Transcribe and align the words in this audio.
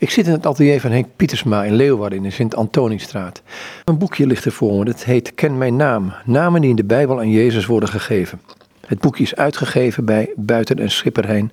Ik 0.00 0.10
zit 0.10 0.26
in 0.26 0.32
het 0.32 0.46
atelier 0.46 0.80
van 0.80 0.90
Henk 0.90 1.06
Pietersma 1.16 1.64
in 1.64 1.74
Leeuwarden 1.74 2.18
in 2.18 2.24
de 2.24 2.30
Sint-Antoniestraat. 2.30 3.42
Een 3.84 3.98
boekje 3.98 4.26
ligt 4.26 4.44
er 4.44 4.52
voor 4.52 4.78
me, 4.78 4.84
dat 4.84 5.04
heet 5.04 5.34
Ken 5.34 5.58
mijn 5.58 5.76
naam. 5.76 6.12
Namen 6.24 6.60
die 6.60 6.70
in 6.70 6.76
de 6.76 6.84
Bijbel 6.84 7.18
aan 7.18 7.30
Jezus 7.30 7.66
worden 7.66 7.88
gegeven. 7.88 8.40
Het 8.86 8.98
boekje 9.00 9.22
is 9.22 9.34
uitgegeven 9.34 10.04
bij 10.04 10.32
Buiten 10.36 10.78
en 10.78 10.90
Schipperheijn, 10.90 11.52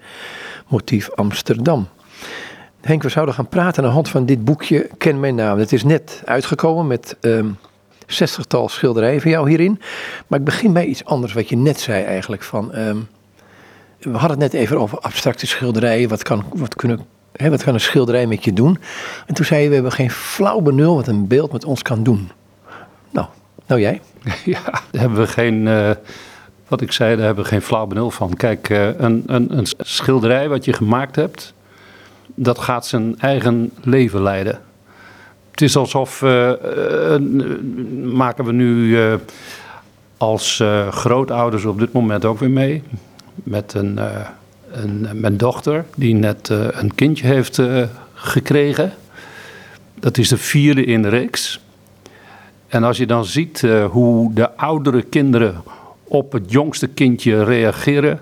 motief 0.68 1.12
Amsterdam. 1.12 1.88
Henk, 2.82 3.04
we 3.04 3.10
zouden 3.10 3.36
gaan 3.36 3.50
praten 3.50 3.84
aan 3.84 3.90
de 3.90 3.96
hand 3.96 4.10
van 4.10 4.26
dit 4.26 4.46
boekje 4.46 4.90
Ken 4.98 5.20
mijn 5.20 5.36
naam. 5.36 5.60
Het 5.60 5.74
is 5.74 5.84
net 5.84 6.22
uitgekomen 6.26 6.88
met 6.88 7.18
um, 7.22 7.58
zestigtal 8.08 8.70
schilderijen 8.70 9.22
van 9.22 9.32
jou 9.32 9.50
hierin. 9.50 9.80
Maar 10.28 10.40
ik 10.40 10.46
begin 10.46 10.74
bij 10.74 10.86
iets 10.86 11.06
anders 11.06 11.34
wat 11.34 11.50
je 11.50 11.58
net 11.58 11.80
zei 11.80 12.04
eigenlijk. 12.04 12.44
Van, 12.44 12.76
um, 12.76 13.08
we 14.00 14.18
hadden 14.18 14.42
het 14.42 14.52
net 14.52 14.62
even 14.62 14.80
over 14.80 15.00
abstracte 15.00 15.48
schilderijen. 15.48 16.10
Wat 16.10 16.24
kan, 16.24 16.46
wat 16.54 16.76
kunnen 16.76 17.15
Hè, 17.36 17.50
wat 17.50 17.64
kan 17.64 17.74
een 17.74 17.80
schilderij 17.80 18.28
met 18.28 18.44
je 18.44 18.54
doen? 18.54 18.78
En 19.26 19.34
toen 19.34 19.46
zei 19.46 19.62
je, 19.62 19.68
we 19.68 19.74
hebben 19.74 19.92
geen 19.92 20.12
flauw 20.12 20.60
benul 20.60 20.96
wat 20.96 21.08
een 21.08 21.28
beeld 21.28 21.52
met 21.52 21.66
ons 21.66 21.82
kan 21.82 22.04
doen. 22.04 22.32
Nou, 23.10 23.28
nou 23.68 23.82
jij? 23.82 24.02
Ja, 24.46 24.62
daar 24.64 25.02
hebben 25.02 25.20
we 25.20 25.28
geen, 25.28 25.66
uh, 25.66 25.90
wat 26.68 26.82
ik 26.82 26.92
zei, 26.92 27.16
daar 27.16 27.26
hebben 27.26 27.44
we 27.44 27.50
geen 27.50 27.62
flauw 27.62 27.86
benul 27.86 28.12
van. 28.12 28.34
Kijk, 28.34 28.70
uh, 28.70 29.00
een, 29.00 29.24
een, 29.26 29.58
een 29.58 29.68
schilderij 29.78 30.50
wat 30.50 30.66
je 30.66 30.74
gemaakt 30.74 31.16
hebt, 31.16 31.54
dat 32.36 32.60
gaat 32.60 32.86
zijn 32.86 33.20
eigen 33.20 33.72
leven 33.82 34.22
leiden. 34.22 34.60
Het 35.52 35.62
is 35.62 35.76
alsof, 35.76 36.22
uh, 36.22 36.52
maken 38.04 38.46
we 38.46 38.52
nu 38.52 39.00
als 40.18 40.64
grootouders 40.90 41.66
op 41.66 41.80
dit 41.80 41.92
moment 41.92 42.26
ook 42.26 42.40
weer 42.40 42.50
mee, 42.50 42.84
met 43.34 43.74
een 43.74 44.00
een, 44.76 45.08
mijn 45.14 45.38
dochter, 45.38 45.86
die 45.96 46.14
net 46.14 46.50
uh, 46.50 46.68
een 46.72 46.96
kindje 46.96 47.28
heeft 47.28 47.58
uh, 47.58 47.84
gekregen. 48.14 48.94
Dat 50.00 50.18
is 50.18 50.30
de 50.30 50.38
vierde 50.38 50.86
in 50.86 51.02
de 51.02 51.10
reeks. 51.10 51.60
En 52.68 52.84
als 52.84 52.98
je 52.98 53.06
dan 53.06 53.26
ziet 53.26 53.62
uh, 53.62 53.86
hoe 53.86 54.34
de 54.34 54.56
oudere 54.56 55.02
kinderen 55.02 55.64
op 56.04 56.32
het 56.32 56.52
jongste 56.52 56.88
kindje 56.88 57.44
reageren, 57.44 58.20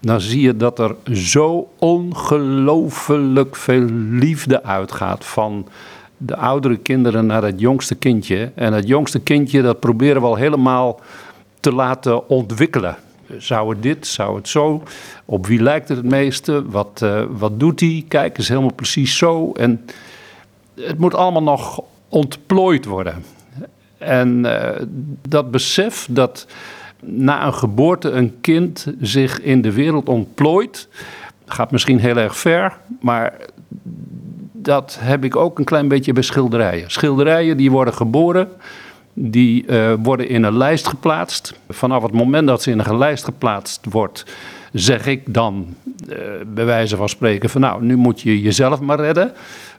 dan 0.00 0.20
zie 0.20 0.40
je 0.40 0.56
dat 0.56 0.78
er 0.78 0.94
zo 1.12 1.68
ongelooflijk 1.78 3.56
veel 3.56 3.84
liefde 4.10 4.62
uitgaat 4.62 5.24
van 5.24 5.68
de 6.16 6.36
oudere 6.36 6.76
kinderen 6.76 7.26
naar 7.26 7.42
het 7.42 7.60
jongste 7.60 7.94
kindje. 7.94 8.52
En 8.54 8.72
het 8.72 8.88
jongste 8.88 9.20
kindje, 9.20 9.62
dat 9.62 9.80
proberen 9.80 10.20
we 10.20 10.26
al 10.26 10.36
helemaal 10.36 11.00
te 11.60 11.72
laten 11.72 12.28
ontwikkelen. 12.28 12.96
Zou 13.38 13.70
het 13.70 13.82
dit, 13.82 14.06
zou 14.06 14.36
het 14.36 14.48
zo? 14.48 14.82
Op 15.24 15.46
wie 15.46 15.62
lijkt 15.62 15.88
het 15.88 15.96
het 15.96 16.06
meeste? 16.06 16.70
Wat, 16.70 17.00
uh, 17.04 17.24
wat 17.28 17.60
doet 17.60 17.80
hij? 17.80 18.04
Kijk, 18.08 18.38
is 18.38 18.48
helemaal 18.48 18.72
precies 18.72 19.16
zo. 19.16 19.52
En 19.52 19.84
het 20.74 20.98
moet 20.98 21.14
allemaal 21.14 21.42
nog 21.42 21.82
ontplooid 22.08 22.84
worden. 22.84 23.24
En 23.98 24.44
uh, 24.44 24.70
dat 25.28 25.50
besef 25.50 26.06
dat 26.10 26.46
na 27.00 27.46
een 27.46 27.54
geboorte 27.54 28.10
een 28.10 28.40
kind 28.40 28.86
zich 29.00 29.40
in 29.40 29.62
de 29.62 29.72
wereld 29.72 30.08
ontplooit, 30.08 30.88
gaat 31.46 31.70
misschien 31.70 31.98
heel 31.98 32.16
erg 32.16 32.36
ver, 32.36 32.76
maar 33.00 33.36
dat 34.52 34.96
heb 35.00 35.24
ik 35.24 35.36
ook 35.36 35.58
een 35.58 35.64
klein 35.64 35.88
beetje 35.88 36.12
bij 36.12 36.22
schilderijen. 36.22 36.90
Schilderijen 36.90 37.56
die 37.56 37.70
worden 37.70 37.94
geboren 37.94 38.48
die 39.14 39.64
uh, 39.66 39.92
worden 40.02 40.28
in 40.28 40.42
een 40.42 40.56
lijst 40.56 40.86
geplaatst. 40.86 41.54
Vanaf 41.68 42.02
het 42.02 42.12
moment 42.12 42.46
dat 42.46 42.62
ze 42.62 42.70
in 42.70 42.78
een 42.78 42.98
lijst 42.98 43.24
geplaatst 43.24 43.80
wordt, 43.90 44.24
zeg 44.72 45.06
ik 45.06 45.34
dan 45.34 45.74
uh, 46.08 46.16
bij 46.46 46.64
wijze 46.64 46.96
van 46.96 47.08
spreken 47.08 47.50
van 47.50 47.60
nou, 47.60 47.84
nu 47.84 47.96
moet 47.96 48.20
je 48.20 48.40
jezelf 48.40 48.80
maar 48.80 49.00
redden. 49.00 49.32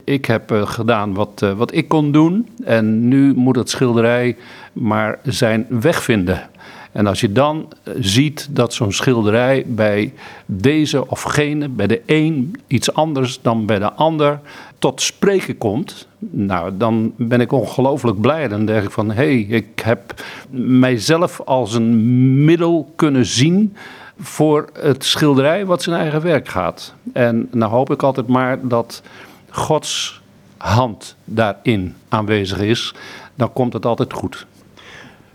Ik 0.03 0.25
heb 0.25 0.51
uh, 0.51 0.67
gedaan 0.67 1.13
wat, 1.13 1.45
wat 1.55 1.73
ik 1.73 1.87
kon 1.87 2.11
doen 2.11 2.49
en 2.63 3.07
nu 3.07 3.33
moet 3.33 3.55
het 3.55 3.69
schilderij 3.69 4.35
maar 4.73 5.19
zijn 5.23 5.65
weg 5.69 6.03
vinden. 6.03 6.49
En 6.95 7.07
als 7.07 7.19
je 7.19 7.31
dan 7.31 7.67
ziet 7.99 8.47
dat 8.51 8.73
zo'n 8.73 8.91
schilderij 8.91 9.63
bij 9.67 10.13
deze 10.45 11.09
of 11.09 11.21
gene, 11.21 11.69
bij 11.69 11.87
de 11.87 12.01
een 12.05 12.55
iets 12.67 12.93
anders 12.93 13.41
dan 13.41 13.65
bij 13.65 13.79
de 13.79 13.93
ander, 13.93 14.39
tot 14.79 15.01
spreken 15.01 15.57
komt, 15.57 16.07
nou, 16.19 16.77
dan 16.77 17.13
ben 17.17 17.41
ik 17.41 17.51
ongelooflijk 17.51 18.21
blij. 18.21 18.47
Dan 18.47 18.65
denk 18.65 18.83
ik 18.83 18.91
van, 18.91 19.07
hé, 19.07 19.13
hey, 19.13 19.39
ik 19.39 19.79
heb 19.79 20.23
mijzelf 20.49 21.41
als 21.45 21.73
een 21.73 22.45
middel 22.45 22.91
kunnen 22.95 23.25
zien 23.25 23.75
voor 24.19 24.69
het 24.79 25.05
schilderij 25.05 25.65
wat 25.65 25.83
zijn 25.83 25.99
eigen 25.99 26.21
werk 26.21 26.47
gaat. 26.47 26.93
En 27.13 27.47
nou 27.51 27.71
hoop 27.71 27.91
ik 27.91 28.03
altijd 28.03 28.27
maar 28.27 28.67
dat 28.67 29.01
Gods 29.49 30.21
hand 30.57 31.15
daarin 31.25 31.95
aanwezig 32.09 32.59
is. 32.59 32.93
Dan 33.35 33.53
komt 33.53 33.73
het 33.73 33.85
altijd 33.85 34.13
goed. 34.13 34.45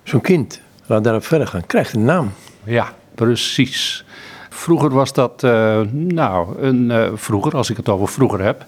Zo'n 0.03 0.21
kind, 0.21 0.61
laat 0.87 1.05
daarop 1.05 1.25
verder 1.25 1.47
gaan, 1.47 1.67
krijgt 1.67 1.93
een 1.93 2.05
naam. 2.05 2.33
Ja, 2.65 2.93
precies. 3.15 4.05
Vroeger 4.49 4.91
was 4.91 5.13
dat, 5.13 5.43
uh, 5.43 5.81
nou, 5.91 6.63
een, 6.63 6.91
uh, 6.91 7.09
vroeger, 7.15 7.57
als 7.57 7.71
ik 7.71 7.77
het 7.77 7.89
over 7.89 8.09
vroeger 8.09 8.41
heb, 8.41 8.65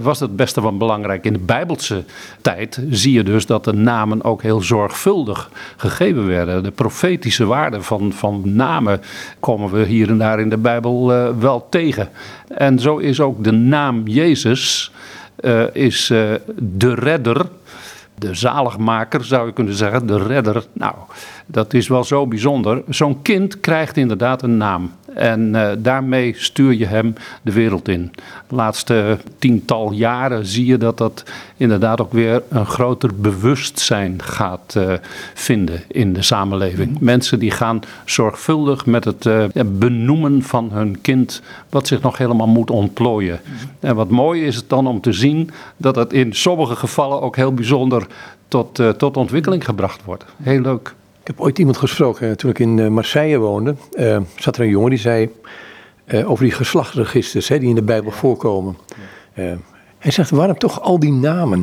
was 0.00 0.20
het 0.20 0.36
beste 0.36 0.60
van 0.60 0.78
belangrijk. 0.78 1.24
In 1.24 1.32
de 1.32 1.38
Bijbelse 1.38 2.04
tijd 2.40 2.82
zie 2.90 3.12
je 3.12 3.22
dus 3.22 3.46
dat 3.46 3.64
de 3.64 3.72
namen 3.72 4.24
ook 4.24 4.42
heel 4.42 4.60
zorgvuldig 4.60 5.50
gegeven 5.76 6.26
werden. 6.26 6.62
De 6.62 6.70
profetische 6.70 7.46
waarde 7.46 7.82
van, 7.82 8.12
van 8.12 8.42
namen 8.44 9.00
komen 9.40 9.70
we 9.72 9.84
hier 9.84 10.08
en 10.08 10.18
daar 10.18 10.40
in 10.40 10.48
de 10.48 10.56
Bijbel 10.56 11.06
wel 11.38 11.66
tegen. 11.70 12.08
En 12.48 12.78
zo 12.78 12.96
is 12.96 13.20
ook 13.20 13.44
de 13.44 13.52
naam 13.52 14.06
Jezus, 14.06 14.92
is 15.72 16.06
de 16.56 16.94
redder 16.94 17.46
de 18.18 18.34
zaligmaker 18.34 19.24
zou 19.24 19.46
je 19.46 19.52
kunnen 19.52 19.74
zeggen, 19.74 20.06
de 20.06 20.22
redder. 20.22 20.64
Nou, 20.72 20.94
dat 21.46 21.74
is 21.74 21.88
wel 21.88 22.04
zo 22.04 22.26
bijzonder. 22.26 22.82
Zo'n 22.88 23.22
kind 23.22 23.60
krijgt 23.60 23.96
inderdaad 23.96 24.42
een 24.42 24.56
naam. 24.56 24.92
En 25.16 25.54
uh, 25.54 25.70
daarmee 25.78 26.34
stuur 26.36 26.72
je 26.72 26.86
hem 26.86 27.14
de 27.42 27.52
wereld 27.52 27.88
in. 27.88 28.12
De 28.48 28.54
laatste 28.54 29.18
tiental 29.38 29.92
jaren 29.92 30.46
zie 30.46 30.66
je 30.66 30.78
dat 30.78 30.98
dat 30.98 31.24
inderdaad 31.56 32.00
ook 32.00 32.12
weer 32.12 32.42
een 32.48 32.66
groter 32.66 33.20
bewustzijn 33.20 34.22
gaat 34.22 34.74
uh, 34.76 34.92
vinden 35.34 35.82
in 35.88 36.12
de 36.12 36.22
samenleving. 36.22 37.00
Mensen 37.00 37.38
die 37.38 37.50
gaan 37.50 37.80
zorgvuldig 38.04 38.86
met 38.86 39.04
het 39.04 39.24
uh, 39.24 39.44
benoemen 39.66 40.42
van 40.42 40.70
hun 40.72 41.00
kind, 41.00 41.42
wat 41.68 41.86
zich 41.86 42.00
nog 42.00 42.18
helemaal 42.18 42.46
moet 42.46 42.70
ontplooien. 42.70 43.40
En 43.80 43.94
wat 43.94 44.10
mooi 44.10 44.44
is 44.44 44.56
het 44.56 44.68
dan 44.68 44.86
om 44.86 45.00
te 45.00 45.12
zien 45.12 45.50
dat 45.76 45.96
het 45.96 46.12
in 46.12 46.32
sommige 46.32 46.76
gevallen 46.76 47.20
ook 47.20 47.36
heel 47.36 47.54
bijzonder 47.54 48.06
tot, 48.48 48.82
tot 48.96 49.16
ontwikkeling 49.16 49.64
gebracht 49.64 50.04
wordt. 50.04 50.24
Heel 50.42 50.60
leuk. 50.60 50.94
Ik 51.26 51.32
heb 51.32 51.40
ooit 51.40 51.58
iemand 51.58 51.76
gesproken, 51.76 52.36
toen 52.36 52.50
ik 52.50 52.58
in 52.58 52.78
eh, 52.78 52.88
Marseille 52.88 53.38
woonde, 53.38 53.74
uh, 53.92 54.20
zat 54.36 54.56
er 54.56 54.62
een 54.62 54.68
jongen 54.68 54.90
die 54.90 54.98
zei 54.98 55.30
uh, 56.06 56.30
over 56.30 56.44
die 56.44 56.52
geslachtsregisters 56.52 57.48
hè, 57.48 57.58
die 57.58 57.68
in 57.68 57.74
de 57.74 57.82
Bijbel 57.82 58.10
voorkomen. 58.10 58.76
hij 59.98 60.10
zegt, 60.10 60.30
waarom 60.30 60.58
toch 60.58 60.80
al 60.80 60.98
die 60.98 61.12
namen? 61.12 61.58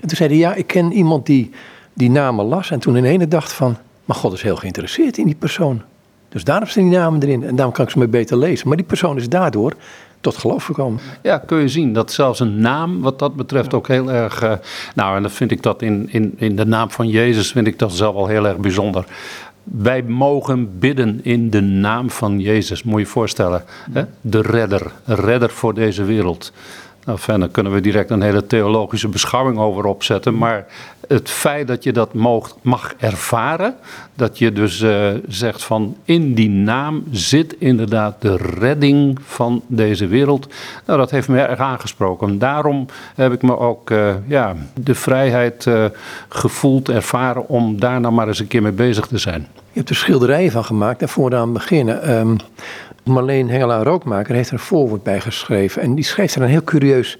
En 0.00 0.08
toen 0.08 0.16
zei 0.16 0.28
hij, 0.28 0.38
ja, 0.38 0.54
ik 0.54 0.66
ken 0.66 0.92
iemand 0.92 1.26
die 1.26 1.50
die 1.94 2.10
namen 2.10 2.44
las 2.44 2.70
en 2.70 2.78
toen 2.78 2.96
in 2.96 3.04
ene 3.04 3.28
dacht 3.28 3.52
van, 3.52 3.76
maar 4.04 4.16
God 4.16 4.32
is 4.32 4.42
heel 4.42 4.56
geïnteresseerd 4.56 5.18
in 5.18 5.26
die 5.26 5.34
persoon. 5.34 5.82
Dus 6.28 6.44
daarom 6.44 6.68
staan 6.68 6.88
die 6.88 6.98
namen 6.98 7.22
erin 7.22 7.44
en 7.44 7.56
daarom 7.56 7.74
kan 7.74 7.84
ik 7.84 7.90
ze 7.90 7.98
maar 7.98 8.08
beter 8.08 8.36
lezen. 8.36 8.68
Maar 8.68 8.76
die 8.76 8.86
persoon 8.86 9.16
is 9.16 9.28
daardoor 9.28 9.72
tot 10.20 10.36
geloof 10.36 10.64
gekomen. 10.64 11.00
Ja, 11.22 11.38
kun 11.38 11.58
je 11.58 11.68
zien 11.68 11.92
dat 11.92 12.12
zelfs 12.12 12.40
een 12.40 12.60
naam 12.60 13.00
wat 13.00 13.18
dat 13.18 13.34
betreft 13.34 13.74
ook 13.74 13.88
heel 13.88 14.10
erg... 14.10 14.42
Uh, 14.42 14.52
nou, 14.94 15.16
en 15.16 15.22
dan 15.22 15.30
vind 15.30 15.50
ik 15.50 15.62
dat 15.62 15.82
in, 15.82 16.08
in, 16.10 16.34
in 16.36 16.56
de 16.56 16.66
naam 16.66 16.90
van 16.90 17.08
Jezus 17.08 17.52
vind 17.52 17.66
ik 17.66 17.78
dat 17.78 17.92
zelf 17.92 18.14
al 18.14 18.26
heel 18.26 18.46
erg 18.46 18.56
bijzonder. 18.56 19.04
Wij 19.62 20.02
mogen 20.02 20.78
bidden 20.78 21.20
in 21.22 21.50
de 21.50 21.60
naam 21.60 22.10
van 22.10 22.40
Jezus, 22.40 22.82
moet 22.82 22.94
je 22.94 23.00
je 23.00 23.06
voorstellen. 23.06 23.64
Hè? 23.92 24.04
De 24.20 24.40
redder, 24.40 24.92
redder 25.04 25.50
voor 25.50 25.74
deze 25.74 26.04
wereld. 26.04 26.52
Nou, 27.08 27.20
verder 27.20 27.48
kunnen 27.48 27.72
we 27.72 27.80
direct 27.80 28.10
een 28.10 28.22
hele 28.22 28.46
theologische 28.46 29.08
beschouwing 29.08 29.58
over 29.58 29.84
opzetten. 29.84 30.38
Maar 30.38 30.66
het 31.06 31.30
feit 31.30 31.66
dat 31.66 31.82
je 31.82 31.92
dat 31.92 32.14
mag, 32.14 32.56
mag 32.62 32.94
ervaren, 32.98 33.74
dat 34.14 34.38
je 34.38 34.52
dus 34.52 34.80
uh, 34.80 35.08
zegt 35.28 35.64
van 35.64 35.96
in 36.04 36.34
die 36.34 36.48
naam 36.48 37.04
zit 37.10 37.54
inderdaad 37.58 38.20
de 38.20 38.36
redding 38.36 39.18
van 39.24 39.62
deze 39.66 40.06
wereld. 40.06 40.48
Nou, 40.86 40.98
dat 40.98 41.10
heeft 41.10 41.28
me 41.28 41.40
erg 41.40 41.58
aangesproken. 41.58 42.38
Daarom 42.38 42.86
heb 43.14 43.32
ik 43.32 43.42
me 43.42 43.58
ook 43.58 43.90
uh, 43.90 44.14
ja, 44.26 44.56
de 44.74 44.94
vrijheid 44.94 45.66
uh, 45.66 45.84
gevoeld, 46.28 46.88
ervaren 46.88 47.48
om 47.48 47.80
daar 47.80 48.00
nou 48.00 48.14
maar 48.14 48.28
eens 48.28 48.38
een 48.40 48.46
keer 48.46 48.62
mee 48.62 48.72
bezig 48.72 49.06
te 49.06 49.18
zijn. 49.18 49.46
Je 49.72 49.84
hebt 49.84 49.88
er 49.88 49.96
schilderijen 49.96 50.52
van 50.52 50.64
gemaakt 50.64 51.02
en 51.02 51.08
vooraan 51.08 51.52
beginnen. 51.52 52.18
Um, 52.18 52.36
Marleen 53.08 53.48
Hengelaar-Rookmaker 53.48 54.34
heeft 54.34 54.48
er 54.48 54.54
een 54.54 54.60
voorwoord 54.60 55.02
bij 55.02 55.20
geschreven. 55.20 55.82
En 55.82 55.94
die 55.94 56.04
schrijft 56.04 56.34
er 56.34 56.42
een 56.42 56.48
heel 56.48 56.64
curieus. 56.64 57.18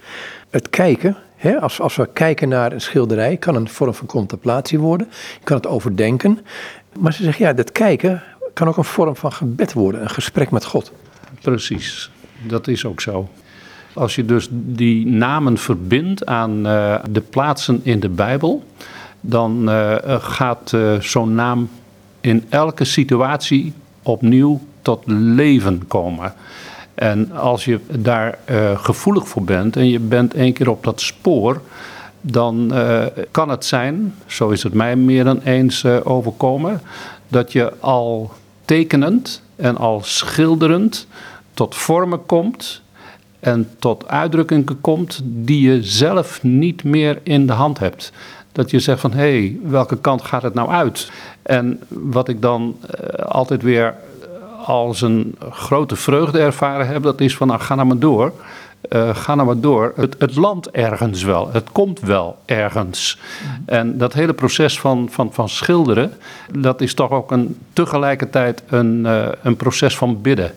Het 0.51 0.71
kijken, 0.71 1.17
hè, 1.37 1.61
als, 1.61 1.81
als 1.81 1.97
we 1.97 2.09
kijken 2.13 2.49
naar 2.49 2.73
een 2.73 2.81
schilderij, 2.81 3.37
kan 3.37 3.55
een 3.55 3.69
vorm 3.69 3.95
van 3.95 4.07
contemplatie 4.07 4.79
worden. 4.79 5.07
Je 5.11 5.45
kan 5.45 5.57
het 5.57 5.67
overdenken. 5.67 6.39
Maar 6.99 7.13
ze 7.13 7.23
zegt, 7.23 7.39
ja, 7.39 7.53
dat 7.53 7.73
kijken 7.73 8.23
kan 8.59 8.69
ook 8.69 8.77
een 8.77 8.85
vorm 8.85 9.17
van 9.17 9.33
gebed 9.33 9.73
worden. 9.73 10.03
Een 10.03 10.11
gesprek 10.11 10.51
met 10.51 10.65
God. 10.65 10.93
Precies, 11.41 12.11
dat 12.47 12.69
is 12.69 12.85
ook 12.85 13.01
zo. 13.01 13.29
Als 13.93 14.15
je 14.15 14.25
dus 14.25 14.49
die 14.51 15.07
namen 15.07 15.59
verbindt 15.59 16.27
aan 16.27 16.67
uh, 16.67 16.99
de 17.11 17.21
plaatsen 17.21 17.81
in 17.83 18.01
de 18.01 18.09
Bijbel, 18.09 18.65
dan 19.21 19.69
uh, 19.69 19.97
gaat 20.19 20.73
uh, 20.73 21.01
zo'n 21.01 21.35
naam 21.35 21.69
in 22.21 22.45
elke 22.49 22.85
situatie 22.85 23.73
opnieuw 24.03 24.61
tot 24.89 25.03
leven 25.07 25.87
komen. 25.87 26.33
En 26.95 27.33
als 27.33 27.65
je 27.65 27.81
daar 27.91 28.39
gevoelig 28.75 29.29
voor 29.29 29.43
bent 29.43 29.77
en 29.77 29.89
je 29.89 29.99
bent 29.99 30.35
één 30.35 30.53
keer 30.53 30.71
op 30.71 30.85
dat 30.85 31.01
spoor, 31.01 31.61
dan 32.21 32.73
kan 33.31 33.49
het 33.49 33.65
zijn, 33.65 34.15
zo 34.27 34.49
is 34.49 34.63
het 34.63 34.75
mij 34.75 34.97
meer 34.97 35.25
dan 35.25 35.41
eens 35.41 35.85
overkomen, 35.85 36.81
dat 37.29 37.53
je 37.53 37.73
al 37.81 38.33
tekenend 38.65 39.43
en 39.57 39.77
al 39.77 40.01
schilderend 40.03 41.07
tot 41.55 41.75
vormen 41.75 42.27
komt 42.27 42.83
en 43.41 43.69
tot 43.79 44.09
uitdrukkingen 44.09 44.81
komt 44.81 45.21
die 45.25 45.71
je 45.71 45.83
zelf 45.83 46.43
niet 46.43 46.85
meer 46.85 47.21
in 47.23 47.47
de 47.47 47.53
hand 47.53 47.79
hebt. 47.79 48.13
Dat 48.53 48.71
je 48.71 48.81
zegt 48.81 49.01
van 49.01 49.13
hé, 49.13 49.19
hey, 49.19 49.59
welke 49.63 49.99
kant 49.99 50.23
gaat 50.23 50.43
het 50.43 50.55
nou 50.55 50.69
uit? 50.71 51.11
En 51.43 51.81
wat 51.89 52.29
ik 52.29 52.43
dan 52.43 52.77
altijd 53.27 53.63
weer 53.63 53.95
als 54.69 55.01
een 55.01 55.35
grote 55.51 55.97
vreugde 55.97 56.39
ervaren 56.39 56.87
heb, 56.87 57.03
dat 57.03 57.21
is 57.21 57.37
van 57.37 57.47
nou 57.47 57.61
ga 57.61 57.75
nou 57.75 57.87
maar 57.87 57.99
door. 57.99 58.33
Uh, 58.91 59.15
ga 59.15 59.35
nou 59.35 59.47
maar 59.47 59.61
door. 59.61 59.93
Het, 59.97 60.17
het 60.19 60.37
landt 60.37 60.71
ergens 60.71 61.23
wel. 61.23 61.49
Het 61.53 61.73
komt 61.73 62.01
wel 62.01 62.37
ergens. 62.45 63.19
En 63.67 63.99
dat 63.99 64.13
hele 64.13 64.33
proces 64.33 64.81
van, 64.81 65.09
van, 65.11 65.33
van 65.33 65.49
schilderen, 65.49 66.13
dat 66.59 66.81
is 66.81 66.95
toch 66.95 67.11
ook 67.11 67.31
een, 67.31 67.59
tegelijkertijd 67.73 68.63
een, 68.67 69.05
uh, 69.07 69.29
een 69.43 69.57
proces 69.57 69.97
van 69.97 70.21
bidden. 70.23 70.53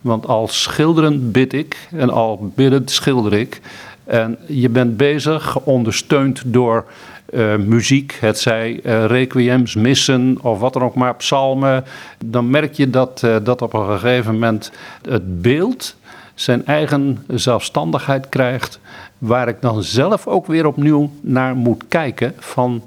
Want 0.00 0.26
al 0.26 0.48
schilderen 0.48 1.30
bid 1.30 1.52
ik 1.52 1.88
en 1.90 2.10
al 2.10 2.52
biddend 2.54 2.90
schilder 2.90 3.32
ik. 3.32 3.60
En 4.04 4.38
je 4.46 4.68
bent 4.68 4.96
bezig, 4.96 5.60
ondersteund 5.60 6.42
door 6.46 6.84
uh, 7.32 7.56
muziek, 7.56 8.16
het 8.20 8.38
zij 8.38 8.80
uh, 8.82 9.04
requiems, 9.04 9.74
missen 9.74 10.38
of 10.42 10.58
wat 10.58 10.72
dan 10.72 10.82
ook 10.82 10.94
maar, 10.94 11.16
psalmen. 11.16 11.84
Dan 12.24 12.50
merk 12.50 12.74
je 12.74 12.90
dat, 12.90 13.22
uh, 13.24 13.36
dat 13.42 13.62
op 13.62 13.74
een 13.74 13.98
gegeven 13.98 14.32
moment 14.32 14.72
het 15.08 15.42
beeld 15.42 15.96
zijn 16.34 16.66
eigen 16.66 17.24
zelfstandigheid 17.28 18.28
krijgt. 18.28 18.80
Waar 19.18 19.48
ik 19.48 19.60
dan 19.60 19.82
zelf 19.82 20.26
ook 20.26 20.46
weer 20.46 20.66
opnieuw 20.66 21.10
naar 21.20 21.56
moet 21.56 21.84
kijken 21.88 22.34
van 22.38 22.82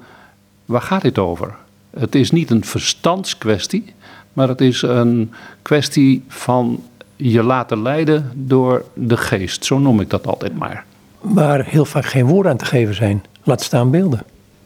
waar 0.66 0.82
gaat 0.82 1.02
dit 1.02 1.18
over? 1.18 1.56
Het 1.98 2.16
is 2.16 2.32
niet 2.32 2.50
een 2.50 2.66
verstandskwestie, 2.66 3.94
maar 4.34 4.48
het 4.48 4.62
is 4.62 4.82
een 4.82 5.34
kwestie 5.62 6.24
van 6.28 6.84
je 7.16 7.44
laten 7.44 7.82
leiden 7.82 8.32
door 8.34 8.86
de 8.94 9.18
geest. 9.18 9.66
Zo 9.66 9.80
noem 9.80 10.00
ik 10.00 10.10
dat 10.10 10.28
altijd 10.28 10.58
maar. 10.58 10.86
Waar 11.22 11.66
heel 11.66 11.86
vaak 11.86 12.06
geen 12.06 12.26
woorden 12.26 12.52
aan 12.52 12.58
te 12.58 12.66
geven 12.66 12.96
zijn. 12.96 13.24
Laat 13.44 13.62
staan 13.62 13.92
beelden. 13.92 14.22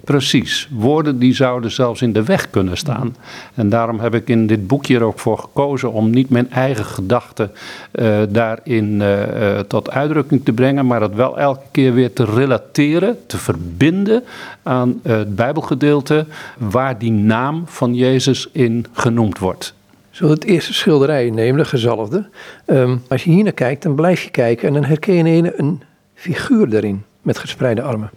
Precies. 0.09 0.67
Woorden 0.71 1.19
die 1.19 1.33
zouden 1.33 1.71
zelfs 1.71 2.01
in 2.01 2.13
de 2.13 2.23
weg 2.23 2.49
kunnen 2.49 2.77
staan. 2.77 3.15
En 3.53 3.69
daarom 3.69 3.99
heb 3.99 4.15
ik 4.15 4.27
in 4.29 4.47
dit 4.47 4.67
boekje 4.67 4.95
er 4.95 5.03
ook 5.03 5.19
voor 5.19 5.37
gekozen 5.37 5.91
om 5.91 6.09
niet 6.09 6.29
mijn 6.29 6.51
eigen 6.51 6.85
gedachten 6.85 7.51
uh, 7.91 8.19
daarin 8.29 9.01
uh, 9.01 9.59
tot 9.59 9.89
uitdrukking 9.89 10.45
te 10.45 10.51
brengen, 10.51 10.87
maar 10.87 11.01
het 11.01 11.15
wel 11.15 11.39
elke 11.39 11.65
keer 11.71 11.93
weer 11.93 12.13
te 12.13 12.25
relateren, 12.25 13.17
te 13.25 13.37
verbinden 13.37 14.23
aan 14.63 14.99
het 15.03 15.35
Bijbelgedeelte 15.35 16.25
waar 16.57 16.97
die 16.97 17.11
naam 17.11 17.63
van 17.65 17.95
Jezus 17.95 18.49
in 18.51 18.85
genoemd 18.91 19.39
wordt. 19.39 19.73
We 20.17 20.27
het 20.27 20.43
eerste 20.43 20.73
schilderij 20.73 21.29
nemen, 21.29 21.57
de 21.57 21.65
gezalfde. 21.65 22.29
Um, 22.65 23.01
als 23.07 23.23
je 23.23 23.31
hier 23.31 23.43
naar 23.43 23.53
kijkt, 23.53 23.83
dan 23.83 23.95
blijf 23.95 24.23
je 24.23 24.29
kijken 24.29 24.67
en 24.67 24.73
dan 24.73 24.83
herken 24.83 25.13
je 25.13 25.23
een, 25.23 25.51
een 25.55 25.81
figuur 26.13 26.69
daarin 26.69 27.03
met 27.21 27.37
gespreide 27.37 27.81
armen. 27.81 28.09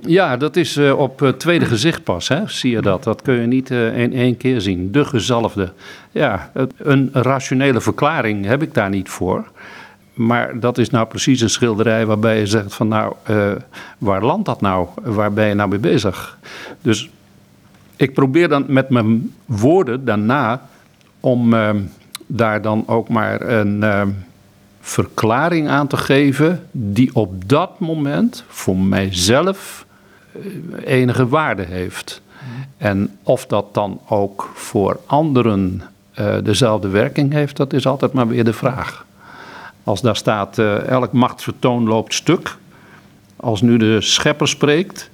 Ja, 0.00 0.36
dat 0.36 0.56
is 0.56 0.76
uh, 0.76 0.98
op 0.98 1.22
uh, 1.22 1.28
tweede 1.28 1.64
gezicht 1.64 2.04
pas, 2.04 2.28
hè? 2.28 2.42
zie 2.46 2.70
je 2.70 2.80
dat. 2.80 3.04
Dat 3.04 3.22
kun 3.22 3.34
je 3.34 3.46
niet 3.46 3.70
in 3.70 4.12
één 4.12 4.36
keer 4.36 4.60
zien. 4.60 4.92
De 4.92 5.04
gezalfde. 5.04 5.72
Ja, 6.10 6.50
een 6.76 7.10
rationele 7.12 7.80
verklaring 7.80 8.46
heb 8.46 8.62
ik 8.62 8.74
daar 8.74 8.90
niet 8.90 9.08
voor. 9.08 9.50
Maar 10.14 10.60
dat 10.60 10.78
is 10.78 10.90
nou 10.90 11.06
precies 11.06 11.40
een 11.40 11.50
schilderij 11.50 12.06
waarbij 12.06 12.38
je 12.38 12.46
zegt 12.46 12.74
van 12.74 12.88
nou, 12.88 13.14
waar 13.98 14.24
landt 14.24 14.46
dat 14.46 14.60
nou? 14.60 14.88
Waar 15.02 15.32
ben 15.32 15.46
je 15.46 15.54
nou 15.54 15.68
mee 15.68 15.78
bezig? 15.78 16.38
Dus 16.82 17.10
ik 17.96 18.14
probeer 18.14 18.48
dan 18.48 18.64
met 18.68 18.88
mijn 18.88 19.34
woorden 19.44 20.04
daarna 20.04 20.68
om 21.20 21.54
daar 22.26 22.62
dan 22.62 22.84
ook 22.86 23.08
maar 23.08 23.40
een 23.40 23.84
verklaring 24.80 25.68
aan 25.68 25.86
te 25.86 25.96
geven 25.96 26.66
die 26.70 27.14
op 27.14 27.48
dat 27.48 27.78
moment 27.78 28.44
voor 28.48 28.76
mijzelf 28.76 29.86
enige 30.84 31.28
waarde 31.28 31.62
heeft. 31.62 32.20
En 32.76 33.16
of 33.22 33.46
dat 33.46 33.74
dan 33.74 34.00
ook 34.08 34.50
voor 34.54 35.00
anderen 35.06 35.82
uh, 36.18 36.34
dezelfde 36.42 36.88
werking 36.88 37.32
heeft, 37.32 37.56
dat 37.56 37.72
is 37.72 37.86
altijd 37.86 38.12
maar 38.12 38.28
weer 38.28 38.44
de 38.44 38.52
vraag. 38.52 39.06
Als 39.84 40.00
daar 40.00 40.16
staat, 40.16 40.58
uh, 40.58 40.86
elk 40.86 41.12
machtsvertoon 41.12 41.88
loopt 41.88 42.14
stuk. 42.14 42.56
Als 43.36 43.60
nu 43.60 43.76
de 43.76 44.00
schepper 44.00 44.48
spreekt, 44.48 45.10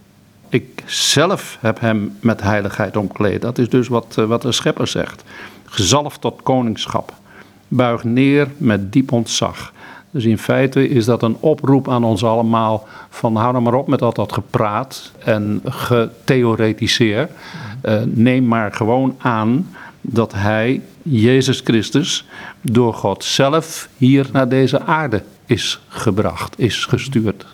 ik 0.49 0.83
zelf 0.87 1.59
heb 1.61 1.81
hem 1.81 2.17
met 2.21 2.43
heiligheid 2.43 2.97
omkleed. 2.97 3.43
Dat 3.43 3.59
is 3.59 3.69
dus 3.69 3.89
wat, 3.89 4.15
wat 4.15 4.43
de 4.43 4.53
schepper 4.53 4.87
zegt. 4.87 5.25
Gezalfd 5.65 6.21
tot 6.21 6.43
koningschap. 6.43 7.13
Buig 7.69 8.05
neer 8.05 8.49
met 8.57 8.93
diep 8.93 9.13
ontzag. 9.13 9.73
Dus 10.15 10.25
in 10.25 10.39
feite 10.39 10.89
is 10.89 11.05
dat 11.05 11.23
een 11.23 11.37
oproep 11.41 11.89
aan 11.89 12.05
ons 12.05 12.25
allemaal 12.25 12.87
van 13.11 13.37
hou 13.37 13.53
nou 13.53 13.65
maar 13.65 13.75
op 13.75 13.87
met 13.89 14.03
al 14.03 14.13
dat 14.13 14.33
gepraat 14.33 15.13
en 15.19 15.61
getheoretiseer. 15.65 17.29
Uh, 17.85 18.03
neem 18.05 18.47
maar 18.47 18.73
gewoon 18.73 19.15
aan 19.19 19.69
dat 20.01 20.33
hij, 20.33 20.81
Jezus 21.03 21.61
Christus, 21.61 22.27
door 22.61 22.95
God 22.95 23.25
zelf 23.25 23.89
hier 23.97 24.29
naar 24.33 24.49
deze 24.49 24.81
aarde 24.81 25.23
is 25.47 25.81
gebracht, 25.89 26.59
is 26.59 26.85
gestuurd. 26.85 27.47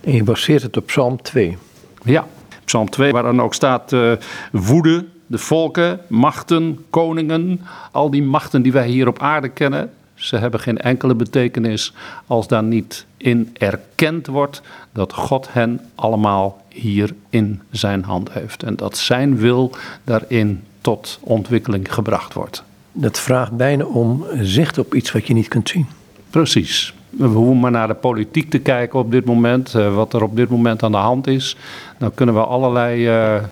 En 0.00 0.12
je 0.12 0.24
baseert 0.24 0.62
het 0.62 0.76
op 0.76 0.86
Psalm 0.86 1.22
2. 1.22 1.58
Ja, 2.04 2.26
Psalm 2.64 2.90
2, 2.90 3.12
waar 3.12 3.22
dan 3.22 3.42
ook 3.42 3.54
staat 3.54 3.92
uh, 3.92 4.12
woede, 4.52 5.04
de 5.26 5.38
volken, 5.38 6.00
machten, 6.08 6.84
koningen, 6.90 7.60
al 7.92 8.10
die 8.10 8.22
machten 8.22 8.62
die 8.62 8.72
wij 8.72 8.88
hier 8.88 9.08
op 9.08 9.18
aarde 9.18 9.48
kennen, 9.48 9.90
ze 10.18 10.36
hebben 10.36 10.60
geen 10.60 10.78
enkele 10.78 11.14
betekenis 11.14 11.92
als 12.26 12.48
daar 12.48 12.62
niet 12.62 13.06
in 13.16 13.50
erkend 13.52 14.26
wordt 14.26 14.62
dat 14.92 15.12
God 15.12 15.48
hen 15.52 15.80
allemaal 15.94 16.62
hier 16.68 17.14
in 17.30 17.60
zijn 17.70 18.04
hand 18.04 18.32
heeft. 18.32 18.62
En 18.62 18.76
dat 18.76 18.96
zijn 18.96 19.36
wil 19.36 19.72
daarin 20.04 20.62
tot 20.80 21.18
ontwikkeling 21.20 21.94
gebracht 21.94 22.34
wordt. 22.34 22.62
Dat 22.92 23.20
vraagt 23.20 23.56
bijna 23.56 23.84
om 23.84 24.24
zicht 24.40 24.78
op 24.78 24.94
iets 24.94 25.12
wat 25.12 25.26
je 25.26 25.34
niet 25.34 25.48
kunt 25.48 25.68
zien. 25.68 25.86
Precies. 26.30 26.94
We 27.10 27.26
hoeven 27.26 27.60
maar 27.60 27.70
naar 27.70 27.88
de 27.88 27.94
politiek 27.94 28.50
te 28.50 28.58
kijken 28.58 28.98
op 28.98 29.10
dit 29.10 29.24
moment, 29.24 29.74
uh, 29.74 29.94
wat 29.94 30.12
er 30.12 30.22
op 30.22 30.36
dit 30.36 30.48
moment 30.48 30.82
aan 30.82 30.92
de 30.92 30.96
hand 30.96 31.26
is. 31.26 31.56
Dan 31.98 32.14
kunnen 32.14 32.34
we 32.34 32.40
allerlei 32.40 33.08
uh, 33.08 33.42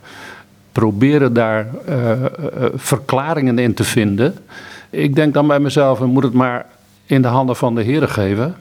proberen 0.73 1.33
daar 1.33 1.67
uh, 1.89 2.13
verklaringen 2.75 3.59
in 3.59 3.75
te 3.75 3.85
vinden. 3.85 4.35
Ik 4.97 5.15
denk 5.15 5.35
dan 5.35 5.47
bij 5.47 5.61
mezelf, 5.61 5.99
we 5.99 6.07
moeten 6.07 6.31
het 6.31 6.39
maar 6.39 6.67
in 7.07 7.23
de 7.23 7.29
handen 7.29 7.57
van 7.57 7.75
de 7.75 7.83
Heer 7.83 8.09
geven. 8.09 8.57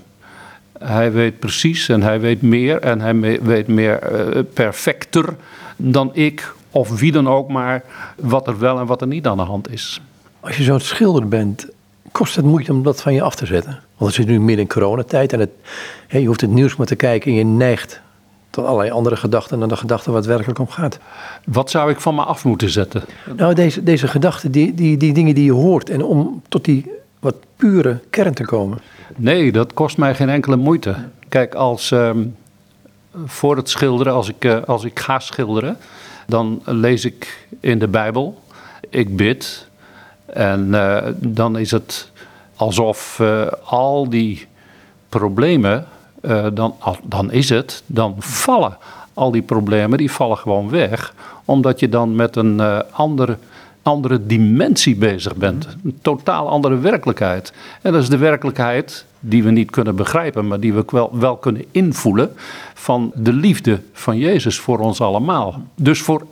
Hij 0.80 1.12
weet 1.12 1.40
precies 1.40 1.90
en 1.90 2.02
hij 2.02 2.20
weet 2.20 2.42
meer 2.42 2.80
en 2.80 3.02
hij 3.02 3.42
weet 3.42 3.68
meer 3.68 4.12
uh, 4.12 4.42
perfecter 4.54 5.36
dan 5.78 6.10
ik 6.14 6.54
of 6.72 7.00
wie 7.00 7.12
dan 7.12 7.28
ook 7.28 7.50
maar 7.50 7.84
wat 8.16 8.48
er 8.48 8.60
wel 8.60 8.80
en 8.80 8.86
wat 8.86 9.02
er 9.02 9.08
niet 9.08 9.28
aan 9.28 9.38
de 9.38 9.44
hand 9.44 9.72
is. 9.72 10.02
Als 10.40 10.58
je 10.58 10.64
zo'n 10.64 10.80
schilder 10.80 11.28
bent, 11.28 11.68
kost 12.12 12.36
het 12.36 12.46
moeite 12.46 12.72
om 12.72 12.84
dat 12.84 13.02
van 13.02 13.14
je 13.14 13.22
af 13.22 13.36
te 13.36 13.46
zetten? 13.46 13.80
Want 13.98 14.16
het 14.16 14.26
zit 14.26 14.28
nu 14.28 14.40
midden 14.40 14.66
in 14.66 14.72
coronatijd 14.72 15.34
en 15.34 15.40
het, 15.40 15.52
je 16.08 16.26
hoeft 16.26 16.42
het 16.42 16.50
nieuws 16.50 16.76
maar 16.76 16.88
te 16.88 16.96
kijken 16.96 17.32
en 17.32 17.38
je 17.38 17.46
neigt 17.46 18.02
tot 18.56 18.66
allerlei 18.66 18.92
andere 18.92 19.16
gedachten 19.16 19.60
dan 19.60 19.70
de 19.70 19.76
gedachte 19.76 20.10
waar 20.10 20.20
het 20.20 20.30
werkelijk 20.30 20.60
om 20.60 20.68
gaat. 20.70 21.00
Wat 21.46 21.70
zou 21.70 21.90
ik 21.90 22.00
van 22.00 22.16
me 22.16 22.24
af 22.24 22.46
moeten 22.46 22.70
zetten? 22.70 23.04
Nou, 23.36 23.54
deze, 23.54 23.84
deze 23.84 24.08
gedachten, 24.08 24.52
die, 24.52 24.74
die, 24.74 24.98
die 24.98 25.14
dingen 25.14 25.36
die 25.36 25.46
je 25.46 25.52
hoort 25.52 25.90
en 25.90 26.04
om 26.04 26.42
tot 26.50 26.66
die 26.66 26.92
wat 27.20 27.36
pure 27.56 28.00
kern 28.10 28.34
te 28.34 28.46
komen. 28.46 28.78
Nee, 29.16 29.52
dat 29.52 29.74
kost 29.74 29.98
mij 29.98 30.16
geen 30.16 30.30
enkele 30.30 30.56
moeite. 30.56 30.96
Kijk, 31.30 31.56
als 31.56 31.92
um, 31.92 32.36
voor 33.26 33.56
het 33.56 33.70
schilderen, 33.70 34.14
als 34.14 34.30
ik, 34.30 34.46
uh, 34.46 34.64
als 34.64 34.84
ik 34.84 35.00
ga 35.00 35.20
schilderen, 35.20 35.78
dan 36.28 36.62
lees 36.66 37.06
ik 37.06 37.48
in 37.60 37.80
de 37.80 37.88
Bijbel, 37.88 38.42
ik 38.90 39.16
bid. 39.16 39.68
En 40.26 40.68
uh, 40.68 40.98
dan 41.18 41.58
is 41.58 41.72
het 41.72 42.12
alsof 42.56 43.20
uh, 43.22 43.48
al 43.64 44.10
die 44.10 44.48
problemen, 45.10 45.88
dan, 46.54 46.76
dan 47.04 47.32
is 47.32 47.50
het, 47.50 47.84
dan 47.86 48.16
vallen 48.20 48.78
al 49.14 49.32
die 49.32 49.42
problemen, 49.42 49.98
die 49.98 50.12
vallen 50.12 50.38
gewoon 50.38 50.70
weg. 50.70 51.14
Omdat 51.46 51.80
je 51.80 51.90
dan 51.90 52.16
met 52.16 52.36
een 52.36 52.62
ander 52.92 53.38
andere 53.86 54.26
dimensie 54.26 54.96
bezig 54.96 55.36
bent. 55.36 55.68
Een 55.84 55.98
totaal 56.02 56.50
andere 56.50 56.80
werkelijkheid. 56.80 57.54
En 57.82 57.92
dat 57.92 58.02
is 58.02 58.10
de 58.10 58.18
werkelijkheid 58.18 59.06
die 59.20 59.44
we 59.44 59.52
niet 59.52 59.72
kunnen 59.72 59.96
begrijpen, 59.96 60.48
maar 60.48 60.60
die 60.60 60.74
we 60.74 60.84
wel, 60.88 61.10
wel 61.12 61.38
kunnen 61.38 61.66
invoelen 61.72 62.32
van 62.74 63.12
de 63.16 63.34
liefde 63.34 63.82
van 63.94 64.18
Jezus 64.18 64.60
voor 64.60 64.80
ons 64.80 65.02
allemaal. 65.02 65.62
Dus 65.76 66.02
voor 66.02 66.26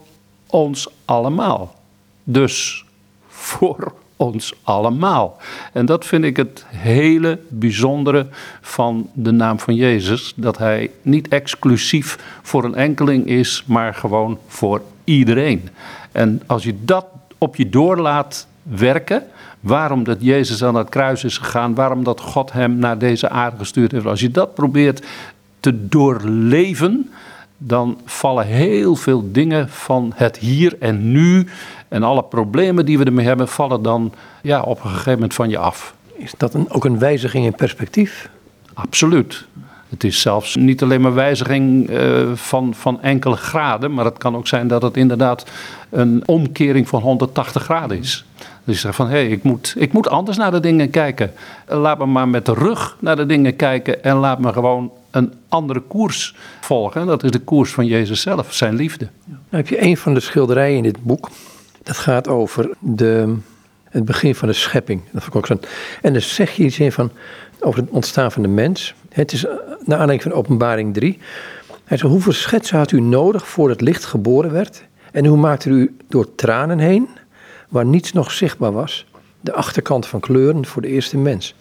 ons 0.48 0.88
allemaal. 1.06 1.76
Dus 2.24 2.86
voor 3.28 3.94
ons 4.16 4.54
allemaal. 4.64 5.38
En 5.74 5.86
dat 5.86 6.06
vind 6.06 6.24
ik 6.24 6.38
het 6.38 6.66
hele 6.68 7.40
bijzondere 7.48 8.28
van 8.62 9.10
de 9.14 9.32
naam 9.32 9.60
van 9.60 9.76
Jezus. 9.76 10.34
Dat 10.36 10.58
hij 10.58 10.92
niet 11.02 11.28
exclusief 11.28 12.40
voor 12.42 12.64
een 12.64 12.76
enkeling 12.76 13.28
is, 13.28 13.64
maar 13.66 13.94
gewoon 13.94 14.38
voor 14.48 14.82
iedereen. 15.04 15.70
En 16.12 16.42
als 16.46 16.64
je 16.64 16.76
dat 16.86 17.06
op 17.38 17.56
je 17.56 17.70
door 17.70 17.98
laat 17.98 18.48
werken, 18.64 19.24
waarom 19.60 20.04
dat 20.04 20.18
Jezus 20.20 20.64
aan 20.64 20.76
het 20.76 20.90
kruis 20.90 21.24
is 21.24 21.38
gegaan, 21.38 21.76
waarom 21.76 22.04
dat 22.04 22.20
God 22.20 22.52
hem 22.52 22.76
naar 22.76 22.98
deze 22.98 23.30
aarde 23.30 23.58
gestuurd 23.58 23.92
heeft. 23.92 24.06
Als 24.06 24.20
je 24.20 24.32
dat 24.32 24.54
probeert 24.54 25.06
te 25.60 25.88
doorleven, 25.88 27.12
dan 27.68 27.98
vallen 28.06 28.46
heel 28.46 28.96
veel 28.96 29.32
dingen 29.32 29.70
van 29.70 30.12
het 30.16 30.38
hier 30.38 30.76
en 30.80 31.12
nu 31.12 31.48
en 31.88 32.04
alle 32.04 32.24
problemen 32.24 32.86
die 32.86 32.98
we 32.98 33.04
ermee 33.04 33.26
hebben, 33.26 33.48
vallen 33.48 33.82
dan 33.82 34.14
ja, 34.42 34.62
op 34.62 34.84
een 34.84 34.90
gegeven 34.90 35.14
moment 35.14 35.34
van 35.34 35.50
je 35.50 35.58
af. 35.58 35.94
Is 36.14 36.34
dat 36.38 36.54
een, 36.54 36.72
ook 36.72 36.86
een 36.86 37.00
wijziging 37.00 37.46
in 37.46 37.56
perspectief? 37.56 38.30
Absoluut. 38.74 39.46
Het 39.90 40.04
is 40.04 40.22
zelfs 40.22 40.56
niet 40.56 40.82
alleen 40.82 41.02
maar 41.02 41.14
wijziging 41.14 41.90
uh, 41.90 42.32
van, 42.34 42.74
van 42.74 43.02
enkele 43.02 43.36
graden, 43.36 43.94
maar 43.94 44.06
het 44.06 44.18
kan 44.18 44.36
ook 44.36 44.48
zijn 44.48 44.68
dat 44.68 44.82
het 44.82 44.98
inderdaad 44.98 45.46
een 45.90 46.24
omkering 46.26 46.88
van 46.88 47.02
180 47.02 47.64
graden 47.64 47.98
is. 47.98 48.26
Dus 48.64 48.76
je 48.76 48.82
zegt 48.82 48.96
van 48.96 49.08
hé, 49.08 49.12
hey, 49.12 49.28
ik, 49.28 49.44
moet, 49.44 49.76
ik 49.78 49.94
moet 49.94 50.10
anders 50.10 50.38
naar 50.38 50.52
de 50.52 50.60
dingen 50.60 50.90
kijken. 50.90 51.32
Laat 51.68 51.98
me 51.98 52.06
maar 52.06 52.28
met 52.28 52.46
de 52.46 52.54
rug 52.54 52.98
naar 53.00 53.16
de 53.16 53.26
dingen 53.26 53.56
kijken 53.56 54.04
en 54.04 54.16
laat 54.16 54.40
me 54.40 54.54
gewoon 54.54 54.92
een 55.14 55.34
andere 55.50 55.80
koers 55.80 56.36
volgen. 56.62 57.06
Dat 57.06 57.24
is 57.24 57.32
de 57.32 57.40
koers 57.40 57.72
van 57.72 57.86
Jezus 57.86 58.22
zelf, 58.22 58.54
zijn 58.54 58.76
liefde. 58.76 59.10
Nou 59.26 59.40
heb 59.50 59.68
je 59.68 59.82
een 59.82 59.98
van 59.98 60.14
de 60.14 60.20
schilderijen 60.20 60.78
in 60.78 60.84
dit 60.84 61.04
boek. 61.04 61.30
Dat 61.84 61.98
gaat 61.98 62.28
over 62.28 62.70
de, 62.80 63.36
het 63.90 64.06
begin 64.06 64.36
van 64.36 64.48
de 64.48 64.54
schepping. 64.54 65.02
Dat 65.12 65.26
ik 65.26 65.36
ook 65.36 65.48
zo. 65.48 65.60
En 66.02 66.14
dan 66.14 66.22
zeg 66.22 66.52
je 66.52 66.64
iets 66.64 66.80
in 66.80 66.92
van 66.92 67.12
over 67.60 67.82
het 67.82 67.90
ontstaan 67.90 68.32
van 68.32 68.42
de 68.42 68.48
mens. 68.48 68.94
Het 69.10 69.32
is 69.32 69.44
naar 69.86 70.00
aanleiding 70.00 70.22
van 70.22 70.32
openbaring 70.32 70.94
3. 70.94 71.20
Hij 71.84 71.98
zegt, 71.98 72.12
hoeveel 72.12 72.34
schetsen 72.34 72.78
had 72.78 72.92
u 72.92 73.02
nodig 73.02 73.48
voor 73.48 73.70
het 73.70 73.82
licht 73.82 74.06
geboren 74.06 74.52
werd? 74.52 74.84
En 75.12 75.26
hoe 75.26 75.38
maakte 75.38 75.70
u 75.70 75.98
door 76.08 76.36
tranen 76.36 76.80
heen, 76.80 77.10
waar 77.70 77.86
niets 77.86 78.14
nog 78.14 78.32
zichtbaar 78.32 78.72
was, 78.72 79.06
de 79.40 79.54
achterkant 79.54 80.08
van 80.08 80.20
kleuren 80.20 80.66
voor 80.66 80.82
de 80.82 80.88
eerste 80.88 81.18
mens? 81.18 81.56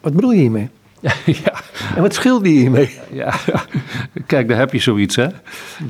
Wat 0.00 0.14
bedoel 0.14 0.32
je 0.32 0.40
hiermee? 0.40 0.70
Ja. 1.44 1.52
En 1.94 2.02
wat 2.02 2.14
scheelt 2.14 2.44
die 2.44 2.58
hiermee? 2.58 2.98
Ja, 3.12 3.34
kijk, 4.26 4.48
daar 4.48 4.58
heb 4.58 4.72
je 4.72 4.78
zoiets, 4.78 5.16
hè. 5.16 5.26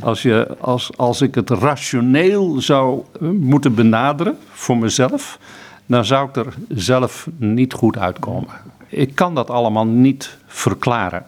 Als, 0.00 0.22
je, 0.22 0.56
als, 0.60 0.90
als 0.96 1.20
ik 1.20 1.34
het 1.34 1.50
rationeel 1.50 2.60
zou 2.60 3.02
moeten 3.40 3.74
benaderen 3.74 4.38
voor 4.52 4.76
mezelf, 4.76 5.38
dan 5.86 6.04
zou 6.04 6.28
ik 6.28 6.36
er 6.36 6.54
zelf 6.68 7.28
niet 7.36 7.72
goed 7.72 7.98
uitkomen. 7.98 8.50
Ik 8.88 9.14
kan 9.14 9.34
dat 9.34 9.50
allemaal 9.50 9.86
niet 9.86 10.38
verklaren. 10.46 11.24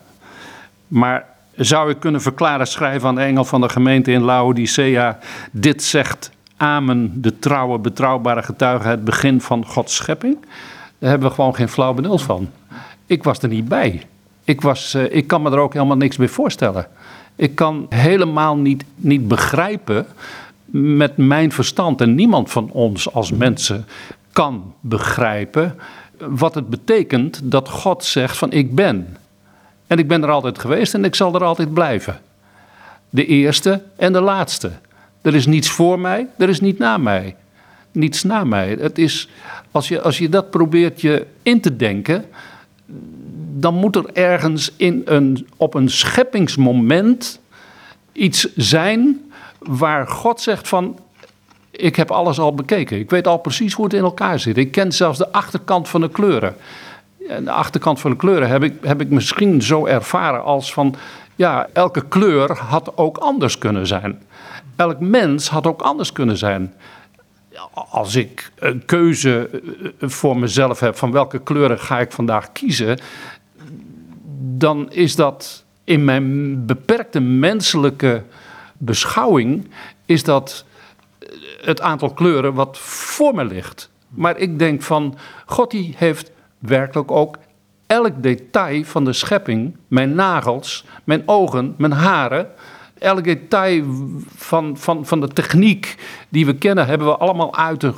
Maar 0.88 1.26
zou 1.56 1.90
ik 1.90 2.00
kunnen 2.00 2.20
verklaren, 2.20 2.66
schrijven 2.66 3.08
aan 3.08 3.14
de 3.14 3.20
engel 3.20 3.44
van 3.44 3.60
de 3.60 3.68
gemeente 3.68 4.10
in 4.10 4.22
Laodicea, 4.22 5.18
dit 5.50 5.82
zegt 5.82 6.30
Amen, 6.56 7.12
de 7.14 7.38
trouwe, 7.38 7.78
betrouwbare 7.78 8.42
getuige, 8.42 8.88
het 8.88 9.04
begin 9.04 9.40
van 9.40 9.66
Gods 9.66 9.94
schepping? 9.94 10.36
Daar 10.98 11.10
hebben 11.10 11.28
we 11.28 11.34
gewoon 11.34 11.54
geen 11.54 11.68
flauw 11.68 11.92
benul 11.94 12.18
van. 12.18 12.50
Ik 13.12 13.23
was 13.23 13.38
er 13.38 13.49
niet 13.49 13.69
bij. 13.69 14.02
Ik, 14.45 14.61
was, 14.61 14.95
uh, 14.95 15.14
ik 15.14 15.26
kan 15.26 15.42
me 15.42 15.50
er 15.50 15.59
ook 15.59 15.73
helemaal 15.73 15.97
niks 15.97 16.16
bij 16.16 16.28
voorstellen. 16.28 16.87
Ik 17.37 17.54
kan 17.54 17.87
helemaal 17.88 18.57
niet, 18.57 18.85
niet 18.97 19.28
begrijpen 19.28 20.07
met 20.75 21.16
mijn 21.16 21.52
verstand, 21.52 22.00
en 22.00 22.14
niemand 22.14 22.50
van 22.50 22.71
ons 22.71 23.12
als 23.12 23.33
mensen 23.33 23.87
kan 24.33 24.75
begrijpen 24.81 25.78
wat 26.19 26.54
het 26.54 26.69
betekent 26.69 27.40
dat 27.45 27.69
God 27.69 28.04
zegt 28.04 28.37
van 28.37 28.52
ik 28.52 28.75
ben. 28.75 29.16
En 29.87 29.99
ik 29.99 30.09
ben 30.09 30.23
er 30.23 30.31
altijd 30.31 30.59
geweest 30.59 30.95
en 30.95 31.04
ik 31.04 31.14
zal 31.14 31.35
er 31.35 31.45
altijd 31.45 31.75
blijven. 31.75 32.21
De 33.11 33.26
eerste 33.26 33.83
en 33.97 34.12
de 34.12 34.21
laatste. 34.21 34.71
Er 35.23 35.35
is 35.35 35.47
niets 35.47 35.71
voor 35.71 35.99
mij, 35.99 36.26
er 36.38 36.49
is 36.49 36.61
niet 36.61 36.78
na 36.78 36.97
mij. 36.97 37.37
Niets 37.92 38.23
na 38.23 38.45
mij. 38.45 38.76
Het 38.81 38.99
is, 38.99 39.28
als, 39.71 39.88
je, 39.88 40.00
als 40.00 40.19
je 40.19 40.28
dat 40.28 40.50
probeert 40.50 41.00
je 41.00 41.26
in 41.42 41.61
te 41.61 41.76
denken, 41.76 42.25
dan 43.62 43.75
moet 43.75 43.97
er 43.97 44.11
ergens 44.12 44.73
in 44.76 45.02
een, 45.04 45.49
op 45.57 45.75
een 45.75 45.90
scheppingsmoment 45.90 47.40
iets 48.12 48.54
zijn 48.57 49.33
waar 49.59 50.09
God 50.09 50.40
zegt 50.40 50.69
van 50.69 50.99
ik 51.71 51.97
heb 51.97 52.11
alles 52.11 52.38
al 52.38 52.54
bekeken. 52.54 52.99
Ik 52.99 53.11
weet 53.11 53.26
al 53.26 53.38
precies 53.38 53.73
hoe 53.73 53.85
het 53.85 53.95
in 53.95 54.02
elkaar 54.02 54.38
zit. 54.38 54.57
Ik 54.57 54.71
ken 54.71 54.92
zelfs 54.92 55.19
de 55.19 55.33
achterkant 55.33 55.88
van 55.88 56.00
de 56.00 56.09
kleuren. 56.09 56.57
En 57.28 57.45
de 57.45 57.50
achterkant 57.50 58.00
van 58.00 58.11
de 58.11 58.16
kleuren 58.16 58.49
heb 58.49 58.62
ik, 58.62 58.75
heb 58.81 59.00
ik 59.00 59.11
misschien 59.11 59.62
zo 59.62 59.87
ervaren 59.87 60.42
als 60.42 60.73
van 60.73 60.95
ja, 61.37 61.69
elke 61.73 62.09
kleur 62.09 62.59
had 62.59 62.97
ook 62.97 63.16
anders 63.16 63.59
kunnen 63.59 63.87
zijn. 63.87 64.23
Elk 64.76 65.00
mens 65.00 65.49
had 65.49 65.66
ook 65.66 65.83
anders 65.83 66.12
kunnen 66.12 66.37
zijn. 66.37 66.75
Als 67.73 68.14
ik 68.14 68.50
een 68.59 68.85
keuze 68.85 69.49
eh, 69.50 70.09
voor 70.09 70.37
mezelf 70.37 70.81
heb 70.81 70.97
van 70.97 71.12
welke 71.12 71.42
kleuren 71.42 71.78
ga 71.78 72.00
ik 72.00 72.12
vandaag 72.12 72.52
kiezen, 72.52 72.99
dan 74.42 74.90
is 74.90 75.16
dat 75.16 75.64
in 75.84 76.04
mijn 76.04 76.66
beperkte 76.66 77.20
menselijke 77.20 78.22
beschouwing, 78.78 79.70
is 80.06 80.25
dat 80.25 80.64
het 81.61 81.80
aantal 81.80 82.12
kleuren 82.12 82.54
wat 82.54 82.78
voor 82.78 83.34
me 83.34 83.44
ligt. 83.44 83.90
Maar 84.08 84.38
ik 84.38 84.58
denk 84.58 84.82
van, 84.82 85.16
God 85.46 85.70
die 85.70 85.94
heeft 85.96 86.30
werkelijk 86.58 87.11
ook 87.11 87.38
elk 87.87 88.22
detail 88.22 88.84
van 88.84 89.04
de 89.04 89.12
schepping, 89.12 89.76
mijn 89.88 90.14
nagels, 90.14 90.84
mijn 91.04 91.22
ogen, 91.26 91.75
mijn 91.78 91.92
haren, 91.92 92.49
elk 93.02 93.25
detail 93.25 93.85
van, 94.37 94.76
van, 94.78 95.06
van 95.06 95.21
de 95.21 95.28
techniek 95.28 95.97
die 96.28 96.47
we 96.47 96.54
kennen, 96.54 96.87
hebben 96.87 97.06
we 97.06 97.16
allemaal 97.16 97.56
uit 97.56 97.80
de, 97.80 97.94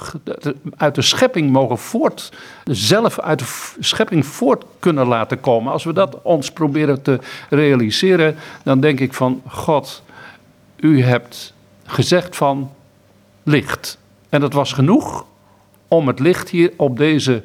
uit 0.76 0.94
de 0.94 1.02
schepping 1.02 1.50
mogen 1.50 1.78
voort, 1.78 2.32
zelf 2.64 3.20
uit 3.20 3.38
de 3.38 3.74
schepping 3.80 4.26
voort 4.26 4.64
kunnen 4.78 5.06
laten 5.06 5.40
komen. 5.40 5.72
Als 5.72 5.84
we 5.84 5.92
dat 5.92 6.22
ons 6.22 6.52
proberen 6.52 7.02
te 7.02 7.18
realiseren, 7.50 8.36
dan 8.62 8.80
denk 8.80 9.00
ik 9.00 9.14
van 9.14 9.42
God, 9.48 10.02
u 10.76 11.02
hebt 11.02 11.54
gezegd 11.84 12.36
van 12.36 12.70
licht. 13.42 13.98
En 14.28 14.40
dat 14.40 14.52
was 14.52 14.72
genoeg 14.72 15.26
om 15.88 16.06
het 16.06 16.18
licht 16.18 16.48
hier 16.48 16.72
op 16.76 16.96
deze 16.96 17.42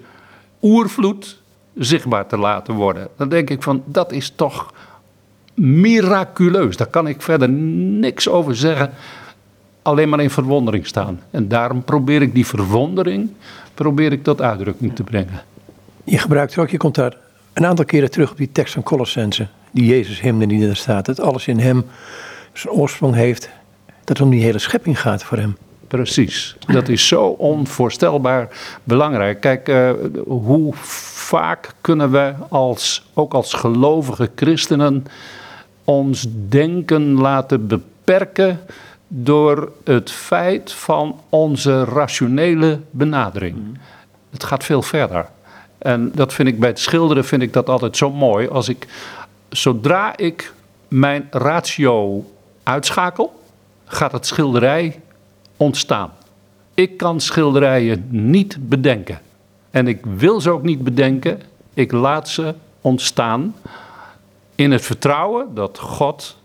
oervloed 0.61 1.41
zichtbaar 1.75 2.27
te 2.27 2.37
laten 2.37 2.73
worden. 2.73 3.07
Dan 3.17 3.29
denk 3.29 3.49
ik 3.49 3.63
van, 3.63 3.83
dat 3.85 4.11
is 4.11 4.29
toch 4.35 4.73
miraculeus. 5.59 6.77
Daar 6.77 6.87
kan 6.87 7.07
ik 7.07 7.21
verder 7.21 7.49
niks 7.49 8.27
over 8.27 8.55
zeggen. 8.55 8.91
Alleen 9.81 10.09
maar 10.09 10.19
in 10.19 10.29
verwondering 10.29 10.87
staan. 10.87 11.19
En 11.31 11.47
daarom 11.47 11.83
probeer 11.83 12.21
ik 12.21 12.33
die 12.33 12.45
verwondering 12.45 13.29
probeer 13.73 14.11
ik 14.11 14.23
tot 14.23 14.41
uitdrukking 14.41 14.95
te 14.95 15.03
brengen. 15.03 15.41
Je 16.03 16.17
gebruikt 16.17 16.53
er 16.53 16.61
ook, 16.61 16.69
je 16.69 16.77
komt 16.77 16.95
daar 16.95 17.17
een 17.53 17.65
aantal 17.65 17.85
keren 17.85 18.11
terug 18.11 18.31
op 18.31 18.37
die 18.37 18.51
tekst 18.51 18.73
van 18.73 18.83
Colossense. 18.83 19.47
Die 19.71 19.85
Jezus 19.85 20.21
hymne 20.21 20.47
die 20.47 20.67
er 20.67 20.75
staat. 20.75 21.05
Dat 21.05 21.19
alles 21.19 21.47
in 21.47 21.59
hem 21.59 21.85
zijn 22.53 22.73
oorsprong 22.73 23.15
heeft. 23.15 23.49
Dat 23.85 24.17
het 24.17 24.21
om 24.21 24.29
die 24.29 24.43
hele 24.43 24.59
schepping 24.59 25.01
gaat 25.01 25.23
voor 25.23 25.37
hem. 25.37 25.57
Precies. 25.87 26.55
Dat 26.67 26.87
is 26.87 27.07
zo 27.07 27.25
onvoorstelbaar 27.25 28.47
belangrijk. 28.83 29.39
Kijk, 29.39 29.69
uh, 29.69 29.91
hoe 30.27 30.73
vaak 31.29 31.73
kunnen 31.81 32.11
we 32.11 32.33
als, 32.49 33.09
ook 33.13 33.33
als 33.33 33.53
gelovige 33.53 34.31
christenen 34.35 35.05
ons 35.89 36.25
denken 36.49 37.13
laten 37.13 37.67
beperken 37.67 38.59
door 39.07 39.71
het 39.83 40.11
feit 40.11 40.71
van 40.71 41.19
onze 41.29 41.83
rationele 41.83 42.79
benadering. 42.91 43.55
Mm. 43.55 43.73
Het 44.29 44.43
gaat 44.43 44.63
veel 44.63 44.81
verder. 44.81 45.25
En 45.77 46.11
dat 46.13 46.33
vind 46.33 46.47
ik 46.47 46.59
bij 46.59 46.69
het 46.69 46.79
schilderen 46.79 47.25
vind 47.25 47.41
ik 47.41 47.53
dat 47.53 47.69
altijd 47.69 47.97
zo 47.97 48.11
mooi. 48.11 48.47
Als 48.47 48.69
ik, 48.69 48.87
zodra 49.49 50.17
ik 50.17 50.53
mijn 50.87 51.27
ratio 51.31 52.25
uitschakel, 52.63 53.43
gaat 53.85 54.11
het 54.11 54.25
schilderij 54.25 55.01
ontstaan. 55.57 56.11
Ik 56.73 56.97
kan 56.97 57.19
schilderijen 57.19 58.07
niet 58.09 58.57
bedenken. 58.59 59.19
En 59.71 59.87
ik 59.87 60.05
wil 60.05 60.41
ze 60.41 60.49
ook 60.49 60.63
niet 60.63 60.83
bedenken. 60.83 61.41
Ik 61.73 61.91
laat 61.91 62.29
ze 62.29 62.53
ontstaan 62.81 63.55
in 64.59 64.71
het 64.71 64.81
vertrouwen 64.81 65.47
dat 65.53 65.77
God 65.77 66.37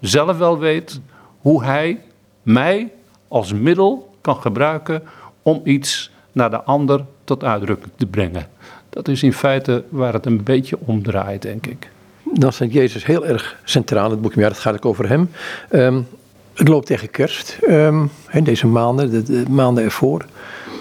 zelf 0.00 0.38
wel 0.38 0.58
weet 0.58 1.00
hoe 1.40 1.64
Hij 1.64 2.00
mij 2.42 2.92
als 3.28 3.52
middel 3.52 4.14
kan 4.20 4.36
gebruiken 4.36 5.02
om 5.42 5.60
iets 5.64 6.10
naar 6.32 6.50
de 6.50 6.62
ander 6.62 7.04
tot 7.24 7.44
uitdrukking 7.44 7.92
te 7.96 8.06
brengen. 8.06 8.46
Dat 8.90 9.08
is 9.08 9.22
in 9.22 9.32
feite 9.32 9.84
waar 9.88 10.12
het 10.12 10.26
een 10.26 10.42
beetje 10.42 10.78
om 10.80 11.02
draait, 11.02 11.42
denk 11.42 11.66
ik. 11.66 11.90
Dan 12.32 12.52
staat 12.52 12.72
Jezus 12.72 13.04
heel 13.04 13.26
erg 13.26 13.56
centraal 13.64 14.04
in 14.04 14.10
het 14.10 14.20
boekje, 14.20 14.40
dat 14.40 14.58
gaat 14.58 14.74
ook 14.74 14.86
over 14.86 15.08
hem. 15.08 15.30
Um, 15.70 16.06
het 16.54 16.68
loopt 16.68 16.86
tegen 16.86 17.10
kerst, 17.10 17.58
um, 17.68 18.10
deze 18.42 18.66
maanden, 18.66 19.10
de, 19.10 19.22
de, 19.22 19.44
maanden 19.50 19.84
ervoor. 19.84 20.24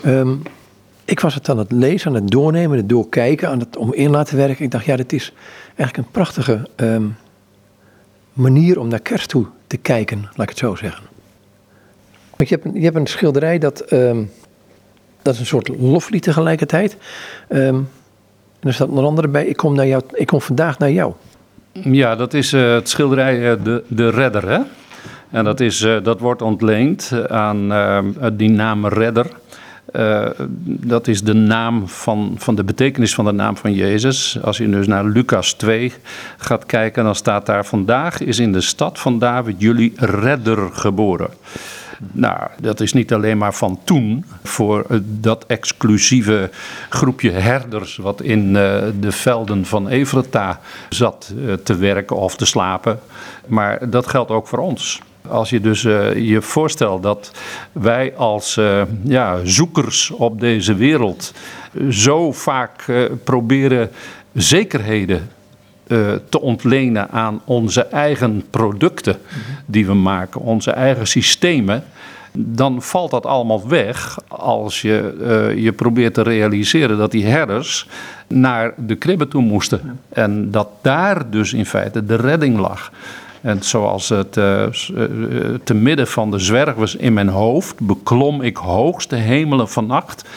Um, 0.05 0.41
ik 1.07 1.19
was 1.19 1.33
het 1.33 1.49
aan 1.49 1.57
het 1.57 1.71
lezen, 1.71 2.09
aan 2.09 2.15
het 2.15 2.31
doornemen, 2.31 2.77
het 2.77 2.89
doorkijken, 2.89 3.49
aan 3.49 3.59
het 3.59 3.77
om 3.77 3.93
in 3.93 4.09
laten 4.09 4.37
werken. 4.37 4.65
Ik 4.65 4.71
dacht, 4.71 4.85
ja, 4.85 4.95
dit 4.95 5.13
is 5.13 5.33
eigenlijk 5.75 5.97
een 5.97 6.11
prachtige 6.11 6.67
manier 8.33 8.79
om 8.79 8.87
naar 8.87 8.99
kerst 8.99 9.29
toe 9.29 9.45
te 9.67 9.77
kijken, 9.77 10.21
laat 10.21 10.41
ik 10.41 10.49
het 10.49 10.57
zo 10.57 10.75
zeggen. 10.75 11.03
Want 12.35 12.49
je 12.49 12.55
hebt 12.55 12.67
een, 12.67 12.73
je 12.73 12.83
hebt 12.83 12.95
een 12.95 13.07
schilderij 13.07 13.57
dat, 13.57 13.85
dat 15.21 15.33
is 15.33 15.39
een 15.39 15.45
soort 15.45 15.67
loflied 15.67 16.23
tegelijkertijd. 16.23 16.97
en 17.47 17.87
er 18.59 18.73
staat 18.73 18.87
onder 18.89 19.05
andere 19.05 19.27
bij, 19.27 19.45
ik 19.45 19.57
kom, 19.57 19.75
naar 19.75 19.87
jou, 19.87 20.03
ik 20.13 20.27
kom 20.27 20.41
vandaag 20.41 20.79
naar 20.79 20.91
jou. 20.91 21.13
Ja, 21.83 22.15
dat 22.15 22.33
is 22.33 22.53
uh, 22.53 22.73
het 22.73 22.89
schilderij 22.89 23.51
uh, 23.51 23.63
de, 23.63 23.83
de 23.87 24.09
Redder. 24.09 24.49
Hè? 24.49 24.59
En 25.29 25.43
dat, 25.43 25.59
is, 25.59 25.81
uh, 25.81 26.03
dat 26.03 26.19
wordt 26.19 26.41
ontleend 26.41 27.11
aan 27.27 27.73
die 28.33 28.49
naam 28.49 28.87
Redder. 28.87 29.27
Dat 30.65 31.07
is 31.07 31.21
de 31.21 31.33
naam 31.33 31.87
van, 31.87 32.35
van 32.37 32.55
de 32.55 32.63
betekenis 32.63 33.13
van 33.13 33.25
de 33.25 33.31
naam 33.31 33.57
van 33.57 33.73
Jezus. 33.73 34.37
Als 34.41 34.57
je 34.57 34.69
dus 34.69 34.87
naar 34.87 35.05
Lucas 35.05 35.53
2 35.53 35.93
gaat 36.37 36.65
kijken, 36.65 37.03
dan 37.03 37.15
staat 37.15 37.45
daar: 37.45 37.65
Vandaag 37.65 38.21
is 38.21 38.39
in 38.39 38.51
de 38.51 38.61
stad 38.61 38.99
van 38.99 39.19
David 39.19 39.55
jullie 39.57 39.93
redder 39.95 40.69
geboren. 40.71 41.29
Nou, 42.11 42.49
dat 42.61 42.79
is 42.79 42.93
niet 42.93 43.13
alleen 43.13 43.37
maar 43.37 43.53
van 43.53 43.79
toen 43.83 44.25
voor 44.43 44.85
dat 45.03 45.45
exclusieve 45.45 46.49
groepje 46.89 47.31
herders 47.31 47.97
wat 47.97 48.21
in 48.21 48.55
eh, 48.55 48.83
de 48.99 49.11
velden 49.11 49.65
van 49.65 49.87
Evrata 49.87 50.59
zat 50.89 51.33
eh, 51.45 51.53
te 51.53 51.75
werken 51.75 52.15
of 52.15 52.35
te 52.35 52.45
slapen. 52.45 52.99
Maar 53.47 53.89
dat 53.89 54.07
geldt 54.07 54.31
ook 54.31 54.47
voor 54.47 54.59
ons. 54.59 55.01
Als 55.29 55.49
je 55.49 55.59
dus 55.59 55.83
uh, 55.83 56.15
je 56.15 56.41
voorstelt 56.41 57.03
dat 57.03 57.31
wij 57.71 58.13
als 58.15 58.57
uh, 58.57 58.81
ja, 59.03 59.39
zoekers 59.43 60.11
op 60.11 60.39
deze 60.39 60.75
wereld 60.75 61.33
zo 61.89 62.31
vaak 62.31 62.87
uh, 62.87 63.05
proberen 63.23 63.89
zekerheden 64.33 65.29
te 66.29 66.41
ontlenen 66.41 67.09
aan 67.09 67.41
onze 67.45 67.81
eigen 67.81 68.43
producten 68.49 69.17
die 69.65 69.85
we 69.85 69.93
maken, 69.93 70.41
onze 70.41 70.71
eigen 70.71 71.07
systemen, 71.07 71.83
dan 72.31 72.81
valt 72.81 73.11
dat 73.11 73.25
allemaal 73.25 73.67
weg 73.67 74.19
als 74.27 74.81
je 74.81 75.53
je 75.57 75.71
probeert 75.71 76.13
te 76.13 76.21
realiseren 76.21 76.97
dat 76.97 77.11
die 77.11 77.25
herders 77.25 77.87
naar 78.27 78.73
de 78.77 78.95
kribben 78.95 79.29
toe 79.29 79.41
moesten. 79.41 79.99
En 80.09 80.51
dat 80.51 80.69
daar 80.81 81.29
dus 81.29 81.53
in 81.53 81.65
feite 81.65 82.05
de 82.05 82.15
redding 82.15 82.57
lag. 82.57 82.91
En 83.47 83.63
zoals 83.63 84.09
het 84.09 84.37
uh, 84.37 84.63
te 85.63 85.73
midden 85.73 86.07
van 86.07 86.31
de 86.31 86.39
zwervers 86.39 86.95
in 86.95 87.13
mijn 87.13 87.27
hoofd 87.27 87.79
beklom 87.79 88.41
ik 88.41 88.57
hoogste 88.57 89.15
hemelen 89.15 89.69
van 89.69 89.85
nacht. 89.85 90.29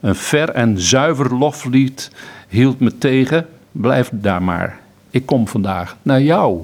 Een 0.00 0.14
ver 0.14 0.50
en 0.50 0.80
zuiver 0.80 1.34
loflied 1.34 2.10
hield 2.48 2.80
me 2.80 2.98
tegen. 2.98 3.46
Blijf 3.72 4.10
daar 4.12 4.42
maar 4.42 4.78
ik 5.10 5.26
kom 5.26 5.48
vandaag 5.48 5.96
naar 6.02 6.22
jou. 6.22 6.60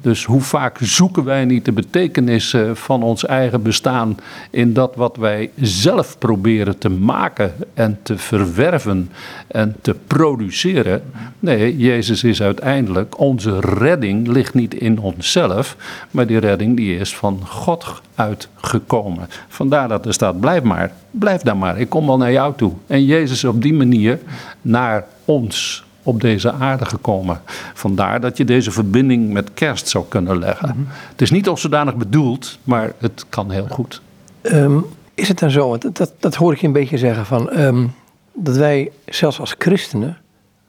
Dus 0.00 0.24
hoe 0.24 0.40
vaak 0.40 0.78
zoeken 0.80 1.24
wij 1.24 1.44
niet 1.44 1.64
de 1.64 1.72
betekenis 1.72 2.56
van 2.72 3.02
ons 3.02 3.26
eigen 3.26 3.62
bestaan 3.62 4.16
in 4.50 4.72
dat 4.72 4.94
wat 4.94 5.16
wij 5.16 5.50
zelf 5.60 6.18
proberen 6.18 6.78
te 6.78 6.88
maken 6.88 7.52
en 7.74 7.98
te 8.02 8.18
verwerven 8.18 9.10
en 9.46 9.76
te 9.80 9.96
produceren? 10.06 11.02
Nee, 11.38 11.76
Jezus 11.76 12.24
is 12.24 12.42
uiteindelijk, 12.42 13.18
onze 13.18 13.60
redding 13.60 14.26
ligt 14.26 14.54
niet 14.54 14.74
in 14.74 15.00
onszelf, 15.00 15.76
maar 16.10 16.26
die 16.26 16.38
redding 16.38 16.76
die 16.76 16.98
is 16.98 17.16
van 17.16 17.40
God 17.46 18.00
uitgekomen. 18.14 19.28
Vandaar 19.48 19.88
dat 19.88 20.06
er 20.06 20.12
staat, 20.12 20.40
blijf 20.40 20.62
maar, 20.62 20.92
blijf 21.10 21.42
daar 21.42 21.56
maar, 21.56 21.80
ik 21.80 21.88
kom 21.88 22.06
wel 22.06 22.16
naar 22.16 22.32
jou 22.32 22.54
toe. 22.56 22.72
En 22.86 23.04
Jezus 23.04 23.44
op 23.44 23.62
die 23.62 23.74
manier 23.74 24.18
naar 24.62 25.04
ons 25.24 25.86
op 26.08 26.20
deze 26.20 26.52
aarde 26.52 26.84
gekomen. 26.84 27.40
Vandaar 27.74 28.20
dat 28.20 28.36
je 28.36 28.44
deze 28.44 28.70
verbinding 28.70 29.32
met 29.32 29.54
kerst 29.54 29.88
zou 29.88 30.04
kunnen 30.08 30.38
leggen. 30.38 30.68
Mhm. 30.68 30.78
Het 31.10 31.22
is 31.22 31.30
niet 31.30 31.48
als 31.48 31.60
zodanig 31.60 31.96
bedoeld, 31.96 32.58
maar 32.64 32.92
het 32.98 33.24
kan 33.28 33.50
heel 33.50 33.66
goed. 33.70 34.00
Um, 34.42 34.84
is 35.14 35.28
het 35.28 35.38
dan 35.38 35.50
zo, 35.50 35.78
dat, 35.78 35.96
dat, 35.96 36.12
dat, 36.18 36.34
hoor 36.34 36.52
ik 36.52 36.60
je 36.60 36.66
een 36.66 36.72
beetje 36.72 36.98
zeggen, 36.98 37.26
van, 37.26 37.58
um, 37.58 37.94
dat 38.32 38.56
wij 38.56 38.90
zelfs 39.06 39.40
als 39.40 39.54
christenen 39.58 40.16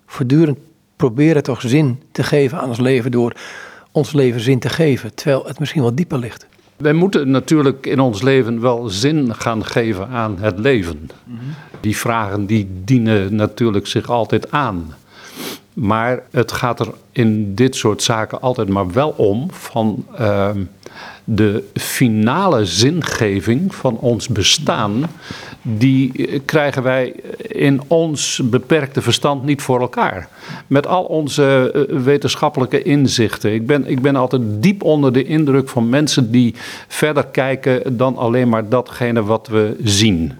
voortdurend 0.05 0.57
proberen 0.95 1.43
toch 1.43 1.61
zin 1.61 2.01
te 2.11 2.23
geven 2.23 2.59
aan 2.59 2.69
ons 2.69 2.79
leven 2.79 3.11
door 3.11 3.33
ons 3.91 4.11
leven 4.11 4.41
zin 4.41 4.59
te 4.59 4.69
geven, 4.69 5.15
terwijl 5.15 5.45
het 5.45 5.59
misschien 5.59 5.81
wel 5.81 5.95
dieper 5.95 6.19
ligt. 6.19 6.47
Wij 6.77 6.93
moeten 6.93 7.31
natuurlijk 7.31 7.85
in 7.85 7.99
ons 7.99 8.21
leven 8.21 8.61
wel 8.61 8.89
zin 8.89 9.35
gaan 9.35 9.65
geven 9.65 10.07
aan 10.07 10.37
het 10.39 10.59
leven. 10.59 11.09
Mhm. 11.23 11.37
Die 11.79 11.97
vragen 11.97 12.45
die 12.45 12.67
dienen 12.83 13.35
natuurlijk 13.35 13.87
zich 13.87 14.09
altijd 14.09 14.51
aan. 14.51 14.93
Maar 15.79 16.23
het 16.31 16.51
gaat 16.51 16.79
er 16.79 16.87
in 17.11 17.55
dit 17.55 17.75
soort 17.75 18.03
zaken 18.03 18.41
altijd 18.41 18.69
maar 18.69 18.91
wel 18.91 19.09
om 19.09 19.47
van 19.51 20.05
uh, 20.19 20.49
de 21.23 21.63
finale 21.73 22.65
zingeving 22.65 23.75
van 23.75 23.97
ons 23.97 24.27
bestaan. 24.27 25.03
Die 25.61 26.41
krijgen 26.45 26.83
wij 26.83 27.13
in 27.37 27.81
ons 27.87 28.41
beperkte 28.43 29.01
verstand 29.01 29.43
niet 29.43 29.61
voor 29.61 29.79
elkaar. 29.81 30.27
Met 30.67 30.87
al 30.87 31.03
onze 31.03 31.71
eh, 31.73 31.97
wetenschappelijke 31.97 32.83
inzichten. 32.83 33.53
Ik 33.53 33.67
ben, 33.67 33.87
ik 33.87 34.01
ben 34.01 34.15
altijd 34.15 34.41
diep 34.45 34.83
onder 34.83 35.13
de 35.13 35.23
indruk 35.23 35.69
van 35.69 35.89
mensen 35.89 36.31
die 36.31 36.55
verder 36.87 37.25
kijken 37.25 37.97
dan 37.97 38.17
alleen 38.17 38.49
maar 38.49 38.69
datgene 38.69 39.23
wat 39.23 39.47
we 39.47 39.75
zien. 39.83 40.33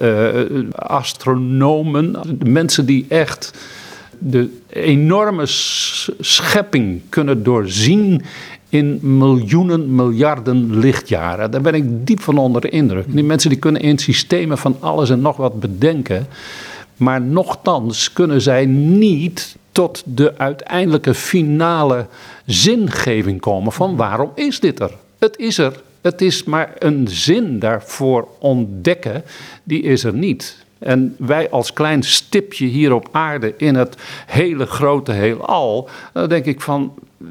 Uh, 0.00 0.28
astronomen, 0.72 2.16
mensen 2.44 2.86
die 2.86 3.06
echt 3.08 3.52
de 4.18 4.58
enorme 4.68 5.42
schepping 6.20 7.00
kunnen 7.08 7.42
doorzien 7.42 8.22
in 8.68 8.98
miljoenen, 9.02 9.94
miljarden 9.94 10.78
lichtjaren. 10.78 11.50
Daar 11.50 11.60
ben 11.60 11.74
ik 11.74 12.06
diep 12.06 12.20
van 12.20 12.38
onder 12.38 12.60
de 12.60 12.68
indruk. 12.68 13.04
Die 13.08 13.24
mensen 13.24 13.50
die 13.50 13.58
kunnen 13.58 13.82
in 13.82 13.98
systemen 13.98 14.58
van 14.58 14.76
alles 14.80 15.10
en 15.10 15.20
nog 15.20 15.36
wat 15.36 15.60
bedenken. 15.60 16.26
Maar 16.96 17.20
nochtans 17.20 18.12
kunnen 18.12 18.40
zij 18.40 18.66
niet 18.66 19.56
tot 19.72 20.02
de 20.04 20.38
uiteindelijke 20.38 21.14
finale 21.14 22.06
zingeving 22.46 23.40
komen 23.40 23.72
van 23.72 23.96
waarom 23.96 24.30
is 24.34 24.60
dit 24.60 24.80
er? 24.80 24.90
Het 25.18 25.36
is 25.36 25.58
er. 25.58 25.82
Het 26.00 26.20
is 26.20 26.44
maar 26.44 26.74
een 26.78 27.08
zin 27.08 27.58
daarvoor 27.58 28.28
ontdekken, 28.38 29.22
die 29.62 29.82
is 29.82 30.04
er 30.04 30.14
niet. 30.14 30.65
En 30.78 31.14
wij 31.18 31.50
als 31.50 31.72
klein 31.72 32.02
stipje 32.02 32.66
hier 32.66 32.92
op 32.92 33.08
aarde 33.12 33.54
in 33.56 33.74
het 33.74 33.96
hele 34.26 34.66
grote 34.66 35.12
heelal, 35.12 35.88
dan 36.12 36.28
denk 36.28 36.44
ik 36.44 36.60
van, 36.60 36.94
eh, 37.20 37.28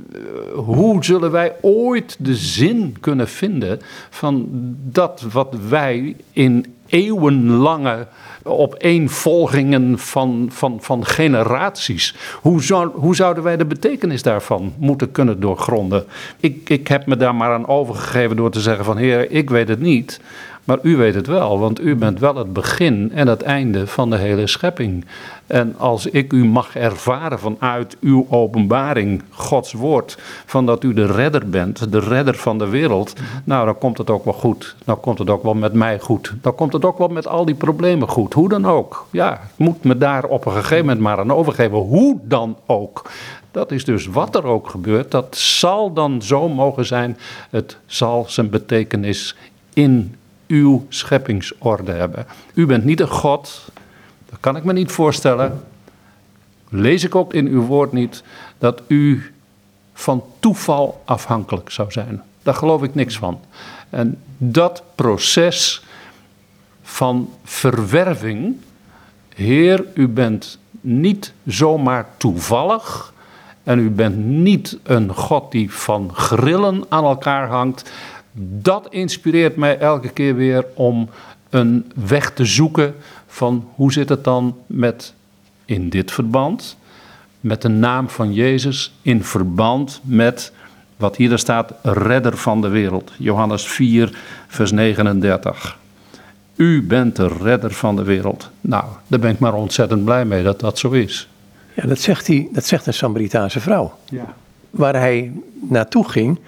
hoe 0.53 1.03
zullen 1.03 1.31
wij 1.31 1.55
ooit 1.61 2.15
de 2.19 2.35
zin 2.35 2.95
kunnen 2.99 3.27
vinden 3.27 3.79
van 4.09 4.47
dat 4.91 5.25
wat 5.31 5.55
wij 5.69 6.15
in 6.31 6.75
eeuwenlange 6.87 8.07
opeenvolgingen 8.43 9.99
van, 9.99 10.47
van, 10.51 10.77
van 10.81 11.05
generaties. 11.05 12.15
Hoe, 12.41 12.63
zou, 12.63 12.89
hoe 12.93 13.15
zouden 13.15 13.43
wij 13.43 13.57
de 13.57 13.65
betekenis 13.65 14.21
daarvan 14.21 14.73
moeten 14.77 15.11
kunnen 15.11 15.39
doorgronden? 15.39 16.05
Ik, 16.39 16.69
ik 16.69 16.87
heb 16.87 17.05
me 17.05 17.17
daar 17.17 17.35
maar 17.35 17.53
aan 17.53 17.67
overgegeven 17.67 18.35
door 18.35 18.51
te 18.51 18.59
zeggen 18.59 18.85
van 18.85 18.97
heer, 18.97 19.31
ik 19.31 19.49
weet 19.49 19.67
het 19.67 19.79
niet. 19.79 20.19
Maar 20.65 20.79
u 20.81 20.95
weet 20.97 21.15
het 21.15 21.27
wel, 21.27 21.59
want 21.59 21.81
u 21.81 21.95
bent 21.95 22.19
wel 22.19 22.35
het 22.35 22.53
begin 22.53 23.11
en 23.13 23.27
het 23.27 23.41
einde 23.41 23.87
van 23.87 24.09
de 24.09 24.17
hele 24.17 24.47
schepping. 24.47 25.05
En 25.47 25.75
als 25.77 26.05
ik 26.05 26.33
u 26.33 26.45
mag 26.45 26.75
ervaren 26.75 27.39
vanuit 27.39 27.97
uw 28.01 28.27
openbaring, 28.29 29.23
Gods 29.29 29.73
woord, 29.73 30.17
van 30.45 30.65
dat 30.65 30.83
u 30.83 30.93
de 30.93 31.05
redder 31.05 31.49
bent, 31.49 31.91
de 31.91 31.99
redder 31.99 32.35
van 32.35 32.57
de 32.57 32.69
wereld, 32.69 33.13
nou 33.43 33.65
dan 33.65 33.77
komt 33.77 33.97
het 33.97 34.09
ook 34.09 34.23
wel 34.23 34.33
goed. 34.33 34.75
Dan 34.85 34.99
komt 34.99 35.19
het 35.19 35.29
ook 35.29 35.43
wel 35.43 35.53
met 35.53 35.73
mij 35.73 35.99
goed. 35.99 36.33
Dan 36.41 36.55
komt 36.55 36.73
het 36.73 36.85
ook 36.85 36.97
wel 36.97 37.07
met 37.07 37.27
al 37.27 37.45
die 37.45 37.55
problemen 37.55 38.07
goed. 38.07 38.33
Hoe 38.33 38.49
dan 38.49 38.65
ook. 38.65 39.07
Ja, 39.11 39.33
ik 39.33 39.39
moet 39.55 39.83
me 39.83 39.97
daar 39.97 40.23
op 40.23 40.45
een 40.45 40.51
gegeven 40.51 40.85
moment 40.85 40.99
maar 40.99 41.19
aan 41.19 41.33
overgeven. 41.33 41.77
Hoe 41.77 42.19
dan 42.23 42.57
ook. 42.65 43.09
Dat 43.51 43.71
is 43.71 43.85
dus 43.85 44.07
wat 44.07 44.35
er 44.35 44.45
ook 44.45 44.69
gebeurt. 44.69 45.11
Dat 45.11 45.35
zal 45.37 45.93
dan 45.93 46.21
zo 46.21 46.49
mogen 46.49 46.85
zijn. 46.85 47.17
Het 47.49 47.77
zal 47.85 48.25
zijn 48.27 48.49
betekenis 48.49 49.35
in 49.73 50.15
uw 50.47 50.85
scheppingsorde 50.89 51.91
hebben. 51.91 52.25
U 52.53 52.65
bent 52.65 52.85
niet 52.85 52.99
een 52.99 53.07
God, 53.07 53.69
dat 54.29 54.39
kan 54.39 54.55
ik 54.55 54.63
me 54.63 54.73
niet 54.73 54.91
voorstellen. 54.91 55.63
Lees 56.69 57.03
ik 57.03 57.15
ook 57.15 57.33
in 57.33 57.47
uw 57.47 57.61
woord 57.61 57.91
niet 57.91 58.23
dat 58.57 58.81
u 58.87 59.33
van 59.93 60.23
toeval 60.39 61.01
afhankelijk 61.05 61.69
zou 61.69 61.91
zijn. 61.91 62.21
Daar 62.43 62.53
geloof 62.53 62.83
ik 62.83 62.95
niks 62.95 63.17
van. 63.17 63.39
En 63.89 64.21
dat 64.37 64.83
proces 64.95 65.83
van 66.81 67.29
verwerving. 67.43 68.55
Heer, 69.35 69.85
u 69.93 70.07
bent 70.07 70.59
niet 70.81 71.33
zomaar 71.45 72.07
toevallig. 72.17 73.13
En 73.63 73.79
u 73.79 73.89
bent 73.89 74.17
niet 74.25 74.77
een 74.83 75.13
God 75.13 75.51
die 75.51 75.73
van 75.73 76.15
grillen 76.15 76.85
aan 76.89 77.03
elkaar 77.03 77.47
hangt. 77.47 77.91
Dat 78.37 78.87
inspireert 78.89 79.55
mij 79.55 79.77
elke 79.77 80.09
keer 80.09 80.35
weer 80.35 80.65
om 80.73 81.09
een 81.49 81.91
weg 81.95 82.31
te 82.31 82.45
zoeken 82.45 82.95
van 83.27 83.67
hoe 83.75 83.91
zit 83.91 84.09
het 84.09 84.23
dan 84.23 84.57
met 84.67 85.13
in 85.65 85.89
dit 85.89 86.11
verband, 86.11 86.77
met 87.39 87.61
de 87.61 87.67
naam 87.67 88.09
van 88.09 88.33
Jezus 88.33 88.93
in 89.01 89.23
verband 89.23 90.01
met 90.03 90.51
wat 90.97 91.15
hier 91.15 91.37
staat, 91.37 91.73
redder 91.81 92.37
van 92.37 92.61
de 92.61 92.67
wereld. 92.67 93.11
Johannes 93.17 93.67
4, 93.67 94.17
vers 94.47 94.71
39. 94.71 95.77
U 96.55 96.83
bent 96.83 97.15
de 97.15 97.27
redder 97.27 97.71
van 97.71 97.95
de 97.95 98.03
wereld. 98.03 98.49
Nou, 98.61 98.83
daar 99.07 99.19
ben 99.19 99.31
ik 99.31 99.39
maar 99.39 99.53
ontzettend 99.53 100.03
blij 100.03 100.25
mee 100.25 100.43
dat 100.43 100.59
dat 100.59 100.79
zo 100.79 100.91
is. 100.91 101.27
Ja, 101.73 101.87
dat 101.87 101.99
zegt, 101.99 102.27
hij, 102.27 102.47
dat 102.51 102.65
zegt 102.65 102.85
een 102.87 102.93
Samaritaanse 102.93 103.59
vrouw. 103.59 103.93
Ja. 104.09 104.33
Waar 104.69 104.95
hij 104.95 105.31
naartoe 105.69 106.09
ging, 106.09 106.39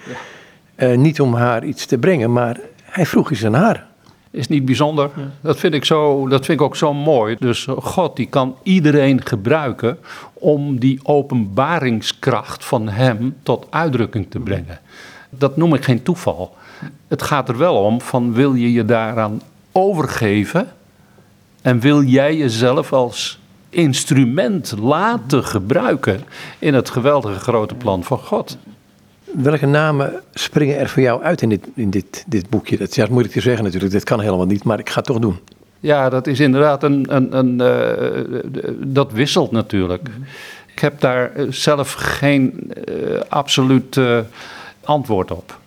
eh, 0.78 0.98
niet 0.98 1.22
om 1.22 1.34
haar 1.34 1.64
iets 1.66 1.86
te 1.86 1.98
brengen, 1.98 2.32
maar 2.32 2.60
hij 2.84 3.06
vroeg 3.06 3.32
iets 3.32 3.46
aan 3.46 3.54
haar. 3.54 3.86
Is 4.32 4.48
niet 4.48 4.66
bijzonder. 4.66 5.10
Dat, 5.42 5.60
vind 5.60 5.74
ik 5.74 5.86
zo, 5.86 6.28
dat 6.28 6.46
vind 6.46 6.60
ik 6.60 6.66
ook 6.66 6.76
zo 6.76 6.94
mooi. 6.94 7.36
Dus 7.40 7.68
God 7.78 8.16
die 8.16 8.28
kan 8.28 8.56
iedereen 8.64 9.26
gebruiken 9.26 9.98
om 10.34 10.80
die 10.80 11.00
openbaringskracht 11.04 12.66
van 12.66 12.90
hem 12.90 13.36
tot 13.44 13.68
uitdrukking 13.70 14.30
te 14.30 14.40
brengen. 14.40 14.80
Dat 15.30 15.58
noem 15.58 15.74
ik 15.74 15.84
geen 15.84 16.04
toeval. 16.04 16.56
Het 17.08 17.22
gaat 17.22 17.50
er 17.50 17.58
wel 17.58 17.76
om 17.76 18.02
van 18.02 18.34
wil 18.34 18.54
je 18.54 18.72
je 18.72 18.86
daaraan 18.86 19.42
overgeven 19.72 20.68
en 21.62 21.80
wil 21.80 22.04
jij 22.04 22.38
jezelf 22.38 22.94
als 22.94 23.40
instrument 23.70 24.76
laten 24.80 25.44
gebruiken 25.44 26.24
in 26.60 26.74
het 26.74 26.90
geweldige 26.90 27.40
grote 27.40 27.76
plan 27.76 28.04
van 28.04 28.20
God. 28.20 28.58
Welke 29.34 29.66
namen 29.66 30.14
springen 30.34 30.78
er 30.78 30.90
voor 30.90 31.02
jou 31.02 31.24
uit 31.24 31.42
in 31.42 31.50
dit, 31.50 31.68
in 31.76 31.90
dit, 31.90 32.24
dit 32.28 32.50
boekje? 32.50 32.78
Dat, 32.78 32.96
ja, 32.96 33.04
dat 33.04 33.12
moet 33.12 33.26
ik 33.26 33.34
je 33.34 33.42
zeggen 33.42 33.64
natuurlijk, 33.64 33.92
dit 33.94 34.04
kan 34.04 34.20
helemaal 34.20 34.46
niet, 34.46 34.64
maar 34.64 34.80
ik 34.80 34.90
ga 34.90 34.96
het 34.96 35.06
toch 35.06 35.20
doen. 35.20 35.40
Ja, 35.80 36.10
dat 36.10 36.28
is 36.28 36.40
inderdaad 36.40 36.84
een. 36.84 37.06
een, 37.10 37.38
een 37.38 37.62
uh, 37.62 38.72
dat 38.78 39.12
wisselt 39.12 39.52
natuurlijk. 39.52 40.10
Ik 40.72 40.80
heb 40.80 41.02
daar 41.02 41.32
zelf 41.50 41.94
geen 41.94 42.72
uh, 42.90 43.20
absoluut 43.28 43.96
uh, 43.96 44.20
antwoord 44.84 45.32
op. 45.32 45.60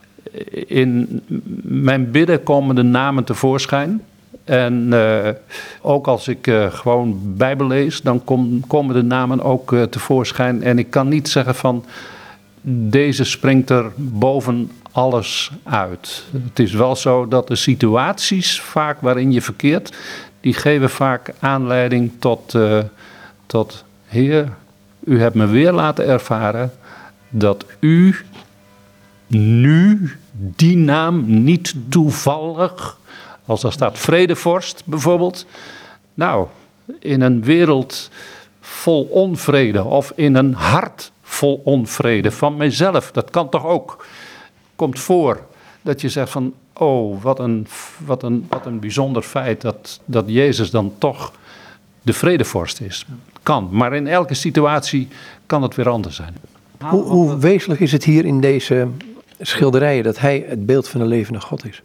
In 0.52 1.22
mijn 1.62 2.10
bidden 2.10 2.42
komen 2.42 2.74
de 2.74 2.82
namen 2.82 3.24
tevoorschijn. 3.24 4.02
En 4.44 4.94
ook 5.80 6.06
als 6.06 6.28
ik 6.28 6.52
gewoon 6.70 7.20
Bijbel 7.36 7.66
lees, 7.66 8.00
dan 8.00 8.24
kom, 8.24 8.66
komen 8.66 8.94
de 8.94 9.02
namen 9.02 9.42
ook 9.42 9.74
tevoorschijn. 9.90 10.62
En 10.62 10.78
ik 10.78 10.90
kan 10.90 11.08
niet 11.08 11.28
zeggen 11.28 11.54
van 11.54 11.84
deze 12.62 13.24
springt 13.24 13.70
er 13.70 13.92
boven 13.96 14.70
alles 14.92 15.50
uit. 15.62 16.24
Het 16.44 16.58
is 16.58 16.72
wel 16.72 16.96
zo 16.96 17.28
dat 17.28 17.48
de 17.48 17.56
situaties 17.56 18.60
vaak 18.60 19.00
waarin 19.00 19.32
je 19.32 19.42
verkeert, 19.42 19.96
die 20.40 20.54
geven 20.54 20.90
vaak 20.90 21.32
aanleiding 21.38 22.12
tot, 22.18 22.56
tot 23.46 23.84
Heer, 24.04 24.48
u 25.04 25.20
hebt 25.20 25.34
me 25.34 25.46
weer 25.46 25.72
laten 25.72 26.06
ervaren 26.06 26.72
dat 27.28 27.64
u 27.80 28.16
nu 29.26 30.10
die 30.32 30.76
naam 30.76 31.42
niet 31.42 31.74
toevallig 31.88 32.98
als 33.44 33.60
daar 33.60 33.72
staat 33.72 33.98
vredevorst 33.98 34.82
bijvoorbeeld. 34.84 35.46
Nou, 36.14 36.46
in 36.98 37.20
een 37.20 37.42
wereld 37.44 38.10
vol 38.60 39.02
onvrede 39.02 39.84
of 39.84 40.12
in 40.14 40.34
een 40.34 40.54
hart 40.54 41.12
vol 41.30 41.60
onvrede 41.64 42.30
van 42.30 42.56
mijzelf, 42.56 43.10
dat 43.10 43.30
kan 43.30 43.48
toch 43.48 43.64
ook. 43.64 44.06
Komt 44.76 44.98
voor 44.98 45.46
dat 45.82 46.00
je 46.00 46.08
zegt 46.08 46.30
van, 46.30 46.54
oh, 46.72 47.22
wat 47.22 47.38
een, 47.38 47.66
wat 48.04 48.22
een, 48.22 48.46
wat 48.48 48.66
een 48.66 48.80
bijzonder 48.80 49.22
feit 49.22 49.60
dat, 49.60 50.00
dat 50.04 50.24
Jezus 50.26 50.70
dan 50.70 50.92
toch 50.98 51.32
de 52.02 52.12
vredevorst 52.12 52.80
is. 52.80 53.06
Kan, 53.42 53.68
maar 53.72 53.94
in 53.94 54.06
elke 54.06 54.34
situatie 54.34 55.08
kan 55.46 55.62
het 55.62 55.74
weer 55.74 55.88
anders 55.88 56.16
zijn. 56.16 56.34
Hoe, 56.78 57.02
hoe 57.02 57.38
wezenlijk 57.38 57.80
is 57.80 57.92
het 57.92 58.04
hier 58.04 58.24
in 58.24 58.40
deze 58.40 58.88
schilderijen 59.40 60.04
dat 60.04 60.18
hij 60.18 60.44
het 60.48 60.66
beeld 60.66 60.88
van 60.88 61.00
de 61.00 61.06
levende 61.06 61.40
God 61.40 61.66
is? 61.66 61.82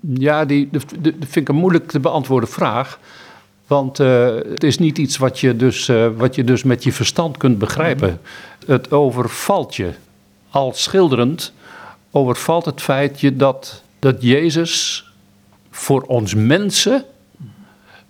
Ja, 0.00 0.44
die, 0.44 0.68
dat 0.70 0.84
vind 1.18 1.36
ik 1.36 1.48
een 1.48 1.54
moeilijk 1.54 1.88
te 1.88 2.00
beantwoorden 2.00 2.48
vraag. 2.48 2.98
Want 3.68 4.00
uh, 4.00 4.34
het 4.34 4.64
is 4.64 4.78
niet 4.78 4.98
iets 4.98 5.16
wat 5.16 5.40
je, 5.40 5.56
dus, 5.56 5.88
uh, 5.88 6.08
wat 6.16 6.34
je 6.34 6.44
dus 6.44 6.62
met 6.62 6.82
je 6.84 6.92
verstand 6.92 7.36
kunt 7.36 7.58
begrijpen. 7.58 8.20
Het 8.66 8.92
overvalt 8.92 9.76
je, 9.76 9.90
al 10.50 10.72
schilderend, 10.72 11.52
overvalt 12.10 12.64
het 12.64 12.80
feitje 12.80 13.36
dat, 13.36 13.82
dat 13.98 14.22
Jezus 14.22 15.04
voor 15.70 16.02
ons 16.02 16.34
mensen, 16.34 17.04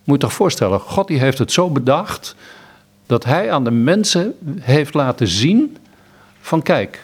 moet 0.04 0.20
je 0.20 0.26
toch 0.26 0.32
voorstellen, 0.32 0.80
God 0.80 1.08
die 1.08 1.18
heeft 1.18 1.38
het 1.38 1.52
zo 1.52 1.70
bedacht 1.70 2.34
dat 3.06 3.24
hij 3.24 3.52
aan 3.52 3.64
de 3.64 3.70
mensen 3.70 4.34
heeft 4.60 4.94
laten 4.94 5.28
zien 5.28 5.76
van 6.40 6.62
kijk, 6.62 7.02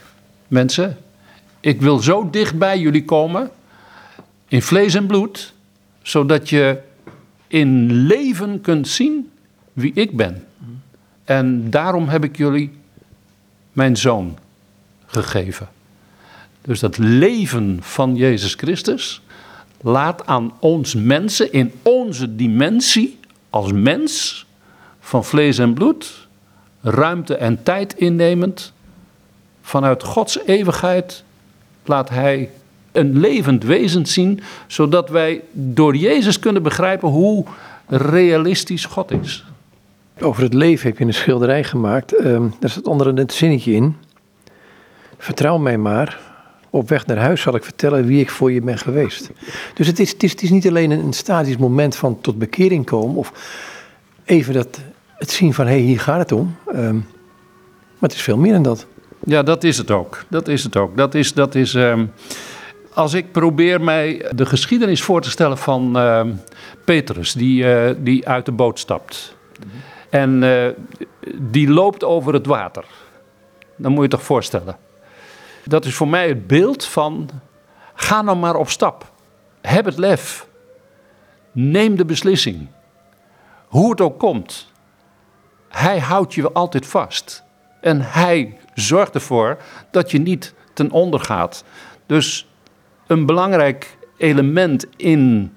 mensen, 0.49 0.99
ik 1.61 1.81
wil 1.81 1.99
zo 1.99 2.31
dicht 2.31 2.59
bij 2.59 2.79
jullie 2.79 3.05
komen 3.05 3.51
in 4.49 4.62
vlees 4.62 4.95
en 4.95 5.07
bloed, 5.07 5.53
zodat 6.03 6.49
je 6.49 6.79
in 7.55 7.93
leven 7.93 8.61
kunt 8.61 8.88
zien 8.88 9.31
wie 9.73 9.93
ik 9.95 10.17
ben. 10.17 10.45
En 11.25 11.71
daarom 11.71 12.09
heb 12.09 12.25
ik 12.25 12.37
jullie 12.37 12.71
mijn 13.73 13.97
zoon 13.97 14.38
gegeven. 15.07 15.69
Dus 16.62 16.81
dat 16.81 16.99
leven 16.99 17.79
van 17.81 18.17
Jezus 18.17 18.55
Christus 18.55 19.23
laat 19.81 20.27
aan 20.27 20.53
ons 20.59 20.95
mensen 20.95 21.53
in 21.53 21.73
onze 21.83 22.37
dimensie 22.37 23.19
als 23.51 23.73
mens 23.73 24.47
van 25.01 25.25
vlees 25.25 25.59
en 25.59 25.75
bloed, 25.75 26.29
ruimte 26.81 27.37
en 27.37 27.62
tijd 27.62 27.95
innemend, 27.97 28.73
vanuit 29.62 30.03
Gods 30.03 30.38
eeuwigheid 30.47 31.25
laat 31.85 32.09
Hij 32.09 32.51
een 32.95 33.19
levend 33.19 33.65
wezen 33.65 34.07
zien, 34.07 34.41
zodat 34.67 35.09
wij 35.09 35.43
door 35.53 35.97
Jezus 35.97 36.39
kunnen 36.39 36.63
begrijpen 36.63 37.09
hoe 37.09 37.45
realistisch 37.87 38.85
God 38.85 39.11
is. 39.11 39.45
Over 40.21 40.43
het 40.43 40.55
leven 40.55 40.89
heb 40.89 40.99
je 40.99 41.05
een 41.05 41.15
schilderij 41.15 41.65
gemaakt. 41.65 42.25
Um, 42.25 42.55
daar 42.61 42.71
staat 42.71 42.87
onder 42.87 43.07
een 43.07 43.31
zinnetje 43.31 43.73
in. 43.73 43.97
Vertrouw 45.19 45.59
mij 45.59 45.79
maar. 45.79 46.19
Op 46.71 46.89
weg 46.89 47.07
naar 47.07 47.17
huis 47.17 47.41
zal 47.41 47.55
ik 47.55 47.65
vertellen 47.65 48.07
wie 48.07 48.21
ik 48.21 48.31
voor 48.31 48.53
je 48.53 48.61
ben 48.61 48.79
geweest. 48.79 49.31
Dus 49.75 49.87
het 49.87 49.99
is, 49.99 50.11
het 50.11 50.23
is, 50.23 50.31
het 50.31 50.43
is 50.43 50.51
niet 50.51 50.69
alleen 50.69 50.91
een 50.91 51.13
statisch 51.13 51.57
moment 51.57 51.97
van 51.97 52.21
tot 52.21 52.39
bekering 52.39 52.87
komen. 52.87 53.17
Of 53.17 53.33
even 54.25 54.55
dat, 54.55 54.81
het 55.17 55.31
zien 55.31 55.55
van 55.55 55.67
hé, 55.67 55.73
hey, 55.73 55.81
hier 55.81 56.01
gaat 56.01 56.19
het 56.19 56.33
om. 56.33 56.57
Um, 56.75 57.07
maar 57.99 58.09
het 58.11 58.13
is 58.13 58.23
veel 58.23 58.39
meer 58.39 58.53
dan 58.53 58.63
dat. 58.63 58.87
Ja, 59.25 59.43
dat 59.43 59.65
is 59.65 59.79
het 59.79 59.91
ook. 59.91 60.25
Dat 60.29 60.49
is 60.49 60.65
het 60.65 60.77
ook. 60.77 60.97
Dat 60.97 61.15
is, 61.15 61.33
dat 61.33 61.55
is 61.55 61.75
um, 61.75 62.11
als 62.95 63.15
ik 63.15 63.33
probeer 63.33 63.81
mij 63.81 64.31
de 64.35 64.47
geschiedenis 64.47 65.03
voor 65.03 65.21
te 65.21 65.31
stellen 65.31 65.59
van 65.59 65.97
uh, 65.97 66.23
Petrus, 66.85 67.33
die, 67.33 67.65
uh, 67.65 67.91
die 67.99 68.29
uit 68.29 68.45
de 68.45 68.53
boot 68.53 68.79
stapt. 68.79 69.37
En 70.11 70.43
uh, 70.43 70.69
die 71.35 71.69
loopt 71.69 72.05
over 72.05 72.35
het 72.35 72.47
water. 72.47 72.85
Dan 73.77 73.93
moet 73.93 74.03
je 74.03 74.11
toch 74.11 74.23
voorstellen. 74.23 74.77
Dat 75.65 75.85
is 75.85 75.95
voor 75.95 76.09
mij 76.09 76.29
het 76.29 76.47
beeld 76.47 76.85
van, 76.85 77.31
ga 77.95 78.23
nou 78.23 78.37
maar 78.37 78.57
op 78.57 78.69
stap. 78.69 79.13
Heb 79.61 79.85
het 79.85 79.99
lef. 79.99 80.47
Neem 81.53 81.97
de 81.97 82.05
beslissing. 82.05 82.69
Hoe 83.67 83.91
het 83.91 84.01
ook 84.01 84.19
komt. 84.19 84.73
Hij 85.69 85.99
houdt 85.99 86.35
je 86.35 86.53
altijd 86.53 86.87
vast. 86.87 87.43
En 87.81 88.01
hij 88.01 88.59
zorgt 88.75 89.15
ervoor 89.15 89.57
dat 89.91 90.11
je 90.11 90.19
niet 90.19 90.55
ten 90.73 90.91
onder 90.91 91.21
gaat. 91.21 91.65
Dus 92.07 92.47
een 93.07 93.27
belangrijk 93.27 93.97
element 94.17 94.87
in 94.97 95.53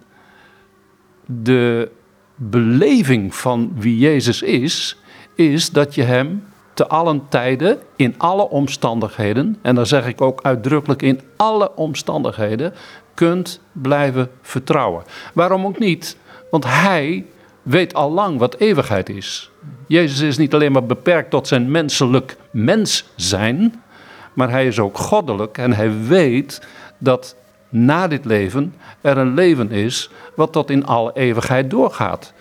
de 1.26 1.92
beleving 2.36 3.36
van 3.36 3.72
wie 3.76 3.98
Jezus 3.98 4.42
is, 4.42 4.98
is 5.36 5.70
dat 5.70 5.96
je 5.96 6.04
hem 6.04 6.44
te 6.74 6.88
allen 6.88 7.22
tijden, 7.30 7.80
in 7.96 8.16
alle 8.18 8.50
omstandigheden, 8.50 9.58
en 9.62 9.76
dan 9.76 9.86
zeg 9.86 10.08
ik 10.08 10.22
ook 10.22 10.42
uitdrukkelijk 10.44 11.02
in 11.02 11.22
alle 11.36 11.76
omstandigheden, 11.76 12.74
kunt 13.14 13.62
blijven 13.72 14.30
vertrouwen. 14.42 15.04
Waarom 15.34 15.66
ook 15.66 15.80
niet? 15.80 16.18
Want 16.52 16.66
hij 16.66 17.26
weet 17.62 17.94
al 17.94 18.12
lang 18.12 18.40
wat 18.40 18.56
eeuwigheid 18.56 19.10
is. 19.10 19.52
Jezus 19.88 20.20
is 20.20 20.38
niet 20.38 20.54
alleen 20.54 20.72
maar 20.72 20.86
beperkt 20.86 21.30
tot 21.30 21.48
zijn 21.48 21.72
menselijk 21.72 22.38
mens 22.52 23.06
zijn, 23.16 23.82
maar 24.34 24.50
hij 24.50 24.68
is 24.68 24.80
ook 24.80 24.98
goddelijk 24.98 25.58
en 25.58 25.74
hij 25.74 25.92
weet 26.08 26.68
dat 26.98 27.36
na 27.70 28.08
dit 28.08 28.26
leven 28.26 28.74
er 29.02 29.18
een 29.18 29.34
leven 29.34 29.72
is 29.72 30.10
wat 30.36 30.52
tot 30.52 30.70
in 30.70 30.86
alle 30.86 31.12
eeuwigheid 31.14 31.70
doorgaat. 31.70 32.34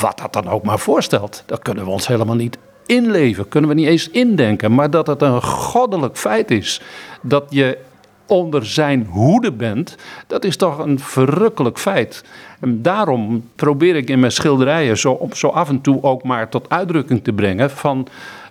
Wat 0.00 0.18
dat 0.18 0.32
dan 0.32 0.48
ook 0.48 0.64
maar 0.64 0.78
voorstelt, 0.78 1.42
dat 1.46 1.62
kunnen 1.62 1.84
we 1.84 1.90
ons 1.90 2.06
helemaal 2.06 2.34
niet 2.34 2.58
inleven, 2.86 3.48
kunnen 3.48 3.70
we 3.70 3.76
niet 3.76 3.86
eens 3.86 4.10
indenken. 4.10 4.74
Maar 4.74 4.90
dat 4.90 5.06
het 5.06 5.22
een 5.22 5.42
goddelijk 5.42 6.16
feit 6.16 6.50
is 6.50 6.80
dat 7.22 7.44
je 7.48 7.78
onder 8.26 8.66
zijn 8.66 9.06
hoede 9.10 9.52
bent, 9.52 9.96
dat 10.26 10.44
is 10.44 10.56
toch 10.56 10.78
een 10.78 10.98
verrukkelijk 10.98 11.78
feit. 11.78 12.24
En 12.60 12.82
daarom 12.82 13.48
probeer 13.54 13.96
ik 13.96 14.10
in 14.10 14.20
mijn 14.20 14.32
schilderijen 14.32 14.98
zo, 14.98 15.28
zo 15.32 15.48
af 15.48 15.68
en 15.68 15.80
toe 15.80 16.02
ook 16.02 16.22
maar 16.22 16.48
tot 16.48 16.68
uitdrukking 16.68 17.24
te 17.24 17.32
brengen 17.32 17.70
van 17.70 18.08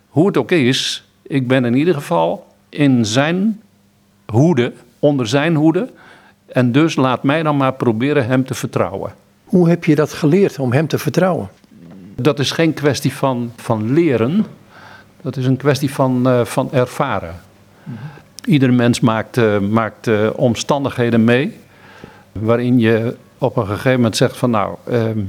hoe 0.10 0.28
het 0.28 0.38
ook 0.38 0.52
is. 0.52 1.10
Ik 1.22 1.48
ben 1.48 1.66
in 1.66 1.76
ieder 1.76 1.94
geval 1.94 2.48
in 2.70 3.06
zijn 3.06 3.62
hoede, 4.26 4.74
onder 5.00 5.28
zijn 5.28 5.56
hoede. 5.56 5.90
En 6.46 6.72
dus 6.72 6.96
laat 6.96 7.24
mij 7.24 7.44
dan 7.44 7.58
maar 7.58 7.74
proberen 7.74 8.26
hem 8.26 8.46
te 8.46 8.54
vertrouwen. 8.54 9.14
Hoe 9.44 9.70
heb 9.70 9.86
je 9.86 9.96
dat 9.96 10.14
geleerd 10.14 10.60
om 10.60 10.72
hem 10.72 10.88
te 10.88 10.98
vertrouwen? 10.98 11.50
Dat 12.16 12.40
is 12.40 12.52
geen 12.52 12.74
kwestie 12.74 13.14
van, 13.14 13.52
van 13.56 13.94
leren. 13.94 14.46
Dat 15.22 15.38
is 15.38 15.46
een 15.46 15.58
kwestie 15.58 15.94
van, 15.94 16.28
uh, 16.28 16.46
van 16.46 16.72
ervaren. 16.72 17.36
Ieder 18.46 18.74
mens 18.74 19.00
maakt, 19.00 19.38
uh, 19.38 19.60
maakt 19.60 20.08
uh, 20.08 20.30
omstandigheden 20.36 21.24
mee. 21.24 21.58
waarin 22.32 22.80
je 22.80 23.16
op 23.38 23.58
een 23.58 23.66
gegeven 23.66 23.92
moment 23.92 24.18
zegt: 24.18 24.38
van 24.38 24.50
nou, 24.50 24.76
ehm, 24.84 25.20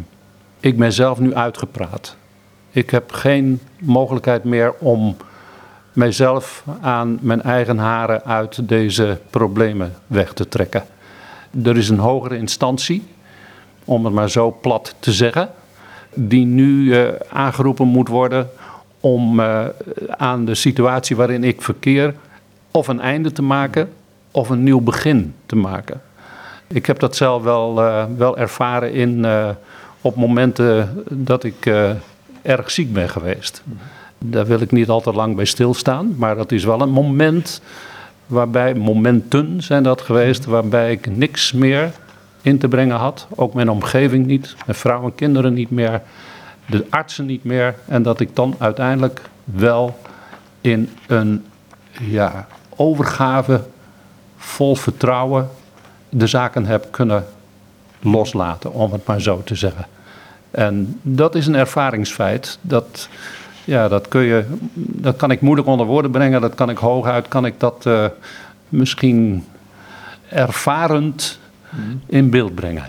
ik 0.61 0.78
ben 0.78 0.92
zelf 0.92 1.18
nu 1.18 1.35
uitgepraat. 1.35 2.16
Ik 2.70 2.90
heb 2.90 3.12
geen 3.12 3.61
mogelijkheid 3.78 4.44
meer 4.44 4.74
om 4.78 5.16
mijzelf 5.92 6.64
aan 6.81 7.18
mijn 7.20 7.42
eigen 7.42 7.79
haren 7.79 8.24
uit 8.24 8.68
deze 8.68 9.18
problemen 9.31 9.94
weg 10.07 10.33
te 10.33 10.48
trekken. 10.48 10.85
Er 11.64 11.77
is 11.77 11.88
een 11.88 11.98
hogere 11.98 12.37
instantie, 12.37 13.07
om 13.85 14.05
het 14.05 14.14
maar 14.14 14.31
zo 14.31 14.59
plat 14.61 14.94
te 14.98 15.12
zeggen, 15.12 15.51
die 16.14 16.46
nu 16.46 16.83
uh, 16.83 17.09
aangeroepen 17.29 17.87
moet 17.87 18.09
worden 18.09 18.51
om 19.01 19.40
uh, 19.40 19.64
aan 20.09 20.44
de 20.44 20.55
situatie 20.55 21.16
waarin 21.16 21.44
ik 21.44 21.62
verkeer 21.62 22.14
of 22.70 22.88
een 22.88 23.01
einde 23.01 23.33
te 23.33 23.42
maken 23.42 23.92
of 24.31 24.48
een 24.48 24.62
nieuw 24.62 24.81
begin 24.81 25.35
te 25.46 25.57
maken. 25.57 26.01
Ik 26.66 26.87
heb 26.87 26.98
dat 26.98 27.16
zelf 27.16 27.42
wel, 27.42 27.83
uh, 27.83 28.05
wel 28.16 28.38
ervaren 28.38 28.92
in, 28.92 29.27
op 30.01 30.16
momenten 30.16 31.05
dat 31.11 31.44
ik 31.44 31.70
erg 32.42 32.70
ziek 32.70 32.92
ben 32.92 33.09
geweest. 33.09 33.62
Daar 34.18 34.46
wil 34.46 34.61
ik 34.61 34.72
niet 34.72 34.88
al 34.88 35.00
te 35.00 35.12
lang 35.12 35.37
bij 35.37 35.44
stilstaan, 35.44 36.14
maar 36.16 36.37
dat 36.37 36.52
is 36.52 36.64
wel 36.64 36.81
een 36.81 36.90
moment 36.90 37.61
waarbij, 38.26 38.74
momenten 38.74 39.62
zijn 39.62 39.83
dat 39.83 40.00
geweest, 40.00 40.44
waarbij 40.44 40.90
ik 40.90 41.16
niks 41.16 41.52
meer 41.52 41.92
in 42.42 42.59
te 42.59 42.68
brengen 42.68 42.96
had. 42.96 43.26
Ook 43.35 43.54
mijn 43.54 43.70
omgeving 43.70 44.26
niet, 44.26 44.54
mijn 44.66 44.78
vrouw 44.78 45.04
en 45.04 45.14
kinderen 45.14 45.54
niet 45.54 45.70
meer, 45.70 46.02
de 46.66 46.87
artsen 46.90 47.26
niet 47.26 47.44
meer. 47.44 47.74
En 47.87 48.02
dat 48.02 48.20
ik 48.20 48.37
dan 48.37 48.54
uiteindelijk 48.59 49.22
wel 49.44 49.98
in 50.61 50.90
een 51.07 51.44
ja, 52.00 52.46
overgave 52.76 53.61
vol 54.37 54.74
vertrouwen 54.76 55.48
de 56.09 56.26
zaken 56.26 56.66
heb 56.66 56.87
kunnen 56.90 57.26
loslaten, 58.00 58.72
om 58.72 58.92
het 58.92 59.07
maar 59.07 59.20
zo 59.20 59.42
te 59.44 59.54
zeggen. 59.54 59.87
En 60.50 61.00
dat 61.02 61.35
is 61.35 61.46
een 61.46 61.54
ervaringsfeit. 61.54 62.59
Dat, 62.61 63.09
ja, 63.68 63.88
dat, 63.88 64.09
kun 64.09 64.20
je, 64.20 64.44
dat 64.74 65.16
kan 65.16 65.31
ik 65.31 65.40
moeilijk 65.40 65.68
onder 65.68 65.87
woorden 65.87 66.11
brengen. 66.11 66.40
Dat 66.40 66.54
kan 66.54 66.70
ik 66.70 66.78
hooguit, 66.78 67.28
kan 67.28 67.46
ik 67.46 67.54
dat 67.61 67.85
uh, 67.87 68.04
misschien 68.68 69.44
ervarend 70.28 71.38
in 72.07 72.31
beeld 72.31 72.54
brengen. 72.54 72.83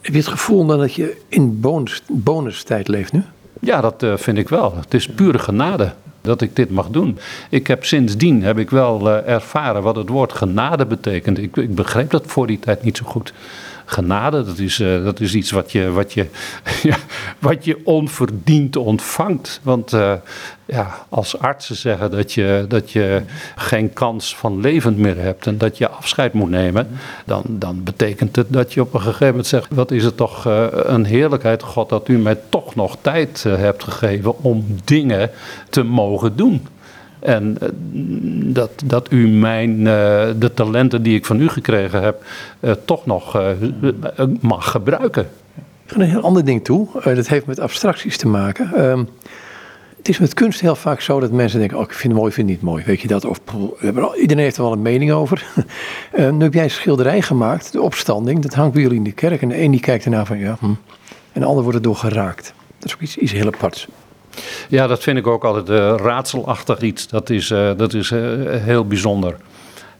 Heb 0.00 0.12
je 0.12 0.18
het 0.18 0.28
gevoel 0.28 0.66
dan 0.66 0.78
dat 0.78 0.94
je 0.94 1.20
in 1.28 1.60
bonus, 1.60 2.02
bonustijd 2.08 2.88
leeft 2.88 3.12
nu? 3.12 3.22
Ja, 3.60 3.80
dat 3.80 4.02
uh, 4.02 4.16
vind 4.16 4.38
ik 4.38 4.48
wel. 4.48 4.76
Het 4.76 4.94
is 4.94 5.08
pure 5.08 5.38
genade 5.38 5.92
dat 6.20 6.40
ik 6.40 6.56
dit 6.56 6.70
mag 6.70 6.88
doen. 6.88 7.18
Ik 7.50 7.66
heb 7.66 7.84
sindsdien 7.84 8.42
heb 8.42 8.58
ik 8.58 8.70
wel 8.70 9.08
uh, 9.08 9.28
ervaren 9.28 9.82
wat 9.82 9.96
het 9.96 10.08
woord 10.08 10.32
genade 10.32 10.86
betekent. 10.86 11.38
Ik, 11.38 11.56
ik 11.56 11.74
begreep 11.74 12.10
dat 12.10 12.22
voor 12.26 12.46
die 12.46 12.58
tijd 12.58 12.82
niet 12.82 12.96
zo 12.96 13.04
goed 13.06 13.32
genade, 13.90 14.44
dat 14.44 14.58
is, 14.58 14.78
uh, 14.78 15.04
dat 15.04 15.20
is 15.20 15.34
iets 15.34 15.50
wat 15.50 15.72
je, 15.72 15.90
wat, 15.90 16.12
je, 16.12 16.26
ja, 16.90 16.96
wat 17.38 17.64
je 17.64 17.80
onverdiend 17.84 18.76
ontvangt. 18.76 19.60
Want 19.62 19.92
uh, 19.92 20.12
ja, 20.64 21.06
als 21.08 21.38
artsen 21.38 21.76
zeggen 21.76 22.10
dat 22.10 22.32
je, 22.32 22.64
dat 22.68 22.90
je 22.90 23.22
geen 23.56 23.92
kans 23.92 24.36
van 24.36 24.60
leven 24.60 25.00
meer 25.00 25.16
hebt 25.16 25.46
en 25.46 25.58
dat 25.58 25.78
je 25.78 25.88
afscheid 25.88 26.32
moet 26.32 26.50
nemen, 26.50 26.88
dan, 27.24 27.42
dan 27.46 27.82
betekent 27.84 28.36
het 28.36 28.46
dat 28.48 28.72
je 28.74 28.80
op 28.80 28.94
een 28.94 29.00
gegeven 29.00 29.26
moment 29.26 29.46
zegt: 29.46 29.66
Wat 29.70 29.90
is 29.90 30.04
het 30.04 30.16
toch 30.16 30.46
uh, 30.46 30.66
een 30.70 31.04
heerlijkheid, 31.04 31.62
God, 31.62 31.88
dat 31.88 32.08
u 32.08 32.18
mij 32.18 32.38
toch 32.48 32.74
nog 32.74 32.96
tijd 33.00 33.42
hebt 33.42 33.84
gegeven 33.84 34.42
om 34.42 34.66
dingen 34.84 35.30
te 35.70 35.82
mogen 35.82 36.36
doen. 36.36 36.66
En 37.20 37.58
uh, 37.62 37.68
dat, 38.54 38.70
dat 38.84 39.10
u 39.10 39.28
mijn, 39.28 39.78
uh, 39.78 39.84
de 40.38 40.50
talenten 40.54 41.02
die 41.02 41.16
ik 41.16 41.24
van 41.24 41.40
u 41.40 41.48
gekregen 41.48 42.02
heb, 42.02 42.24
uh, 42.60 42.72
toch 42.84 43.06
nog 43.06 43.42
mag 44.40 44.70
gebruiken. 44.70 45.28
Ik 45.84 45.96
ga 45.96 46.00
een 46.00 46.10
heel 46.10 46.20
ander 46.20 46.44
ding 46.44 46.64
toe. 46.64 46.88
dat 47.04 47.28
heeft 47.28 47.46
met 47.46 47.60
abstracties 47.60 48.16
te 48.16 48.28
maken. 48.28 48.84
Um, 48.84 49.08
het 49.96 50.08
is 50.08 50.18
met 50.18 50.34
kunst 50.34 50.60
heel 50.60 50.76
vaak 50.76 51.00
zo 51.00 51.20
dat 51.20 51.30
mensen 51.30 51.58
denken: 51.58 51.76
oh, 51.78 51.82
ik 51.82 51.92
vind 51.92 52.12
het 52.12 52.12
mooi, 52.12 52.28
ik 52.28 52.34
vind 52.34 52.48
het 52.48 52.56
niet 52.56 52.66
mooi. 52.68 52.84
Weet 52.84 53.00
je 53.00 53.08
dat? 53.08 53.24
Of 53.24 53.40
iedereen 54.16 54.42
heeft 54.42 54.56
er 54.56 54.62
wel 54.62 54.72
een 54.72 54.82
mening 54.82 55.12
over. 55.12 55.46
nu 56.16 56.42
heb 56.42 56.54
jij 56.54 56.64
een 56.64 56.70
schilderij 56.70 57.22
gemaakt, 57.22 57.72
de 57.72 57.82
opstanding. 57.82 58.42
Dat 58.42 58.54
hangt 58.54 58.72
bij 58.72 58.82
jullie 58.82 58.96
in 58.96 59.04
de 59.04 59.12
kerk. 59.12 59.42
En 59.42 59.48
de 59.48 59.60
een 59.62 59.70
die 59.70 59.80
kijkt 59.80 60.04
ernaar 60.04 60.26
van 60.26 60.38
ja, 60.38 60.56
hm. 60.60 60.66
en 61.32 61.40
de 61.40 61.44
ander 61.44 61.62
wordt 61.62 61.78
erdoor 61.78 61.96
geraakt. 61.96 62.54
Dat 62.78 62.88
is 62.88 62.94
ook 62.94 63.00
iets, 63.00 63.16
iets 63.16 63.32
heel 63.32 63.46
aparts. 63.46 63.88
Ja, 64.68 64.86
dat 64.86 65.02
vind 65.02 65.18
ik 65.18 65.26
ook 65.26 65.44
altijd 65.44 65.68
uh, 65.68 65.94
raadselachtig 65.96 66.80
iets. 66.80 67.08
Dat 67.08 67.30
is, 67.30 67.50
uh, 67.50 67.70
dat 67.76 67.94
is 67.94 68.10
uh, 68.10 68.20
heel 68.50 68.86
bijzonder. 68.86 69.36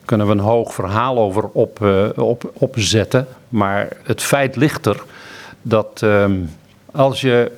Kunnen 0.05 0.27
we 0.27 0.33
een 0.33 0.39
hoog 0.39 0.75
verhaal 0.75 1.19
over 1.19 1.45
op, 1.45 1.81
op, 2.17 2.51
opzetten. 2.53 3.27
Maar 3.49 3.89
het 4.03 4.23
feit 4.23 4.57
ligt 4.57 4.87
er 4.87 5.03
dat 5.63 6.01
ehm, 6.03 6.33
als 6.93 7.21
je 7.21 7.51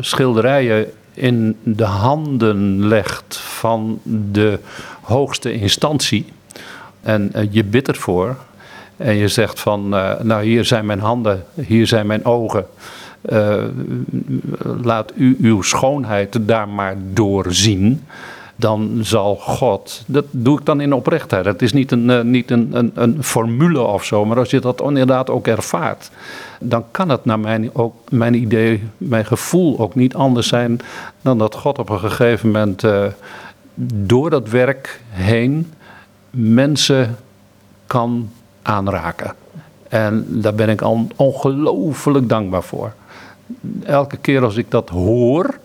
schilderijen 0.00 0.90
in 1.14 1.56
de 1.62 1.84
handen 1.84 2.86
legt 2.86 3.36
van 3.36 4.00
de 4.04 4.58
hoogste 5.00 5.52
instantie 5.52 6.32
en 7.00 7.32
je 7.50 7.64
bidt 7.64 7.88
ervoor 7.88 8.36
en 8.96 9.14
je 9.14 9.28
zegt 9.28 9.60
van, 9.60 9.88
nou 10.22 10.42
hier 10.42 10.64
zijn 10.64 10.86
mijn 10.86 11.00
handen, 11.00 11.44
hier 11.54 11.86
zijn 11.86 12.06
mijn 12.06 12.24
ogen. 12.24 12.66
Uh, 13.32 13.64
laat 14.82 15.12
u 15.16 15.36
uw 15.40 15.62
schoonheid 15.62 16.38
daar 16.40 16.68
maar 16.68 16.96
doorzien. 17.12 18.02
Dan 18.56 18.98
zal 19.02 19.36
God, 19.36 20.02
dat 20.06 20.24
doe 20.30 20.58
ik 20.58 20.64
dan 20.64 20.80
in 20.80 20.92
oprechtheid. 20.92 21.44
Het 21.44 21.62
is 21.62 21.72
niet 21.72 21.92
een, 21.92 22.08
uh, 22.08 22.20
niet 22.20 22.50
een, 22.50 22.92
een, 22.94 23.24
formule 23.24 23.80
of 23.80 24.04
zo, 24.04 24.24
maar 24.24 24.38
als 24.38 24.50
je 24.50 24.60
dat 24.60 24.80
inderdaad 24.82 25.30
ook 25.30 25.46
ervaart, 25.46 26.10
dan 26.60 26.84
kan 26.90 27.08
het 27.08 27.24
naar 27.24 27.40
mijn, 27.40 27.74
ook, 27.74 27.94
mijn 28.08 28.34
idee, 28.34 28.82
mijn 28.96 29.26
gevoel 29.26 29.78
ook 29.78 29.94
niet 29.94 30.14
anders 30.14 30.48
zijn 30.48 30.80
dan 31.22 31.38
dat 31.38 31.54
God 31.54 31.78
op 31.78 31.88
een 31.88 31.98
gegeven 31.98 32.50
moment 32.50 32.84
uh, 32.84 33.06
door 34.04 34.30
dat 34.30 34.48
werk 34.48 35.00
heen 35.08 35.72
mensen 36.30 37.16
kan 37.86 38.30
aanraken. 38.62 39.34
En 39.88 40.26
daar 40.28 40.54
ben 40.54 40.68
ik 40.68 40.82
ongelooflijk 41.16 42.28
dankbaar 42.28 42.62
voor 42.62 42.92
elke 43.84 44.16
keer 44.16 44.44
als 44.44 44.56
ik 44.56 44.70
dat 44.70 44.88
hoor 44.88 45.58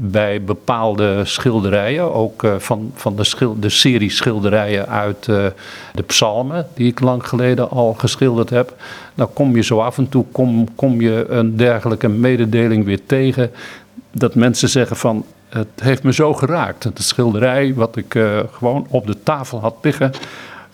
bij 0.00 0.42
bepaalde 0.42 1.24
schilderijen, 1.24 2.14
ook 2.14 2.42
uh, 2.42 2.54
van, 2.58 2.92
van 2.94 3.16
de, 3.16 3.52
de 3.58 3.68
serie 3.68 4.10
schilderijen 4.10 4.88
uit 4.88 5.26
uh, 5.26 5.46
de 5.94 6.02
psalmen, 6.02 6.66
die 6.74 6.90
ik 6.90 7.00
lang 7.00 7.28
geleden 7.28 7.70
al 7.70 7.94
geschilderd 7.94 8.50
heb, 8.50 8.74
dan 9.14 9.32
kom 9.32 9.56
je 9.56 9.62
zo 9.62 9.78
af 9.78 9.98
en 9.98 10.08
toe 10.08 10.24
kom, 10.32 10.74
kom 10.74 11.00
je 11.00 11.26
een 11.28 11.56
dergelijke 11.56 12.08
mededeling 12.08 12.84
weer 12.84 13.06
tegen. 13.06 13.50
Dat 14.10 14.34
mensen 14.34 14.68
zeggen 14.68 14.96
van 14.96 15.24
het 15.48 15.68
heeft 15.80 16.02
me 16.02 16.12
zo 16.12 16.34
geraakt. 16.34 16.84
Het 16.84 17.02
schilderij 17.02 17.74
wat 17.74 17.96
ik 17.96 18.14
uh, 18.14 18.38
gewoon 18.52 18.86
op 18.90 19.06
de 19.06 19.22
tafel 19.22 19.60
had 19.60 19.74
liggen 19.82 20.12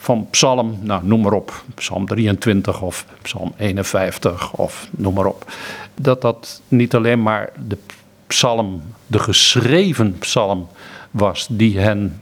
van 0.05 0.27
psalm, 0.31 0.79
nou 0.81 1.07
noem 1.07 1.21
maar 1.21 1.33
op, 1.33 1.65
psalm 1.75 2.07
23 2.07 2.83
of 2.83 3.07
psalm 3.23 3.53
51 3.57 4.53
of 4.53 4.89
noem 4.91 5.15
maar 5.15 5.27
op. 5.27 5.53
Dat 5.95 6.21
dat 6.21 6.63
niet 6.69 6.95
alleen 6.95 7.23
maar 7.23 7.53
de 7.67 7.79
psalm, 8.27 8.83
de 9.07 9.19
geschreven 9.19 10.19
psalm 10.19 10.69
was 11.11 11.47
die 11.51 11.79
hen 11.79 12.21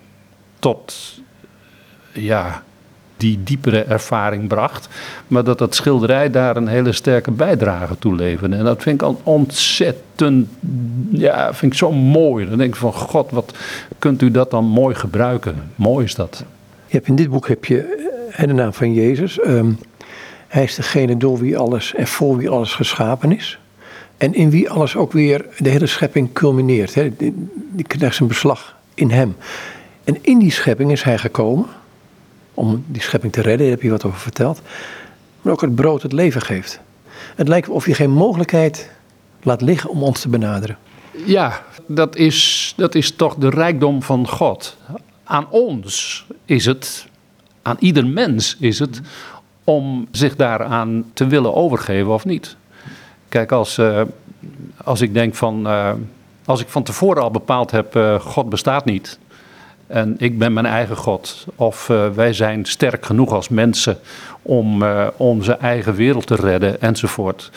tot, 0.58 0.94
ja, 2.12 2.62
die 3.16 3.42
diepere 3.42 3.82
ervaring 3.82 4.48
bracht. 4.48 4.88
Maar 5.26 5.44
dat 5.44 5.58
dat 5.58 5.74
schilderij 5.74 6.30
daar 6.30 6.56
een 6.56 6.68
hele 6.68 6.92
sterke 6.92 7.30
bijdrage 7.30 7.98
toe 7.98 8.14
leverde. 8.14 8.56
En 8.56 8.64
dat 8.64 8.82
vind 8.82 9.00
ik 9.00 9.06
al 9.06 9.20
ontzettend, 9.22 10.48
ja, 11.10 11.54
vind 11.54 11.72
ik 11.72 11.78
zo 11.78 11.92
mooi. 11.92 12.48
Dan 12.48 12.58
denk 12.58 12.74
ik 12.74 12.80
van, 12.80 12.92
god, 12.92 13.30
wat 13.30 13.54
kunt 13.98 14.22
u 14.22 14.30
dat 14.30 14.50
dan 14.50 14.64
mooi 14.64 14.94
gebruiken. 14.94 15.70
Mooi 15.74 16.04
is 16.04 16.14
dat. 16.14 16.44
Je 16.92 16.98
hebt 16.98 17.10
in 17.10 17.16
dit 17.16 17.30
boek 17.30 17.48
heb 17.48 17.64
je 17.64 18.10
en 18.30 18.46
de 18.46 18.52
naam 18.52 18.72
van 18.72 18.94
Jezus. 18.94 19.40
Ehm, 19.40 19.72
hij 20.48 20.62
is 20.62 20.74
degene 20.74 21.16
door 21.16 21.38
wie 21.38 21.58
alles 21.58 21.94
en 21.94 22.06
voor 22.06 22.36
wie 22.36 22.50
alles 22.50 22.72
geschapen 22.72 23.32
is. 23.32 23.58
En 24.16 24.34
in 24.34 24.50
wie 24.50 24.70
alles 24.70 24.96
ook 24.96 25.12
weer 25.12 25.46
de 25.58 25.68
hele 25.68 25.86
schepping 25.86 26.32
culmineert. 26.32 26.94
Hè. 26.94 27.12
Die 27.70 27.86
krijgt 27.86 28.16
zijn 28.16 28.28
beslag 28.28 28.76
in 28.94 29.10
hem. 29.10 29.36
En 30.04 30.18
in 30.20 30.38
die 30.38 30.50
schepping 30.50 30.92
is 30.92 31.02
hij 31.02 31.18
gekomen. 31.18 31.66
Om 32.54 32.84
die 32.86 33.02
schepping 33.02 33.32
te 33.32 33.40
redden, 33.40 33.66
daar 33.66 33.76
heb 33.76 33.82
je 33.82 33.90
wat 33.90 34.04
over 34.04 34.18
verteld. 34.18 34.62
Maar 35.42 35.52
ook 35.52 35.60
het 35.60 35.74
brood 35.74 36.02
het 36.02 36.12
leven 36.12 36.42
geeft. 36.42 36.80
Het 37.36 37.48
lijkt 37.48 37.68
of 37.68 37.86
je 37.86 37.94
geen 37.94 38.10
mogelijkheid 38.10 38.90
laat 39.42 39.60
liggen 39.60 39.90
om 39.90 40.02
ons 40.02 40.20
te 40.20 40.28
benaderen. 40.28 40.78
Ja, 41.24 41.62
dat 41.86 42.16
is, 42.16 42.72
dat 42.76 42.94
is 42.94 43.10
toch 43.10 43.34
de 43.34 43.50
rijkdom 43.50 44.02
van 44.02 44.28
God. 44.28 44.76
Aan 45.32 45.46
ons 45.50 46.26
is 46.44 46.64
het, 46.64 47.06
aan 47.62 47.76
ieder 47.78 48.06
mens 48.06 48.56
is 48.60 48.78
het, 48.78 49.00
om 49.64 50.08
zich 50.10 50.36
daaraan 50.36 51.04
te 51.14 51.26
willen 51.26 51.54
overgeven 51.54 52.12
of 52.12 52.24
niet. 52.24 52.56
Kijk, 53.28 53.52
als, 53.52 53.78
uh, 53.78 54.00
als 54.84 55.00
ik 55.00 55.14
denk 55.14 55.34
van, 55.34 55.66
uh, 55.66 55.92
als 56.44 56.60
ik 56.60 56.68
van 56.68 56.82
tevoren 56.82 57.22
al 57.22 57.30
bepaald 57.30 57.70
heb, 57.70 57.96
uh, 57.96 58.20
God 58.20 58.48
bestaat 58.48 58.84
niet. 58.84 59.18
En 59.86 60.14
ik 60.18 60.38
ben 60.38 60.52
mijn 60.52 60.66
eigen 60.66 60.96
God. 60.96 61.46
Of 61.56 61.86
wij 62.14 62.32
zijn 62.32 62.64
sterk 62.64 63.06
genoeg 63.06 63.32
als 63.32 63.48
mensen 63.48 63.98
om 64.42 64.84
onze 65.16 65.52
eigen 65.52 65.94
wereld 65.94 66.26
te 66.26 66.34
redden 66.34 66.80
enzovoort 66.80 67.50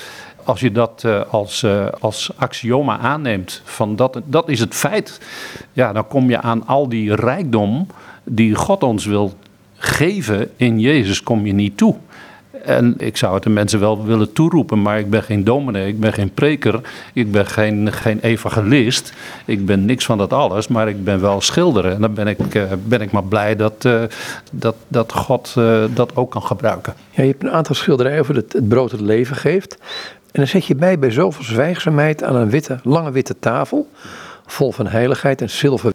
als 0.46 0.60
je 0.60 0.72
dat 0.72 1.04
uh, 1.06 1.22
als, 1.30 1.64
uh, 1.64 1.86
als 2.00 2.32
axioma 2.36 2.98
aanneemt, 2.98 3.62
van 3.64 3.96
dat, 3.96 4.22
dat 4.26 4.50
is 4.50 4.60
het 4.60 4.76
feit, 4.76 5.20
ja, 5.74 5.94
dan 5.94 6.08
kom 6.08 6.30
je 6.30 6.42
aan 6.42 6.68
al 6.68 6.90
die 6.90 7.16
rijkdom 7.16 7.88
die 8.24 8.56
God 8.56 8.84
ons 8.84 9.06
wil 9.06 9.34
geven 9.78 10.50
in 10.56 10.80
Jezus, 10.80 11.24
kom 11.24 11.46
je 11.46 11.54
niet 11.54 11.78
toe. 11.78 11.96
En 12.64 12.96
ik 12.98 13.18
zou 13.18 13.34
het 13.34 13.44
de 13.44 13.50
mensen 13.50 13.80
wel 13.80 14.06
willen 14.06 14.34
toeroepen, 14.34 14.82
maar 14.82 15.00
ik 15.00 15.10
ben 15.10 15.24
geen 15.24 15.44
dominee, 15.44 15.88
ik 15.88 16.00
ben 16.00 16.14
geen 16.14 16.34
preker, 16.34 16.82
ik 17.14 17.32
ben 17.32 17.46
geen, 17.46 17.92
geen 17.92 18.20
evangelist, 18.20 19.14
ik 19.46 19.66
ben 19.66 19.86
niks 19.86 20.06
van 20.06 20.18
dat 20.18 20.34
alles, 20.34 20.68
maar 20.68 20.88
ik 20.88 21.04
ben 21.04 21.22
wel 21.22 21.42
schilder. 21.42 21.86
En 21.86 22.02
dan 22.02 22.14
ben 22.14 22.28
ik, 22.28 22.56
uh, 22.56 22.64
ben 22.84 23.02
ik 23.02 23.12
maar 23.12 23.24
blij 23.24 23.56
dat, 23.56 23.88
dat, 24.52 24.76
dat 24.88 25.14
God 25.14 25.54
dat 25.94 26.16
ook 26.16 26.32
kan 26.32 26.44
gebruiken. 26.44 26.94
Ja, 27.12 27.24
je 27.24 27.30
hebt 27.30 27.44
een 27.44 27.52
aantal 27.52 27.76
schilderijen 27.76 28.20
over 28.20 28.36
het, 28.36 28.54
het 28.54 28.68
brood 28.68 28.92
het 28.92 29.02
leven 29.02 29.36
geeft. 29.36 29.78
En 30.36 30.42
dan 30.42 30.50
zet 30.50 30.66
je 30.66 30.76
bij 30.76 31.00
bij 31.00 31.12
zoveel 31.12 31.44
zwijgzaamheid 31.44 32.24
aan 32.24 32.36
een 32.36 32.50
witte, 32.50 32.80
lange 32.84 33.12
witte 33.12 33.40
tafel, 33.40 33.90
vol 34.46 34.72
van 34.72 34.88
heiligheid 34.88 35.42
en 35.42 35.50
zilver 35.50 35.94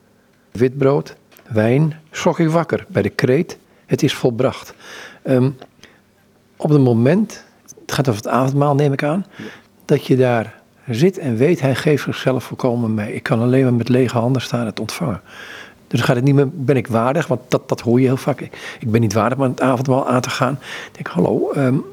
witbrood, 0.50 1.16
wijn, 1.48 1.94
schrok 2.10 2.38
ik 2.38 2.50
wakker 2.50 2.84
bij 2.88 3.02
de 3.02 3.08
kreet, 3.08 3.58
het 3.86 4.02
is 4.02 4.14
volbracht. 4.14 4.74
Um, 5.24 5.56
op 6.56 6.70
het 6.70 6.80
moment, 6.80 7.44
het 7.80 7.92
gaat 7.92 8.08
over 8.08 8.22
het 8.22 8.30
avondmaal 8.30 8.74
neem 8.74 8.92
ik 8.92 9.02
aan, 9.02 9.26
dat 9.84 10.06
je 10.06 10.16
daar 10.16 10.54
zit 10.88 11.18
en 11.18 11.36
weet, 11.36 11.60
hij 11.60 11.74
geeft 11.74 12.02
zichzelf 12.02 12.44
volkomen 12.44 12.94
mee. 12.94 13.14
Ik 13.14 13.22
kan 13.22 13.40
alleen 13.40 13.62
maar 13.62 13.74
met 13.74 13.88
lege 13.88 14.18
handen 14.18 14.42
staan 14.42 14.66
het 14.66 14.80
ontvangen. 14.80 15.20
Dus 15.86 16.00
gaat 16.00 16.16
het 16.16 16.24
niet 16.24 16.34
meer, 16.34 16.48
ben 16.52 16.76
ik 16.76 16.86
waardig, 16.86 17.26
want 17.26 17.40
dat, 17.48 17.68
dat 17.68 17.80
hoor 17.80 18.00
je 18.00 18.06
heel 18.06 18.16
vaak. 18.16 18.40
Ik 18.80 18.90
ben 18.90 19.00
niet 19.00 19.12
waardig 19.12 19.38
om 19.38 19.44
het 19.44 19.60
avondmaal 19.60 20.08
aan 20.08 20.20
te 20.20 20.30
gaan. 20.30 20.58
Ik 20.62 20.90
denk, 20.92 21.06
hallo, 21.06 21.52
um, 21.56 21.84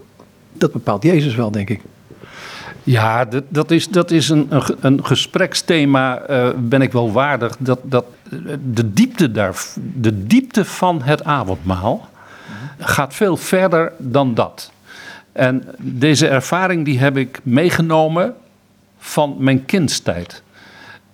dat 0.54 0.72
bepaalt 0.72 1.04
Jezus 1.04 1.36
wel, 1.36 1.52
denk 1.52 1.70
ik. 1.70 1.82
Ja, 2.88 3.26
dat, 3.26 3.44
dat, 3.50 3.72
is, 3.72 3.88
dat 3.88 4.12
is 4.12 4.30
een, 4.30 4.50
een, 4.80 5.06
gespreksthema, 5.06 6.30
uh, 6.30 6.50
ben 6.58 6.82
ik 6.82 6.92
wel 6.92 7.12
waardig. 7.12 7.56
Dat, 7.60 7.80
dat, 7.84 8.06
de, 8.64 8.94
diepte 8.94 9.32
daar, 9.32 9.56
de 9.94 10.28
diepte 10.28 10.66
van 10.66 11.02
het 11.02 11.24
avondmaal 11.24 12.10
gaat 12.80 13.14
veel 13.14 13.38
verder 13.38 13.92
dan 13.98 14.34
dat. 14.34 14.72
En 15.32 15.64
deze 15.78 16.28
ervaring 16.28 16.86
die 16.86 17.00
heb 17.00 17.18
ik 17.18 17.40
meegenomen 17.44 18.34
van 19.00 19.36
mijn 19.40 19.66
kindstijd. 19.66 20.44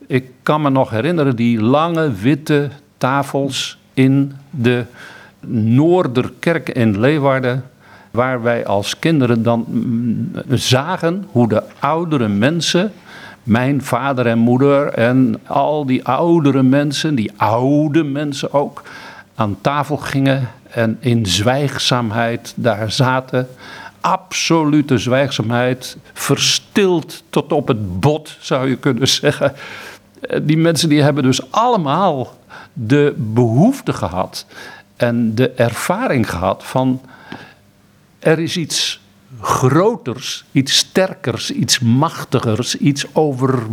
Ik 0.07 0.25
kan 0.43 0.61
me 0.61 0.69
nog 0.69 0.89
herinneren 0.89 1.35
die 1.35 1.61
lange 1.61 2.11
witte 2.11 2.69
tafels 2.97 3.77
in 3.93 4.33
de 4.49 4.85
Noorderkerk 5.47 6.69
in 6.69 6.99
Leeuwarden 6.99 7.63
waar 8.13 8.41
wij 8.41 8.65
als 8.65 8.99
kinderen 8.99 9.43
dan 9.43 9.65
mm, 9.67 10.31
zagen 10.49 11.25
hoe 11.31 11.47
de 11.47 11.63
oudere 11.79 12.27
mensen, 12.27 12.91
mijn 13.43 13.83
vader 13.83 14.27
en 14.27 14.37
moeder 14.37 14.87
en 14.87 15.39
al 15.45 15.85
die 15.85 16.05
oudere 16.05 16.63
mensen, 16.63 17.15
die 17.15 17.31
oude 17.35 18.03
mensen 18.03 18.53
ook, 18.53 18.83
aan 19.35 19.57
tafel 19.61 19.97
gingen 19.97 20.49
en 20.69 20.97
in 20.99 21.25
zwijgzaamheid 21.25 22.53
daar 22.55 22.91
zaten. 22.91 23.47
Absolute 24.01 24.97
zwijgzaamheid, 24.97 25.97
verstild 26.13 27.23
tot 27.29 27.51
op 27.51 27.67
het 27.67 27.99
bot 27.99 28.37
zou 28.39 28.69
je 28.69 28.75
kunnen 28.75 29.07
zeggen. 29.07 29.53
Die 30.41 30.57
mensen 30.57 30.89
die 30.89 31.01
hebben 31.01 31.23
dus 31.23 31.51
allemaal 31.51 32.37
de 32.73 33.13
behoefte 33.17 33.93
gehad 33.93 34.45
en 34.95 35.35
de 35.35 35.49
ervaring 35.49 36.29
gehad 36.29 36.63
van 36.63 37.01
er 38.23 38.39
is 38.39 38.57
iets 38.57 39.01
groters, 39.41 40.45
iets 40.51 40.77
sterkers, 40.77 41.51
iets 41.51 41.79
machtigers, 41.79 42.77
iets 42.77 43.05
over, 43.13 43.63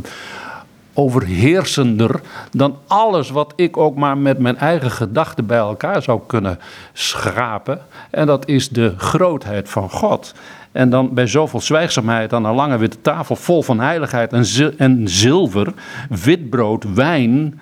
overheersender 0.95 2.21
dan 2.51 2.77
alles 2.87 3.31
wat 3.31 3.53
ik 3.57 3.77
ook 3.77 3.97
maar 3.97 4.19
met 4.19 4.39
mijn 4.39 4.57
eigen 4.57 4.91
gedachten 4.91 5.47
bij 5.47 5.59
elkaar 5.59 6.03
zou 6.03 6.21
kunnen 6.27 6.59
schrapen. 6.93 7.81
En 8.11 8.27
dat 8.27 8.49
is 8.49 8.69
de 8.69 8.95
grootheid 8.97 9.69
van 9.69 9.91
God. 9.91 10.35
En 10.73 10.91
dan 10.91 11.15
bij 11.15 11.27
zoveel 11.27 11.61
zwijgzaamheid 11.61 12.33
aan 12.33 12.45
een 12.45 12.55
lange 12.55 12.79
witte 12.79 13.01
tafel 13.01 13.37
vol 13.37 13.63
van 13.63 13.81
heiligheid 13.81 14.33
en, 14.33 14.75
en 14.79 15.09
zilver, 15.09 15.73
witbrood, 16.09 16.95
wijn. 16.95 17.61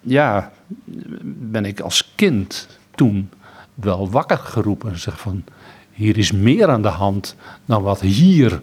Ja, 0.00 0.50
ben 1.24 1.64
ik 1.64 1.80
als 1.80 2.12
kind 2.14 2.68
toen 2.94 3.30
wel 3.74 4.10
wakker 4.10 4.38
geroepen 4.38 4.90
en 4.90 4.98
zeg 4.98 5.20
van 5.20 5.44
hier 5.94 6.18
is 6.18 6.32
meer 6.32 6.68
aan 6.68 6.82
de 6.82 6.88
hand 6.88 7.36
dan 7.64 7.82
wat 7.82 8.00
hier 8.00 8.60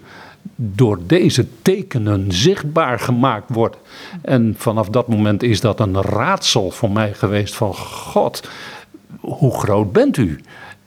door 0.56 1.00
deze 1.06 1.48
tekenen 1.62 2.32
zichtbaar 2.32 3.00
gemaakt 3.00 3.54
wordt. 3.54 3.78
En 4.22 4.56
vanaf 4.58 4.90
dat 4.90 5.08
moment 5.08 5.44
is 5.44 5.62
dat 5.62 5.80
een 5.80 6.02
raadsel 6.02 6.72
voor 6.72 6.92
mij 6.92 7.14
geweest 7.14 7.56
van 7.56 7.76
God, 7.76 8.50
hoe 9.20 9.60
groot 9.60 9.92
bent 9.92 10.18
u? 10.18 10.40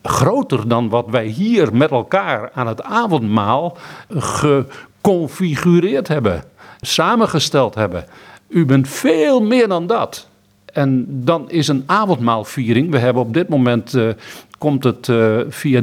Groter 0.03 0.69
dan 0.69 0.89
wat 0.89 1.07
wij 1.11 1.27
hier 1.27 1.77
met 1.77 1.91
elkaar 1.91 2.51
aan 2.55 2.67
het 2.67 2.83
avondmaal 2.83 3.77
geconfigureerd 4.09 6.09
hebben, 6.09 6.45
samengesteld 6.81 7.75
hebben. 7.75 8.05
U 8.49 8.65
bent 8.65 8.89
veel 8.89 9.43
meer 9.43 9.69
dan 9.69 9.87
dat. 9.87 10.29
En 10.73 11.07
dan 11.09 11.51
is 11.51 11.69
een 11.69 11.83
avondmaalviering. 11.87 12.91
We 12.91 12.99
hebben 12.99 13.23
op 13.23 13.35
dit 13.35 13.49
moment 13.49 13.95
uh, 13.95 14.09
komt 14.65 14.85
het 14.85 15.09
uh, 15.09 15.37
via 15.49 15.81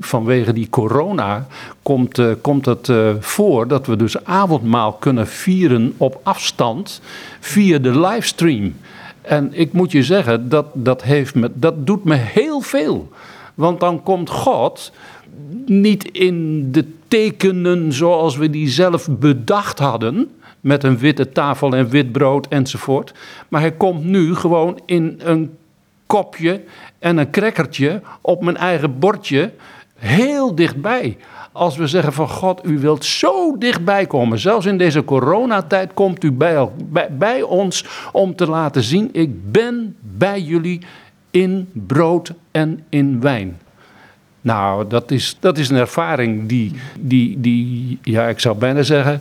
vanwege 0.00 0.52
die 0.52 0.68
corona 0.70 1.46
komt, 1.82 2.18
uh, 2.18 2.32
komt 2.40 2.66
het 2.66 2.92
voor 3.20 3.68
dat 3.68 3.86
we 3.86 3.96
dus 3.96 4.24
avondmaal 4.24 4.92
kunnen 4.92 5.26
vieren 5.26 5.94
op 5.96 6.20
afstand 6.22 7.00
via 7.40 7.78
de 7.78 8.00
livestream. 8.00 8.74
En 9.22 9.50
ik 9.52 9.72
moet 9.72 9.92
je 9.92 10.02
zeggen, 10.02 10.48
dat, 10.48 10.66
dat, 10.72 11.02
heeft 11.02 11.34
me, 11.34 11.50
dat 11.54 11.86
doet 11.86 12.04
me 12.04 12.14
heel 12.14 12.60
veel. 12.60 13.08
Want 13.54 13.80
dan 13.80 14.02
komt 14.02 14.30
God 14.30 14.92
niet 15.66 16.04
in 16.04 16.68
de 16.72 16.84
tekenen 17.08 17.92
zoals 17.92 18.36
we 18.36 18.50
die 18.50 18.68
zelf 18.68 19.08
bedacht 19.10 19.78
hadden 19.78 20.30
met 20.60 20.84
een 20.84 20.98
witte 20.98 21.28
tafel 21.28 21.76
en 21.76 21.88
wit 21.88 22.12
brood 22.12 22.46
enzovoort. 22.48 23.12
Maar 23.48 23.60
hij 23.60 23.72
komt 23.72 24.04
nu 24.04 24.34
gewoon 24.34 24.80
in 24.86 25.20
een 25.22 25.50
kopje 26.10 26.60
en 26.98 27.16
een 27.16 27.30
crackertje 27.30 28.00
op 28.20 28.42
mijn 28.42 28.56
eigen 28.56 28.98
bordje 28.98 29.52
heel 29.98 30.54
dichtbij. 30.54 31.16
Als 31.52 31.76
we 31.76 31.86
zeggen 31.86 32.12
van 32.12 32.28
God, 32.28 32.66
u 32.66 32.78
wilt 32.78 33.04
zo 33.04 33.58
dichtbij 33.58 34.06
komen. 34.06 34.38
Zelfs 34.38 34.66
in 34.66 34.78
deze 34.78 35.04
coronatijd 35.04 35.94
komt 35.94 36.24
u 36.24 36.32
bij, 36.32 36.68
bij, 37.10 37.42
ons 37.42 37.84
om 38.12 38.36
te 38.36 38.46
laten 38.46 38.82
zien, 38.82 39.08
ik 39.12 39.52
ben 39.52 39.96
bij 40.00 40.40
jullie 40.40 40.80
in 41.30 41.68
brood 41.72 42.32
en 42.50 42.84
in 42.88 43.20
wijn. 43.20 43.58
Nou, 44.40 44.86
dat 44.88 45.10
is, 45.10 45.36
dat 45.40 45.58
is 45.58 45.68
een 45.68 45.76
ervaring 45.76 46.48
die, 46.48 46.72
die, 47.00 47.40
die, 47.40 47.98
ja, 48.02 48.28
ik 48.28 48.40
zou 48.40 48.56
bijna 48.56 48.82
zeggen, 48.82 49.20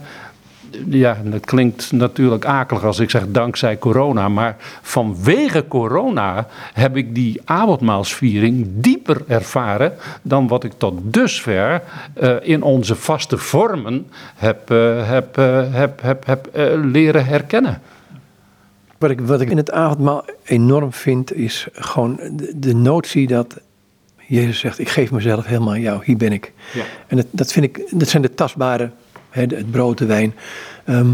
ja, 0.89 1.17
dat 1.23 1.45
klinkt 1.45 1.91
natuurlijk 1.91 2.45
akelig 2.45 2.83
als 2.83 2.99
ik 2.99 3.09
zeg 3.09 3.23
dankzij 3.27 3.77
corona, 3.77 4.29
maar 4.29 4.55
vanwege 4.81 5.67
corona 5.67 6.47
heb 6.73 6.97
ik 6.97 7.15
die 7.15 7.41
avondmaalsviering 7.45 8.67
dieper 8.71 9.21
ervaren 9.27 9.93
dan 10.21 10.47
wat 10.47 10.63
ik 10.63 10.71
tot 10.77 10.99
dusver 11.03 11.81
uh, 12.21 12.35
in 12.41 12.61
onze 12.61 12.95
vaste 12.95 13.37
vormen 13.37 14.07
heb, 14.35 14.71
uh, 14.71 15.07
heb, 15.09 15.37
uh, 15.37 15.73
heb, 15.73 16.01
heb, 16.01 16.25
heb 16.25 16.49
leren 16.83 17.25
herkennen. 17.25 17.81
Wat 18.97 19.09
ik, 19.09 19.21
wat 19.21 19.41
ik 19.41 19.49
in 19.49 19.57
het 19.57 19.71
avondmaal 19.71 20.25
enorm 20.43 20.93
vind, 20.93 21.33
is 21.33 21.67
gewoon 21.73 22.19
de, 22.31 22.53
de 22.55 22.75
notie 22.75 23.27
dat 23.27 23.59
Jezus 24.29 24.59
zegt, 24.59 24.79
ik 24.79 24.89
geef 24.89 25.11
mezelf 25.11 25.45
helemaal 25.45 25.73
aan 25.73 25.81
jou, 25.81 26.01
hier 26.05 26.17
ben 26.17 26.31
ik. 26.31 26.53
Ja. 26.73 26.83
En 27.07 27.15
dat, 27.17 27.25
dat 27.31 27.51
vind 27.51 27.65
ik, 27.65 27.87
dat 27.91 28.07
zijn 28.07 28.21
de 28.21 28.33
tastbare, 28.33 28.91
het 29.29 29.71
brood, 29.71 29.97
de 29.97 30.05
wijn. 30.05 30.35
Ehm, 30.85 31.13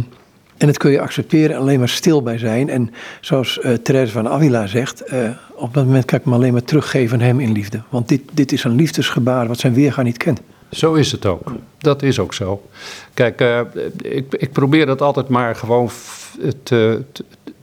en 0.58 0.68
dat 0.68 0.78
kun 0.78 0.92
je 0.92 1.00
accepteren 1.00 1.56
en 1.56 1.62
alleen 1.62 1.80
maar 1.80 1.90
stil 1.90 2.24
bij 2.24 2.38
zijn. 2.38 2.70
En 2.70 2.94
zoals 3.22 3.60
eh 3.60 3.74
Therese 3.74 4.12
van 4.12 4.28
Avila 4.28 4.68
zegt, 4.68 5.02
eh, 5.02 5.30
op 5.56 5.74
dat 5.74 5.86
moment 5.86 6.06
kan 6.06 6.20
ik 6.20 6.26
me 6.26 6.34
alleen 6.34 6.54
maar 6.54 6.64
teruggeven 6.64 7.18
aan 7.18 7.26
hem 7.26 7.40
in 7.40 7.52
liefde. 7.52 7.82
Want 7.90 8.08
dit, 8.08 8.22
dit 8.32 8.52
is 8.52 8.64
een 8.64 8.76
liefdesgebaar 8.76 9.48
wat 9.48 9.60
zijn 9.60 9.74
weerga 9.74 10.02
niet 10.02 10.18
kent. 10.18 10.42
Zo 10.72 10.94
is 10.94 11.12
het 11.12 11.26
ook. 11.26 11.52
Dat 11.78 12.04
is 12.04 12.20
ook 12.20 12.34
zo. 12.34 12.68
Kijk, 13.14 13.42
eh, 13.42 13.62
ik, 14.02 14.34
ik 14.34 14.52
probeer 14.52 14.86
dat 14.86 15.02
altijd 15.02 15.28
maar 15.28 15.56
gewoon 15.56 15.90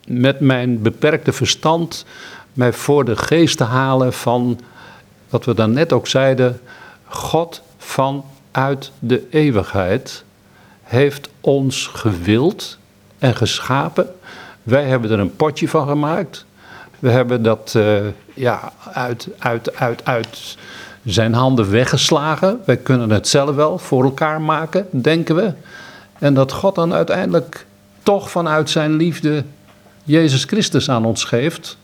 met 0.07 0.41
mijn 0.41 0.83
beperkte 0.83 1.33
verstand 1.33 2.07
mij 2.53 2.73
voor 2.73 3.05
de 3.05 3.17
geest 3.17 3.57
te 3.57 3.65
halen 3.65 4.13
van 4.13 4.61
wat 5.29 5.45
we 5.45 5.55
daarnet 5.55 5.93
ook 5.93 6.07
zeiden. 6.07 6.61
God 7.05 7.63
vanuit 7.79 8.91
de 8.99 9.27
eeuwigheid 9.31 10.25
heeft 10.93 11.29
ons 11.41 11.87
gewild 11.87 12.79
en 13.19 13.37
geschapen. 13.37 14.07
Wij 14.63 14.85
hebben 14.85 15.11
er 15.11 15.19
een 15.19 15.37
potje 15.37 15.69
van 15.69 15.89
gemaakt. 15.89 16.45
We 16.99 17.11
hebben 17.11 17.43
dat 17.43 17.73
eh, 17.77 17.97
ja, 18.35 18.73
uit, 18.93 19.29
uit, 19.39 19.77
uit, 19.77 20.05
uit 20.05 20.57
zijn 21.05 21.33
handen 21.35 21.71
weggeslagen. 21.71 22.61
Wij 22.65 22.77
kunnen 22.77 23.11
het 23.11 23.29
zelf 23.29 23.55
wel 23.55 23.79
voor 23.79 24.05
elkaar 24.05 24.41
maken, 24.41 24.87
denken 24.91 25.37
we. 25.37 25.53
En 26.19 26.35
dat 26.35 26.53
God 26.53 26.75
dan 26.75 26.93
uiteindelijk 26.95 27.67
toch 28.03 28.31
vanuit 28.31 28.71
zijn 28.71 28.97
liefde 28.97 29.45
Jezus 30.05 30.45
Christus 30.45 30.91
aan 30.91 31.05
ons 31.05 31.25
geeft. 31.25 31.77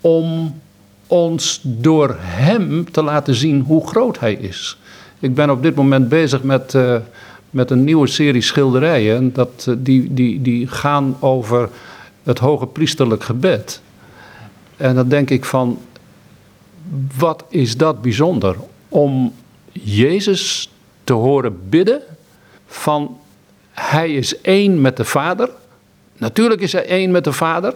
Om 0.00 0.60
ons 1.06 1.60
door 1.62 2.16
hem 2.18 2.90
te 2.92 3.02
laten 3.02 3.34
zien 3.34 3.60
hoe 3.60 3.86
groot 3.86 4.18
hij 4.18 4.34
is. 4.34 4.78
Ik 5.18 5.34
ben 5.34 5.50
op 5.50 5.62
dit 5.62 5.74
moment 5.74 6.08
bezig 6.08 6.42
met, 6.42 6.74
eh, 6.74 6.96
met 7.56 7.70
een 7.70 7.84
nieuwe 7.84 8.06
serie 8.06 8.42
schilderijen. 8.42 9.16
En 9.16 9.32
Dat, 9.32 9.66
eh, 9.68 9.74
die, 9.78 10.14
die, 10.14 10.42
die 10.42 10.66
gaan 10.66 11.16
over 11.20 11.68
het 12.22 12.38
hoge 12.38 12.66
priesterlijk 12.66 13.24
gebed. 13.24 13.80
En 14.76 14.94
dan 14.94 15.08
denk 15.08 15.30
ik 15.30 15.44
van, 15.44 15.78
wat 17.18 17.44
is 17.48 17.76
dat 17.76 18.02
bijzonder? 18.02 18.56
Om 18.88 19.34
Jezus 19.72 20.70
te 21.04 21.12
horen 21.12 21.68
bidden 21.68 22.02
van, 22.66 23.18
hij 23.70 24.14
is 24.14 24.40
één 24.40 24.80
met 24.80 24.96
de 24.96 25.04
Vader. 25.04 25.50
Natuurlijk 26.16 26.60
is 26.60 26.72
hij 26.72 26.86
één 26.86 27.10
met 27.10 27.24
de 27.24 27.32
Vader. 27.32 27.74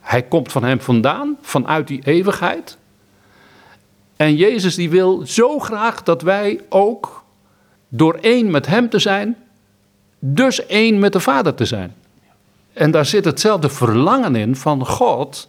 Hij 0.00 0.22
komt 0.22 0.52
van 0.52 0.64
hem 0.64 0.80
vandaan, 0.80 1.36
vanuit 1.42 1.86
die 1.86 2.00
eeuwigheid. 2.04 2.76
En 4.16 4.36
Jezus 4.36 4.74
die 4.74 4.90
wil 4.90 5.26
zo 5.26 5.58
graag 5.58 6.02
dat 6.02 6.22
wij 6.22 6.60
ook 6.68 7.17
door 7.88 8.18
één 8.20 8.50
met 8.50 8.66
hem 8.66 8.88
te 8.88 8.98
zijn, 8.98 9.36
dus 10.18 10.66
één 10.66 10.98
met 10.98 11.12
de 11.12 11.20
Vader 11.20 11.54
te 11.54 11.64
zijn. 11.64 11.94
En 12.72 12.90
daar 12.90 13.06
zit 13.06 13.24
hetzelfde 13.24 13.68
verlangen 13.68 14.36
in 14.36 14.56
van 14.56 14.86
God. 14.86 15.48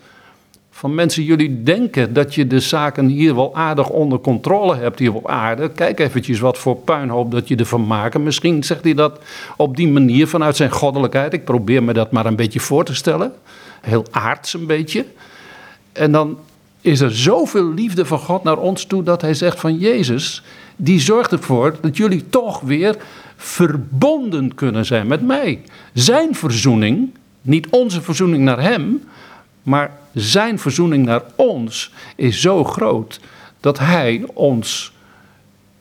Van 0.71 0.95
mensen, 0.95 1.23
jullie 1.23 1.63
denken 1.63 2.13
dat 2.13 2.35
je 2.35 2.47
de 2.47 2.59
zaken 2.59 3.07
hier 3.07 3.35
wel 3.35 3.55
aardig 3.55 3.89
onder 3.89 4.19
controle 4.19 4.75
hebt 4.75 4.99
hier 4.99 5.13
op 5.13 5.27
aarde. 5.27 5.71
Kijk 5.71 5.99
eventjes 5.99 6.39
wat 6.39 6.57
voor 6.57 6.75
puinhoop 6.75 7.31
dat 7.31 7.47
je 7.47 7.55
ervan 7.55 7.87
maakt. 7.87 8.17
Misschien 8.17 8.63
zegt 8.63 8.83
hij 8.83 8.93
dat 8.93 9.19
op 9.57 9.75
die 9.75 9.87
manier 9.87 10.27
vanuit 10.27 10.55
zijn 10.55 10.71
goddelijkheid. 10.71 11.33
Ik 11.33 11.43
probeer 11.43 11.83
me 11.83 11.93
dat 11.93 12.11
maar 12.11 12.25
een 12.25 12.35
beetje 12.35 12.59
voor 12.59 12.85
te 12.85 12.95
stellen. 12.95 13.33
Heel 13.81 14.05
aards 14.11 14.53
een 14.53 14.65
beetje. 14.65 15.05
En 15.91 16.11
dan 16.11 16.37
is 16.81 16.99
er 16.99 17.15
zoveel 17.15 17.73
liefde 17.73 18.05
van 18.05 18.19
God 18.19 18.43
naar 18.43 18.57
ons 18.57 18.85
toe 18.85 19.03
dat 19.03 19.21
hij 19.21 19.33
zegt 19.33 19.59
van 19.59 19.77
Jezus, 19.77 20.43
die 20.81 20.99
zorgt 20.99 21.31
ervoor 21.31 21.75
dat 21.81 21.97
jullie 21.97 22.29
toch 22.29 22.59
weer 22.59 22.95
verbonden 23.35 24.55
kunnen 24.55 24.85
zijn 24.85 25.07
met 25.07 25.21
mij. 25.21 25.61
Zijn 25.93 26.35
verzoening, 26.35 27.09
niet 27.41 27.67
onze 27.69 28.01
verzoening 28.01 28.43
naar 28.43 28.61
hem, 28.61 29.03
maar 29.63 29.91
zijn 30.13 30.59
verzoening 30.59 31.05
naar 31.05 31.21
ons 31.35 31.91
is 32.15 32.41
zo 32.41 32.63
groot 32.63 33.19
dat 33.59 33.79
hij 33.79 34.23
ons 34.33 34.93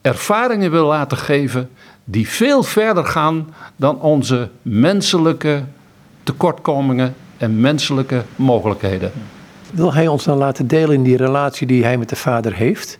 ervaringen 0.01 0.71
wil 0.71 0.87
laten 0.87 1.19
geven 1.19 1.71
die 2.05 2.29
veel 2.29 2.63
verder 2.63 3.05
gaan 3.05 3.55
dan 3.77 4.01
onze 4.01 4.51
menselijke 4.63 5.65
tekortkomingen 6.23 7.15
en 7.37 7.61
menselijke 7.61 8.25
mogelijkheden. 8.37 9.13
Wil 9.73 9.95
hij 9.95 10.09
ons 10.09 10.25
dan 10.25 10.39
laten 10.39 10.67
delen 10.67 10.95
in 10.95 11.03
die 11.03 11.17
relatie 11.17 11.67
die 11.67 11.85
hij 11.85 11.99
met 11.99 12.09
de 12.09 12.17
Vader 12.17 12.55
heeft? 12.55 12.99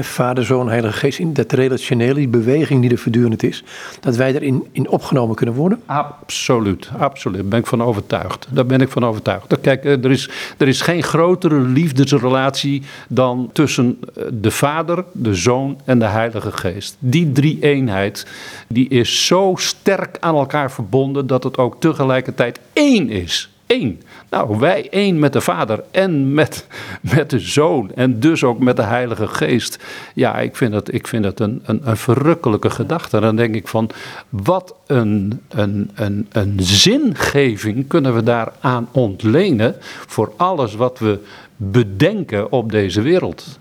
Vader, 0.00 0.44
Zoon, 0.44 0.68
Heilige 0.68 0.98
Geest, 0.98 1.18
in 1.18 1.32
dat 1.32 1.52
relationele, 1.52 2.14
die 2.14 2.28
beweging 2.28 2.80
die 2.80 2.90
er 2.90 2.98
voortdurend 2.98 3.42
is. 3.42 3.64
Dat 4.00 4.16
wij 4.16 4.34
erin 4.34 4.66
in 4.72 4.88
opgenomen 4.88 5.36
kunnen 5.36 5.54
worden? 5.54 5.82
Absoluut, 5.86 6.90
absoluut. 6.98 7.40
Daar 7.40 7.48
ben 7.48 7.58
ik 7.58 7.66
van 7.66 7.82
overtuigd. 7.82 8.48
Daar 8.50 8.66
ben 8.66 8.80
ik 8.80 8.88
van 8.88 9.04
overtuigd. 9.04 9.60
Kijk, 9.60 9.84
eh, 9.84 10.04
er 10.04 10.10
is, 10.10 10.30
er 10.56 10.68
is 10.68 10.80
geen 10.80 11.02
grotere 11.02 11.60
liefdesrelatie 11.60 12.82
dan 13.08 13.50
tussen 13.52 13.98
eh, 14.00 14.24
de 14.32 14.50
Vader, 14.50 15.04
de 15.12 15.34
Zoon 15.34 15.80
en 15.84 15.98
de 15.98 16.06
Heilige 16.06 16.52
Geest. 16.52 16.96
Die 16.98 17.32
drie 17.32 17.58
eenheid, 17.60 18.26
die 18.68 18.88
is 18.88 19.26
zo 19.26 19.54
sterk 19.56 20.16
aan 20.20 20.34
elkaar 20.34 20.70
verbonden 20.70 21.26
dat 21.26 21.44
het 21.44 21.58
ook 21.58 21.80
tegelijkertijd 21.80 22.60
één 22.72 23.10
is. 23.10 23.50
Eén. 23.66 24.02
Nou, 24.30 24.58
wij 24.58 24.88
één 24.90 25.18
met 25.18 25.32
de 25.32 25.40
Vader 25.40 25.84
en 25.90 26.34
met, 26.34 26.66
met 27.14 27.30
de 27.30 27.38
Zoon 27.38 27.90
en 27.94 28.20
dus 28.20 28.44
ook 28.44 28.58
met 28.58 28.76
de 28.76 28.82
Heilige 28.82 29.26
Geest. 29.26 29.78
Ja, 30.14 30.38
ik 30.38 30.56
vind 30.56 30.72
dat, 30.72 30.92
ik 30.92 31.06
vind 31.06 31.22
dat 31.22 31.40
een, 31.40 31.62
een, 31.64 31.80
een 31.84 31.96
verrukkelijke 31.96 32.70
gedachte. 32.70 33.16
En 33.16 33.22
dan 33.22 33.36
denk 33.36 33.54
ik 33.54 33.68
van, 33.68 33.90
wat 34.28 34.74
een, 34.86 35.40
een, 35.48 35.90
een, 35.94 36.26
een 36.32 36.54
zingeving 36.60 37.86
kunnen 37.86 38.14
we 38.14 38.22
daaraan 38.22 38.88
ontlenen 38.92 39.76
voor 40.06 40.32
alles 40.36 40.74
wat 40.74 40.98
we 40.98 41.18
bedenken 41.56 42.52
op 42.52 42.70
deze 42.70 43.02
wereld. 43.02 43.58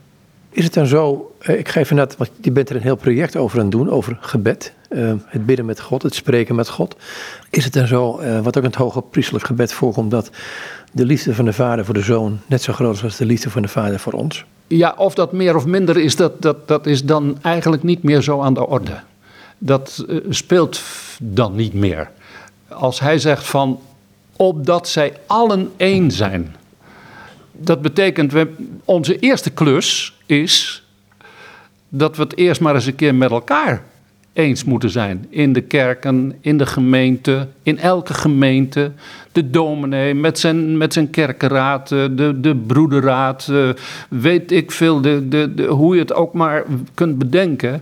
Is 0.49 0.63
het 0.63 0.74
dan 0.74 0.88
zo, 0.88 1.32
eh, 1.39 1.59
ik 1.59 1.68
geef 1.68 1.91
net, 1.91 2.18
want 2.18 2.30
je 2.41 2.51
bent 2.51 2.70
er 2.70 2.76
een 2.76 2.82
heel 2.82 2.95
project 2.95 3.36
over 3.36 3.57
aan 3.57 3.65
het 3.65 3.74
doen, 3.74 3.89
over 3.89 4.18
gebed. 4.22 4.74
Eh, 4.88 5.13
het 5.25 5.45
bidden 5.45 5.65
met 5.65 5.79
God, 5.79 6.03
het 6.03 6.15
spreken 6.15 6.55
met 6.55 6.69
God. 6.69 6.95
Is 7.49 7.63
het 7.63 7.73
dan 7.73 7.88
zo, 7.88 8.17
eh, 8.17 8.39
wat 8.39 8.57
ook 8.57 8.63
in 8.63 8.69
het 8.69 8.79
hoge 8.79 9.01
priestelijk 9.01 9.45
gebed 9.45 9.73
voorkomt, 9.73 10.11
dat 10.11 10.29
de 10.91 11.05
liefde 11.05 11.35
van 11.35 11.45
de 11.45 11.53
vader 11.53 11.85
voor 11.85 11.93
de 11.93 12.01
zoon 12.01 12.39
net 12.45 12.61
zo 12.61 12.73
groot 12.73 12.95
is 12.95 13.03
als 13.03 13.17
de 13.17 13.25
liefde 13.25 13.49
van 13.49 13.61
de 13.61 13.67
vader 13.67 13.99
voor 13.99 14.13
ons? 14.13 14.45
Ja, 14.67 14.93
of 14.97 15.13
dat 15.15 15.31
meer 15.31 15.55
of 15.55 15.65
minder 15.65 15.97
is, 15.97 16.15
dat, 16.15 16.41
dat, 16.41 16.67
dat 16.67 16.85
is 16.85 17.03
dan 17.03 17.38
eigenlijk 17.41 17.83
niet 17.83 18.03
meer 18.03 18.21
zo 18.21 18.41
aan 18.41 18.53
de 18.53 18.67
orde. 18.67 18.99
Dat 19.57 20.05
eh, 20.07 20.17
speelt 20.29 20.81
dan 21.21 21.55
niet 21.55 21.73
meer. 21.73 22.09
Als 22.67 22.99
hij 22.99 23.19
zegt 23.19 23.47
van, 23.47 23.79
opdat 24.35 24.88
zij 24.88 25.17
allen 25.25 25.71
één 25.77 26.11
zijn. 26.11 26.55
Dat 27.51 27.81
betekent, 27.81 28.31
we, 28.31 28.53
onze 28.85 29.19
eerste 29.19 29.49
klus 29.49 30.17
is 30.25 30.85
dat 31.89 32.15
we 32.17 32.23
het 32.23 32.38
eerst 32.38 32.61
maar 32.61 32.75
eens 32.75 32.85
een 32.85 32.95
keer 32.95 33.15
met 33.15 33.31
elkaar 33.31 33.83
eens 34.38 34.63
moeten 34.63 34.89
zijn. 34.89 35.25
In 35.29 35.53
de 35.53 35.61
kerken, 35.61 36.33
in 36.41 36.57
de 36.57 36.65
gemeente, 36.65 37.47
in 37.63 37.79
elke 37.79 38.13
gemeente. 38.13 38.91
De 39.31 39.49
dominee 39.49 40.13
met 40.13 40.39
zijn, 40.39 40.77
met 40.77 40.93
zijn 40.93 41.09
kerkenraad, 41.09 41.91
eh, 41.91 42.05
de, 42.11 42.39
de 42.39 42.55
broederraad, 42.55 43.47
eh, 43.51 43.69
weet 44.09 44.51
ik 44.51 44.71
veel, 44.71 45.01
de, 45.01 45.27
de, 45.27 45.53
de, 45.53 45.63
hoe 45.63 45.95
je 45.95 46.01
het 46.01 46.13
ook 46.13 46.33
maar 46.33 46.63
kunt 46.93 47.17
bedenken. 47.17 47.81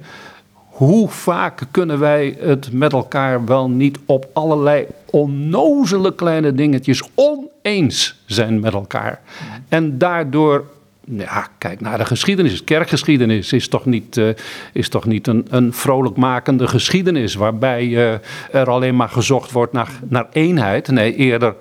Hoe 0.54 1.10
vaak 1.10 1.62
kunnen 1.72 2.00
wij 2.00 2.38
het 2.40 2.72
met 2.72 2.94
elkaar 2.94 3.46
wel 3.46 3.70
niet 3.70 4.00
op 4.06 4.30
allerlei 4.34 4.86
onnozele 5.06 6.16
kleine 6.16 6.54
dingetjes 6.54 7.04
oneens 7.16 8.24
zijn 8.26 8.60
met 8.60 8.74
elkaar? 8.74 9.22
En 9.70 9.98
daardoor 9.98 10.66
ja, 11.06 11.48
kijk 11.58 11.82
naar 11.82 11.98
de 11.98 12.06
geschiedenis. 12.06 12.64
Kerkgeschiedenis 12.64 13.54
is 13.54 13.68
toch 13.68 13.86
niet, 13.86 14.18
uh, 14.18 14.30
is 14.74 14.90
toch 14.90 15.06
niet 15.06 15.28
een, 15.28 15.46
een 15.50 15.74
vrolijkmakende 15.74 16.68
geschiedenis. 16.68 17.36
waarbij 17.36 17.86
uh, 17.86 18.14
er 18.52 18.70
alleen 18.70 18.96
maar 18.96 19.10
gezocht 19.10 19.52
wordt 19.52 19.74
naar, 19.74 19.90
naar 20.08 20.28
eenheid. 20.32 20.88
Nee, 20.88 21.16
eerder 21.16 21.56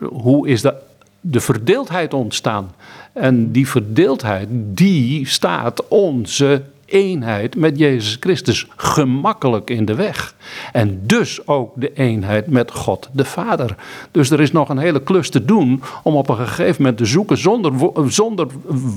hoe 0.00 0.48
is 0.48 0.62
de, 0.62 0.74
de 1.20 1.40
verdeeldheid 1.40 2.14
ontstaan? 2.14 2.74
En 3.12 3.52
die 3.52 3.68
verdeeldheid, 3.68 4.48
die 4.50 5.26
staat 5.26 5.88
onze 5.88 6.62
eenheid 6.86 7.56
met 7.56 7.78
Jezus 7.78 8.16
Christus 8.20 8.66
gemakkelijk 8.76 9.70
in 9.70 9.84
de 9.84 9.94
weg. 9.94 10.34
En 10.72 11.00
dus 11.06 11.46
ook 11.46 11.72
de 11.74 11.92
eenheid 11.92 12.46
met 12.46 12.70
God 12.70 13.08
de 13.12 13.24
Vader. 13.24 13.76
Dus 14.10 14.30
er 14.30 14.40
is 14.40 14.52
nog 14.52 14.68
een 14.68 14.78
hele 14.78 15.02
klus 15.02 15.30
te 15.30 15.44
doen 15.44 15.82
om 16.02 16.14
op 16.14 16.28
een 16.28 16.36
gegeven 16.36 16.74
moment 16.82 16.98
te 16.98 17.04
zoeken 17.04 17.38
zonder, 17.38 17.72
zonder 18.08 18.46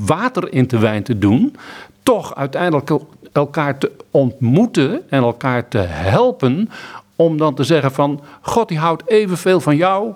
water 0.05 0.53
in 0.53 0.67
de 0.67 0.79
wijn 0.79 1.03
te 1.03 1.17
doen. 1.17 1.55
Toch 2.03 2.35
uiteindelijk 2.35 2.91
elkaar 3.31 3.77
te 3.77 3.91
ontmoeten 4.11 5.09
en 5.09 5.23
elkaar 5.23 5.67
te 5.67 5.77
helpen. 5.77 6.69
Om 7.15 7.37
dan 7.37 7.55
te 7.55 7.63
zeggen 7.63 7.91
van 7.91 8.21
God 8.41 8.67
die 8.67 8.77
houdt 8.77 9.07
evenveel 9.07 9.59
van 9.59 9.75
jou 9.75 10.13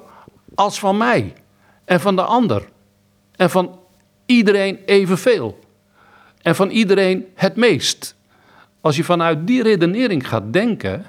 als 0.56 0.80
van 0.80 0.98
mij. 0.98 1.34
En 1.86 2.00
van 2.00 2.16
de 2.16 2.22
ander. 2.22 2.68
En 3.36 3.50
van 3.50 3.76
iedereen 4.26 4.80
evenveel. 4.86 5.60
En 6.44 6.56
van 6.56 6.70
iedereen 6.70 7.26
het 7.36 7.56
meest. 7.56 8.16
Als 8.82 8.96
je 8.96 9.04
vanuit 9.04 9.48
die 9.48 9.64
redenering 9.64 10.28
gaat 10.28 10.54
denken, 10.54 11.06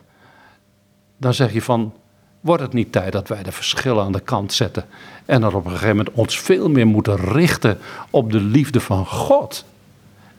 dan 1.16 1.34
zeg 1.34 1.52
je 1.52 1.62
van, 1.62 1.92
wordt 2.40 2.62
het 2.62 2.72
niet 2.72 2.92
tijd 2.92 3.12
dat 3.12 3.28
wij 3.28 3.42
de 3.42 3.52
verschillen 3.52 4.04
aan 4.04 4.12
de 4.12 4.20
kant 4.20 4.52
zetten 4.52 4.84
en 5.24 5.42
er 5.42 5.56
op 5.56 5.64
een 5.64 5.70
gegeven 5.70 5.96
moment 5.96 6.14
ons 6.14 6.40
veel 6.40 6.68
meer 6.68 6.86
moeten 6.86 7.16
richten 7.16 7.78
op 8.10 8.32
de 8.32 8.40
liefde 8.40 8.80
van 8.80 9.06
God 9.06 9.64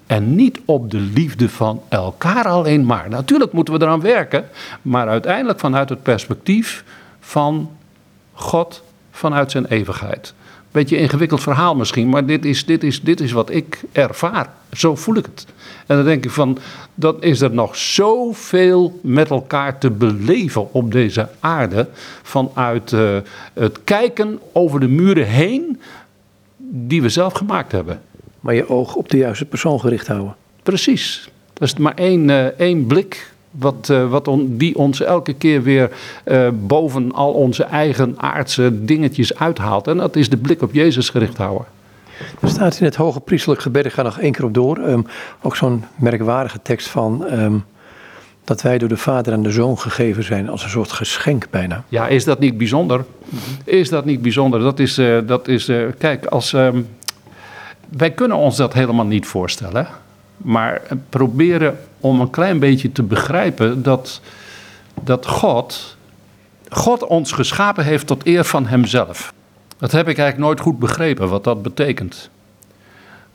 en 0.07 0.35
niet 0.35 0.59
op 0.65 0.91
de 0.91 0.99
liefde 0.99 1.49
van 1.49 1.81
elkaar 1.89 2.47
alleen 2.47 2.85
maar. 2.85 3.09
Natuurlijk 3.09 3.51
moeten 3.51 3.73
we 3.73 3.81
eraan 3.81 4.01
werken, 4.01 4.49
maar 4.81 5.07
uiteindelijk 5.07 5.59
vanuit 5.59 5.89
het 5.89 6.03
perspectief 6.03 6.83
van 7.19 7.71
God, 8.33 8.83
vanuit 9.11 9.51
zijn 9.51 9.65
eeuwigheid. 9.65 10.33
Beetje 10.75 10.97
ingewikkeld 10.97 11.41
verhaal 11.41 11.75
misschien, 11.75 12.09
maar 12.09 12.25
dit 12.25 12.45
is, 12.45 12.65
dit, 12.65 12.83
is, 12.83 13.01
dit 13.01 13.19
is 13.19 13.31
wat 13.31 13.49
ik 13.49 13.83
ervaar. 13.91 14.49
Zo 14.73 14.95
voel 14.95 15.15
ik 15.15 15.25
het. 15.25 15.45
En 15.85 15.95
dan 15.95 16.05
denk 16.05 16.23
ik 16.23 16.31
van, 16.31 16.57
dat 16.95 17.23
is 17.23 17.41
er 17.41 17.53
nog 17.53 17.75
zoveel 17.75 18.99
met 19.03 19.29
elkaar 19.29 19.77
te 19.77 19.91
beleven 19.91 20.73
op 20.73 20.91
deze 20.91 21.29
aarde. 21.39 21.87
Vanuit 22.21 22.91
uh, 22.91 23.17
het 23.53 23.79
kijken 23.83 24.39
over 24.51 24.79
de 24.79 24.87
muren 24.87 25.27
heen 25.27 25.81
die 26.57 27.01
we 27.01 27.09
zelf 27.09 27.33
gemaakt 27.33 27.71
hebben. 27.71 28.01
Maar 28.39 28.55
je 28.55 28.69
oog 28.69 28.95
op 28.95 29.09
de 29.09 29.17
juiste 29.17 29.45
persoon 29.45 29.79
gericht 29.79 30.07
houden. 30.07 30.35
Precies. 30.63 31.29
Dat 31.53 31.67
is 31.67 31.75
maar 31.75 31.95
één, 31.95 32.29
uh, 32.29 32.45
één 32.45 32.85
blik 32.85 33.33
wat, 33.59 33.89
uh, 33.91 34.09
wat 34.09 34.27
on, 34.27 34.57
die 34.57 34.75
ons 34.75 35.01
elke 35.01 35.33
keer 35.33 35.63
weer 35.63 35.91
uh, 36.25 36.47
boven 36.53 37.11
al 37.11 37.31
onze 37.31 37.63
eigen 37.63 38.13
aardse 38.17 38.85
dingetjes 38.85 39.37
uithaalt. 39.37 39.87
En 39.87 39.97
dat 39.97 40.15
is 40.15 40.29
de 40.29 40.37
blik 40.37 40.61
op 40.61 40.73
Jezus 40.73 41.09
gericht 41.09 41.37
houden. 41.37 41.65
Er 42.41 42.49
staat 42.49 42.79
in 42.79 42.85
het 42.85 42.95
hoge 42.95 43.19
priestelijk 43.19 43.61
gebed, 43.61 43.85
ik 43.85 43.93
ga 43.93 44.01
nog 44.01 44.19
één 44.19 44.31
keer 44.31 44.45
op 44.45 44.53
door, 44.53 44.77
um, 44.77 45.05
ook 45.41 45.55
zo'n 45.55 45.83
merkwaardige 45.95 46.59
tekst 46.61 46.87
van 46.87 47.25
um, 47.31 47.63
dat 48.43 48.61
wij 48.61 48.77
door 48.77 48.89
de 48.89 48.97
Vader 48.97 49.33
en 49.33 49.43
de 49.43 49.51
Zoon 49.51 49.79
gegeven 49.79 50.23
zijn 50.23 50.49
als 50.49 50.63
een 50.63 50.69
soort 50.69 50.91
geschenk 50.91 51.47
bijna. 51.49 51.83
Ja, 51.87 52.07
is 52.07 52.23
dat 52.23 52.39
niet 52.39 52.57
bijzonder? 52.57 53.05
Is 53.63 53.89
dat 53.89 54.05
niet 54.05 54.21
bijzonder? 54.21 54.59
Dat 54.59 54.79
is, 54.79 54.99
uh, 54.99 55.17
dat 55.25 55.47
is 55.47 55.71
kijk, 55.97 56.25
als, 56.25 56.53
um, 56.53 56.87
wij 57.89 58.11
kunnen 58.11 58.37
ons 58.37 58.55
dat 58.55 58.73
helemaal 58.73 59.05
niet 59.05 59.25
voorstellen. 59.25 59.87
Maar 60.37 60.81
proberen 61.09 61.79
om 61.99 62.19
een 62.19 62.29
klein 62.29 62.59
beetje 62.59 62.91
te 62.91 63.03
begrijpen 63.03 63.83
dat, 63.83 64.21
dat 65.03 65.27
God, 65.27 65.97
God 66.69 67.03
ons 67.03 67.31
geschapen 67.31 67.83
heeft 67.83 68.07
tot 68.07 68.25
eer 68.25 68.43
van 68.43 68.65
Hemzelf. 68.65 69.33
Dat 69.77 69.91
heb 69.91 70.07
ik 70.07 70.17
eigenlijk 70.17 70.47
nooit 70.47 70.59
goed 70.59 70.79
begrepen, 70.79 71.29
wat 71.29 71.43
dat 71.43 71.61
betekent. 71.61 72.29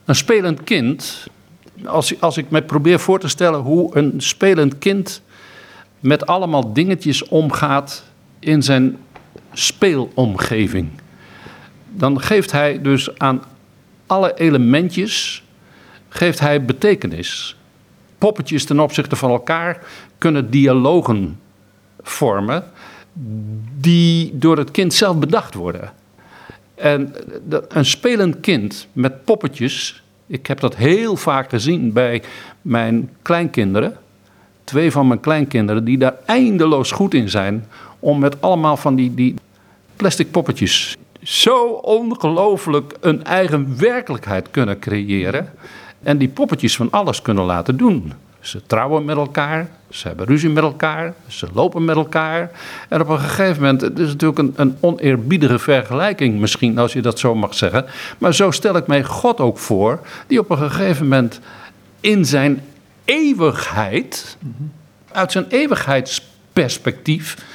Een 0.05 0.15
spelend 0.15 0.63
kind, 0.63 1.27
als, 1.85 2.21
als 2.21 2.37
ik 2.37 2.49
me 2.49 2.61
probeer 2.61 2.99
voor 2.99 3.19
te 3.19 3.27
stellen 3.27 3.59
hoe 3.59 3.97
een 3.97 4.13
spelend 4.17 4.77
kind 4.77 5.21
met 5.99 6.25
allemaal 6.25 6.73
dingetjes 6.73 7.27
omgaat 7.27 8.03
in 8.39 8.63
zijn 8.63 8.97
speelomgeving. 9.53 10.89
Dan 11.89 12.21
geeft 12.21 12.51
hij 12.51 12.81
dus 12.81 13.17
aan 13.17 13.43
alle 14.07 14.33
elementjes 14.33 15.43
geeft 16.13 16.39
hij 16.39 16.65
betekenis. 16.65 17.55
Poppetjes 18.17 18.65
ten 18.65 18.79
opzichte 18.79 19.15
van 19.15 19.29
elkaar 19.29 19.79
kunnen 20.17 20.49
dialogen 20.49 21.39
vormen 22.01 22.63
die 23.79 24.37
door 24.37 24.57
het 24.57 24.71
kind 24.71 24.93
zelf 24.93 25.17
bedacht 25.17 25.53
worden. 25.53 25.91
En 26.75 27.13
een 27.67 27.85
spelend 27.85 28.39
kind 28.39 28.87
met 28.93 29.23
poppetjes, 29.23 30.03
ik 30.27 30.47
heb 30.47 30.59
dat 30.59 30.75
heel 30.75 31.15
vaak 31.15 31.49
gezien 31.49 31.93
bij 31.93 32.23
mijn 32.61 33.09
kleinkinderen. 33.21 33.97
Twee 34.63 34.91
van 34.91 35.07
mijn 35.07 35.19
kleinkinderen 35.19 35.83
die 35.83 35.97
daar 35.97 36.15
eindeloos 36.25 36.91
goed 36.91 37.13
in 37.13 37.29
zijn 37.29 37.65
om 37.99 38.19
met 38.19 38.41
allemaal 38.41 38.77
van 38.77 38.95
die, 38.95 39.13
die 39.13 39.35
plastic 39.95 40.31
poppetjes 40.31 40.97
zo 41.23 41.65
ongelooflijk 41.67 42.93
een 42.99 43.23
eigen 43.23 43.77
werkelijkheid 43.77 44.51
kunnen 44.51 44.79
creëren. 44.79 45.49
En 46.03 46.17
die 46.17 46.29
poppetjes 46.29 46.75
van 46.75 46.91
alles 46.91 47.21
kunnen 47.21 47.43
laten 47.43 47.77
doen. 47.77 48.13
Ze 48.39 48.61
trouwen 48.65 49.05
met 49.05 49.15
elkaar, 49.17 49.69
ze 49.89 50.07
hebben 50.07 50.25
ruzie 50.25 50.49
met 50.49 50.63
elkaar, 50.63 51.13
ze 51.27 51.47
lopen 51.53 51.85
met 51.85 51.95
elkaar. 51.95 52.51
En 52.89 53.01
op 53.01 53.09
een 53.09 53.19
gegeven 53.19 53.61
moment, 53.61 53.81
het 53.81 53.99
is 53.99 54.07
natuurlijk 54.07 54.39
een, 54.39 54.53
een 54.55 54.77
oneerbiedige 54.79 55.59
vergelijking 55.59 56.39
misschien, 56.39 56.77
als 56.77 56.93
je 56.93 57.01
dat 57.01 57.19
zo 57.19 57.35
mag 57.35 57.53
zeggen. 57.53 57.85
Maar 58.17 58.33
zo 58.33 58.51
stel 58.51 58.75
ik 58.75 58.87
mij 58.87 59.03
God 59.03 59.39
ook 59.39 59.57
voor, 59.57 59.99
die 60.27 60.39
op 60.39 60.49
een 60.49 60.57
gegeven 60.57 61.03
moment 61.03 61.39
in 61.99 62.25
zijn 62.25 62.61
eeuwigheid, 63.05 64.37
uit 65.11 65.31
zijn 65.31 65.45
eeuwigheidsperspectief, 65.49 67.45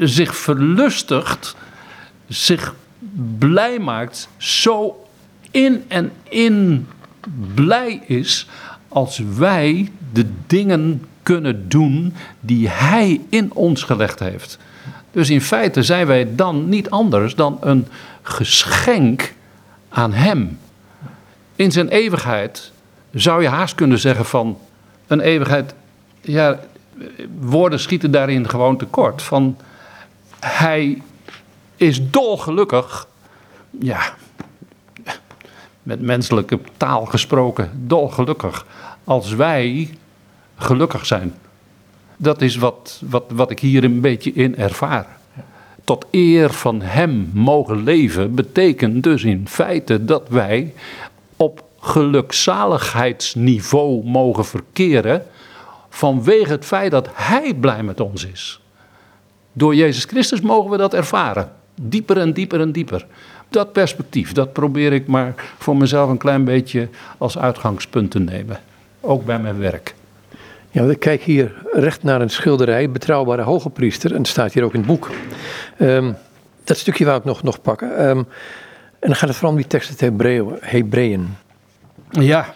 zich 0.00 0.36
verlustigt, 0.36 1.56
zich 2.28 2.74
blij 3.38 3.78
maakt, 3.78 4.28
zo 4.36 5.06
in 5.50 5.84
en 5.88 6.12
in 6.28 6.86
blij 7.54 8.02
is 8.06 8.46
als 8.88 9.22
wij 9.36 9.92
de 10.12 10.26
dingen 10.46 11.04
kunnen 11.22 11.68
doen 11.68 12.14
die 12.40 12.68
Hij 12.68 13.20
in 13.28 13.52
ons 13.52 13.82
gelegd 13.82 14.18
heeft. 14.18 14.58
Dus 15.10 15.30
in 15.30 15.40
feite 15.40 15.82
zijn 15.82 16.06
wij 16.06 16.34
dan 16.34 16.68
niet 16.68 16.90
anders 16.90 17.34
dan 17.34 17.58
een 17.60 17.86
geschenk 18.22 19.32
aan 19.88 20.12
Hem. 20.12 20.58
In 21.56 21.72
zijn 21.72 21.88
eeuwigheid 21.88 22.72
zou 23.14 23.42
je 23.42 23.48
haast 23.48 23.74
kunnen 23.74 23.98
zeggen 23.98 24.24
van 24.24 24.58
een 25.06 25.20
eeuwigheid, 25.20 25.74
ja, 26.20 26.58
woorden 27.40 27.80
schieten 27.80 28.10
daarin 28.10 28.48
gewoon 28.48 28.76
tekort. 28.76 29.22
Van 29.22 29.56
Hij 30.40 31.02
is 31.76 32.10
dolgelukkig, 32.10 33.08
ja, 33.80 34.14
met 35.86 36.00
menselijke 36.00 36.58
taal 36.76 37.04
gesproken, 37.04 37.70
dolgelukkig. 37.74 38.66
Als 39.04 39.34
wij 39.34 39.90
gelukkig 40.56 41.06
zijn. 41.06 41.34
Dat 42.16 42.42
is 42.42 42.56
wat, 42.56 43.02
wat, 43.08 43.24
wat 43.28 43.50
ik 43.50 43.60
hier 43.60 43.84
een 43.84 44.00
beetje 44.00 44.32
in 44.32 44.56
ervaar. 44.56 45.06
Tot 45.84 46.06
eer 46.10 46.52
van 46.52 46.82
Hem 46.82 47.30
mogen 47.34 47.82
leven 47.82 48.34
betekent 48.34 49.02
dus 49.02 49.24
in 49.24 49.48
feite 49.48 50.04
dat 50.04 50.28
wij 50.28 50.74
op 51.36 51.64
gelukzaligheidsniveau 51.80 54.04
mogen 54.04 54.44
verkeren 54.44 55.22
vanwege 55.88 56.50
het 56.50 56.64
feit 56.64 56.90
dat 56.90 57.08
Hij 57.12 57.54
blij 57.54 57.82
met 57.82 58.00
ons 58.00 58.24
is. 58.24 58.60
Door 59.52 59.74
Jezus 59.74 60.04
Christus 60.04 60.40
mogen 60.40 60.70
we 60.70 60.76
dat 60.76 60.94
ervaren. 60.94 61.52
Dieper 61.80 62.18
en 62.18 62.32
dieper 62.32 62.60
en 62.60 62.72
dieper 62.72 63.06
dat 63.48 63.72
perspectief, 63.72 64.32
dat 64.32 64.52
probeer 64.52 64.92
ik 64.92 65.06
maar 65.06 65.34
voor 65.58 65.76
mezelf 65.76 66.10
een 66.10 66.18
klein 66.18 66.44
beetje 66.44 66.88
als 67.18 67.38
uitgangspunt 67.38 68.10
te 68.10 68.18
nemen. 68.18 68.60
Ook 69.00 69.24
bij 69.24 69.38
mijn 69.38 69.58
werk. 69.58 69.94
Ja, 70.70 70.82
ik 70.84 70.98
kijk 70.98 71.22
hier 71.22 71.54
recht 71.72 72.02
naar 72.02 72.20
een 72.20 72.30
schilderij, 72.30 72.90
Betrouwbare 72.90 73.42
Hoge 73.42 73.70
Priester, 73.70 74.10
en 74.10 74.16
dat 74.16 74.26
staat 74.26 74.52
hier 74.52 74.62
ook 74.62 74.72
in 74.72 74.78
het 74.78 74.88
boek. 74.88 75.10
Um, 75.80 76.16
dat 76.64 76.76
stukje 76.78 77.04
wou 77.04 77.18
ik 77.18 77.24
nog, 77.24 77.42
nog 77.42 77.62
pakken. 77.62 78.08
Um, 78.08 78.18
en 78.98 79.08
dan 79.12 79.16
gaat 79.16 79.28
het 79.28 79.36
vooral 79.36 79.54
om 79.54 79.60
die 79.60 79.66
tekst 79.66 79.88
uit 79.88 80.00
Hebreeën. 80.60 81.36
Ja, 82.10 82.54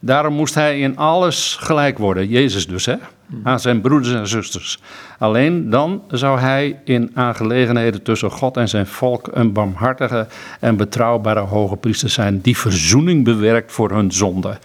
daarom 0.00 0.34
moest 0.34 0.54
hij 0.54 0.80
in 0.80 0.96
alles 0.96 1.56
gelijk 1.60 1.98
worden, 1.98 2.28
Jezus 2.28 2.66
dus, 2.66 2.86
hè? 2.86 2.96
Aan 3.42 3.60
zijn 3.60 3.80
broeders 3.80 4.14
en 4.14 4.28
zusters. 4.28 4.78
Alleen 5.18 5.70
dan 5.70 6.02
zou 6.10 6.38
hij 6.38 6.80
in 6.84 7.10
aangelegenheden 7.14 8.02
tussen 8.02 8.30
God 8.30 8.56
en 8.56 8.68
zijn 8.68 8.86
volk 8.86 9.28
een 9.32 9.52
barmhartige 9.52 10.26
en 10.60 10.76
betrouwbare 10.76 11.40
hoge 11.40 11.76
priester 11.76 12.08
zijn 12.08 12.40
die 12.40 12.56
verzoening 12.56 13.24
bewerkt 13.24 13.72
voor 13.72 13.90
hun 13.90 14.12
zonde. 14.12 14.58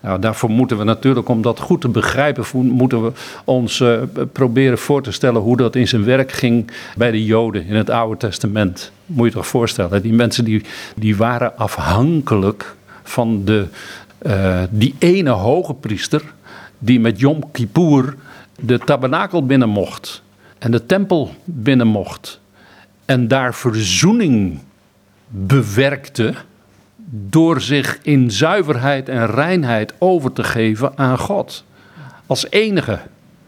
Nou, 0.00 0.20
daarvoor 0.20 0.50
moeten 0.50 0.78
we 0.78 0.84
natuurlijk, 0.84 1.28
om 1.28 1.42
dat 1.42 1.60
goed 1.60 1.80
te 1.80 1.88
begrijpen, 1.88 2.44
moeten 2.52 3.02
we 3.02 3.12
ons 3.44 3.80
uh, 3.80 3.98
proberen 4.32 4.78
voor 4.78 5.02
te 5.02 5.12
stellen 5.12 5.40
hoe 5.40 5.56
dat 5.56 5.76
in 5.76 5.88
zijn 5.88 6.04
werk 6.04 6.32
ging 6.32 6.70
bij 6.96 7.10
de 7.10 7.24
Joden 7.24 7.66
in 7.66 7.74
het 7.74 7.90
Oude 7.90 8.16
Testament. 8.16 8.92
Moet 9.06 9.26
je 9.26 9.32
toch 9.32 9.46
voorstellen, 9.46 10.02
die 10.02 10.12
mensen 10.12 10.44
die, 10.44 10.64
die 10.96 11.16
waren 11.16 11.56
afhankelijk 11.56 12.76
van 13.02 13.44
de, 13.44 13.66
uh, 14.22 14.62
die 14.70 14.94
ene 14.98 15.30
hoge 15.30 15.74
priester 15.74 16.22
die 16.78 17.00
met 17.00 17.20
Yom 17.20 17.50
Kippur 17.50 18.16
de 18.60 18.78
tabernakel 18.78 19.46
binnen 19.46 19.68
mocht 19.68 20.22
en 20.58 20.70
de 20.70 20.86
tempel 20.86 21.34
binnen 21.44 21.86
mocht 21.86 22.40
en 23.04 23.28
daar 23.28 23.54
verzoening 23.54 24.58
bewerkte 25.28 26.34
door 27.10 27.60
zich 27.60 27.98
in 28.02 28.30
zuiverheid 28.30 29.08
en 29.08 29.26
reinheid 29.26 29.94
over 29.98 30.32
te 30.32 30.44
geven 30.44 30.92
aan 30.98 31.18
God. 31.18 31.64
Als 32.26 32.50
enige. 32.50 32.98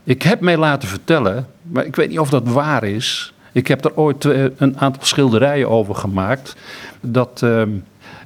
Ik 0.04 0.22
heb 0.22 0.40
mij 0.40 0.56
laten 0.56 0.88
vertellen, 0.88 1.46
maar 1.62 1.86
ik 1.86 1.96
weet 1.96 2.08
niet 2.08 2.18
of 2.18 2.30
dat 2.30 2.48
waar 2.48 2.84
is. 2.84 3.32
Ik 3.52 3.68
heb 3.68 3.84
er 3.84 3.96
ooit 3.96 4.24
een 4.56 4.78
aantal 4.78 5.04
schilderijen 5.04 5.68
over 5.68 5.94
gemaakt. 5.94 6.56
Dat 7.00 7.40
uh, 7.44 7.62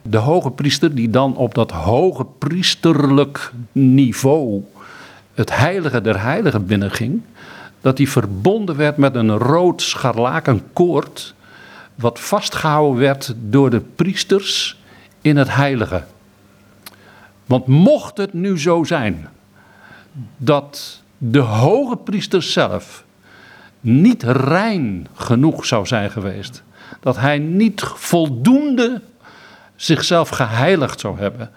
De 0.02 0.16
hoge 0.16 0.50
priester 0.50 0.94
die 0.94 1.10
dan 1.10 1.36
op 1.36 1.54
dat 1.54 1.70
hoge 1.70 2.26
priesterlijk 2.38 3.52
niveau 3.72 4.62
het 5.34 5.56
heilige 5.56 6.00
der 6.00 6.22
heiligen 6.22 6.66
binnenging, 6.66 7.22
dat 7.80 7.98
hij 7.98 8.06
verbonden 8.06 8.76
werd 8.76 8.96
met 8.96 9.14
een 9.14 9.38
rood 9.38 9.82
scharlakenkoord, 9.82 11.34
wat 11.94 12.20
vastgehouden 12.20 13.00
werd 13.00 13.34
door 13.38 13.70
de 13.70 13.80
priesters 13.80 14.80
in 15.20 15.36
het 15.36 15.54
heilige. 15.54 16.04
Want 17.46 17.66
mocht 17.66 18.16
het 18.16 18.32
nu 18.32 18.58
zo 18.58 18.84
zijn 18.84 19.28
dat 20.36 21.02
de 21.18 21.38
hoge 21.38 21.96
priester 21.96 22.42
zelf 22.42 23.04
niet 23.80 24.22
rein 24.22 25.06
genoeg 25.14 25.66
zou 25.66 25.86
zijn 25.86 26.10
geweest, 26.10 26.62
dat 27.00 27.16
hij 27.16 27.38
niet 27.38 27.82
voldoende 27.84 29.02
zichzelf 29.76 30.28
geheiligd 30.28 31.00
zou 31.00 31.18
hebben, 31.18 31.50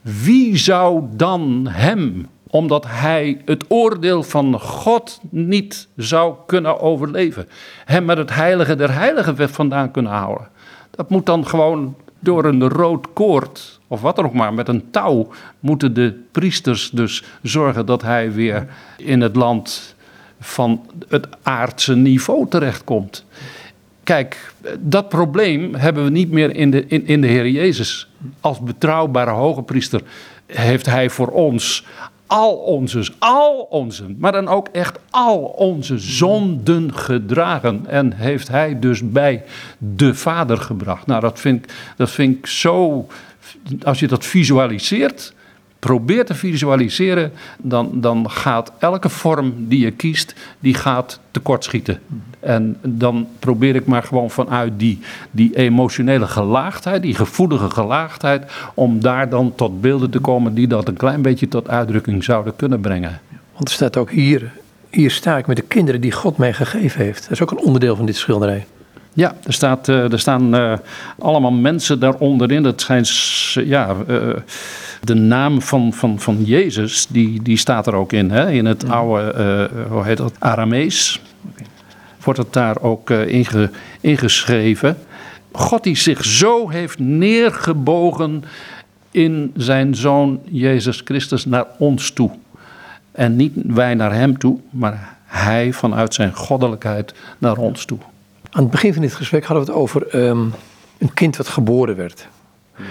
wie 0.00 0.56
zou 0.56 1.04
dan 1.12 1.66
hem, 1.70 2.28
omdat 2.50 2.84
hij 2.88 3.40
het 3.44 3.64
oordeel 3.68 4.22
van 4.22 4.60
God 4.60 5.20
niet 5.30 5.88
zou 5.96 6.34
kunnen 6.46 6.80
overleven, 6.80 7.48
hem 7.84 8.04
met 8.04 8.16
het 8.16 8.34
heilige 8.34 8.76
der 8.76 8.92
heiligen 8.92 9.50
vandaan 9.50 9.90
kunnen 9.90 10.12
houden? 10.12 10.48
Dat 10.90 11.10
moet 11.10 11.26
dan 11.26 11.46
gewoon 11.46 11.94
door 12.20 12.44
een 12.44 12.68
rood 12.68 13.06
koord, 13.12 13.80
of 13.86 14.00
wat 14.00 14.16
dan 14.16 14.24
ook 14.24 14.32
maar, 14.32 14.54
met 14.54 14.68
een 14.68 14.90
touw, 14.90 15.28
moeten 15.60 15.94
de 15.94 16.20
priesters 16.32 16.90
dus 16.90 17.24
zorgen 17.42 17.86
dat 17.86 18.02
hij 18.02 18.32
weer 18.32 18.66
in 18.96 19.20
het 19.20 19.36
land 19.36 19.94
van 20.40 20.86
het 21.08 21.26
aardse 21.42 21.96
niveau 21.96 22.48
terechtkomt. 22.48 23.24
Kijk, 24.04 24.52
dat 24.78 25.08
probleem 25.08 25.74
hebben 25.74 26.04
we 26.04 26.10
niet 26.10 26.30
meer 26.30 26.54
in 26.54 26.70
de, 26.70 26.86
in, 26.86 27.06
in 27.06 27.20
de 27.20 27.26
Heer 27.26 27.48
Jezus. 27.48 28.08
Als 28.40 28.60
betrouwbare 28.60 29.30
hoge 29.30 29.62
priester 29.62 30.02
heeft 30.46 30.86
hij 30.86 31.10
voor 31.10 31.28
ons 31.28 31.86
al 32.30 32.54
onze, 32.54 33.08
al 33.18 33.66
onze, 33.70 34.14
maar 34.18 34.32
dan 34.32 34.48
ook 34.48 34.68
echt 34.68 34.98
al 35.10 35.38
onze 35.38 35.98
zonden 35.98 36.94
gedragen. 36.94 37.86
En 37.86 38.12
heeft 38.12 38.48
hij 38.48 38.78
dus 38.78 39.10
bij 39.10 39.44
de 39.78 40.14
Vader 40.14 40.56
gebracht. 40.56 41.06
Nou, 41.06 41.20
dat 41.20 41.40
vind, 41.40 41.72
dat 41.96 42.10
vind 42.10 42.36
ik 42.36 42.46
zo, 42.46 43.06
als 43.82 44.00
je 44.00 44.08
dat 44.08 44.26
visualiseert, 44.26 45.34
probeert 45.80 46.26
te 46.26 46.34
visualiseren, 46.34 47.32
dan, 47.58 47.90
dan 47.94 48.30
gaat 48.30 48.72
elke 48.78 49.08
vorm 49.08 49.54
die 49.68 49.80
je 49.80 49.90
kiest, 49.90 50.34
die 50.58 50.74
gaat 50.74 51.20
tekortschieten. 51.30 52.00
En 52.40 52.76
dan 52.82 53.26
probeer 53.38 53.74
ik 53.74 53.86
maar 53.86 54.02
gewoon 54.02 54.30
vanuit 54.30 54.72
die, 54.76 54.98
die 55.30 55.56
emotionele 55.56 56.26
gelaagdheid, 56.26 57.02
die 57.02 57.14
gevoelige 57.14 57.70
gelaagdheid, 57.70 58.52
om 58.74 59.00
daar 59.00 59.28
dan 59.28 59.54
tot 59.54 59.80
beelden 59.80 60.10
te 60.10 60.18
komen 60.18 60.54
die 60.54 60.66
dat 60.66 60.88
een 60.88 60.96
klein 60.96 61.22
beetje 61.22 61.48
tot 61.48 61.68
uitdrukking 61.68 62.24
zouden 62.24 62.56
kunnen 62.56 62.80
brengen. 62.80 63.20
Want 63.52 63.68
er 63.68 63.74
staat 63.74 63.96
ook 63.96 64.10
hier, 64.10 64.52
hier 64.90 65.10
sta 65.10 65.38
ik 65.38 65.46
met 65.46 65.56
de 65.56 65.62
kinderen 65.62 66.00
die 66.00 66.12
God 66.12 66.36
mij 66.36 66.52
gegeven 66.52 67.04
heeft. 67.04 67.22
Dat 67.22 67.30
is 67.30 67.42
ook 67.42 67.50
een 67.50 67.64
onderdeel 67.64 67.96
van 67.96 68.06
dit 68.06 68.16
schilderij. 68.16 68.66
Ja, 69.12 69.34
er, 69.44 69.52
staat, 69.52 69.88
er 69.88 70.18
staan 70.18 70.54
uh, 70.54 70.72
allemaal 71.18 71.50
mensen 71.50 72.00
daaronderin. 72.00 72.62
Dat 72.62 72.80
zijn, 72.80 73.04
ja, 73.66 73.96
uh, 74.08 74.36
de 75.04 75.14
naam 75.14 75.62
van, 75.62 75.92
van, 75.92 76.20
van 76.20 76.44
Jezus, 76.44 77.06
die, 77.06 77.42
die 77.42 77.56
staat 77.56 77.86
er 77.86 77.94
ook 77.94 78.12
in. 78.12 78.30
Hè? 78.30 78.50
In 78.50 78.64
het 78.64 78.88
oude, 78.88 79.34
uh, 79.72 79.90
hoe 79.90 80.04
heet 80.04 80.16
dat, 80.16 80.34
Aramees. 80.38 81.20
Wordt 82.24 82.38
het 82.38 82.52
daar 82.52 82.80
ook 82.80 83.10
inge, 83.10 83.70
ingeschreven. 84.00 84.96
God 85.52 85.82
die 85.82 85.96
zich 85.96 86.24
zo 86.24 86.68
heeft 86.68 86.98
neergebogen 86.98 88.44
in 89.10 89.52
zijn 89.56 89.94
zoon 89.94 90.40
Jezus 90.44 91.00
Christus 91.04 91.44
naar 91.44 91.66
ons 91.78 92.10
toe. 92.10 92.30
En 93.12 93.36
niet 93.36 93.52
wij 93.66 93.94
naar 93.94 94.14
hem 94.14 94.38
toe, 94.38 94.58
maar 94.70 95.16
hij 95.24 95.72
vanuit 95.72 96.14
zijn 96.14 96.34
goddelijkheid 96.34 97.14
naar 97.38 97.56
ons 97.56 97.84
toe. 97.84 97.98
Aan 98.50 98.62
het 98.62 98.70
begin 98.70 98.92
van 98.92 99.02
dit 99.02 99.14
gesprek 99.14 99.44
hadden 99.44 99.66
we 99.66 99.72
het 99.72 99.80
over 99.80 100.14
um, 100.14 100.52
een 100.98 101.14
kind 101.14 101.36
wat 101.36 101.48
geboren 101.48 101.96
werd. 101.96 102.28
Ja. 102.76 102.84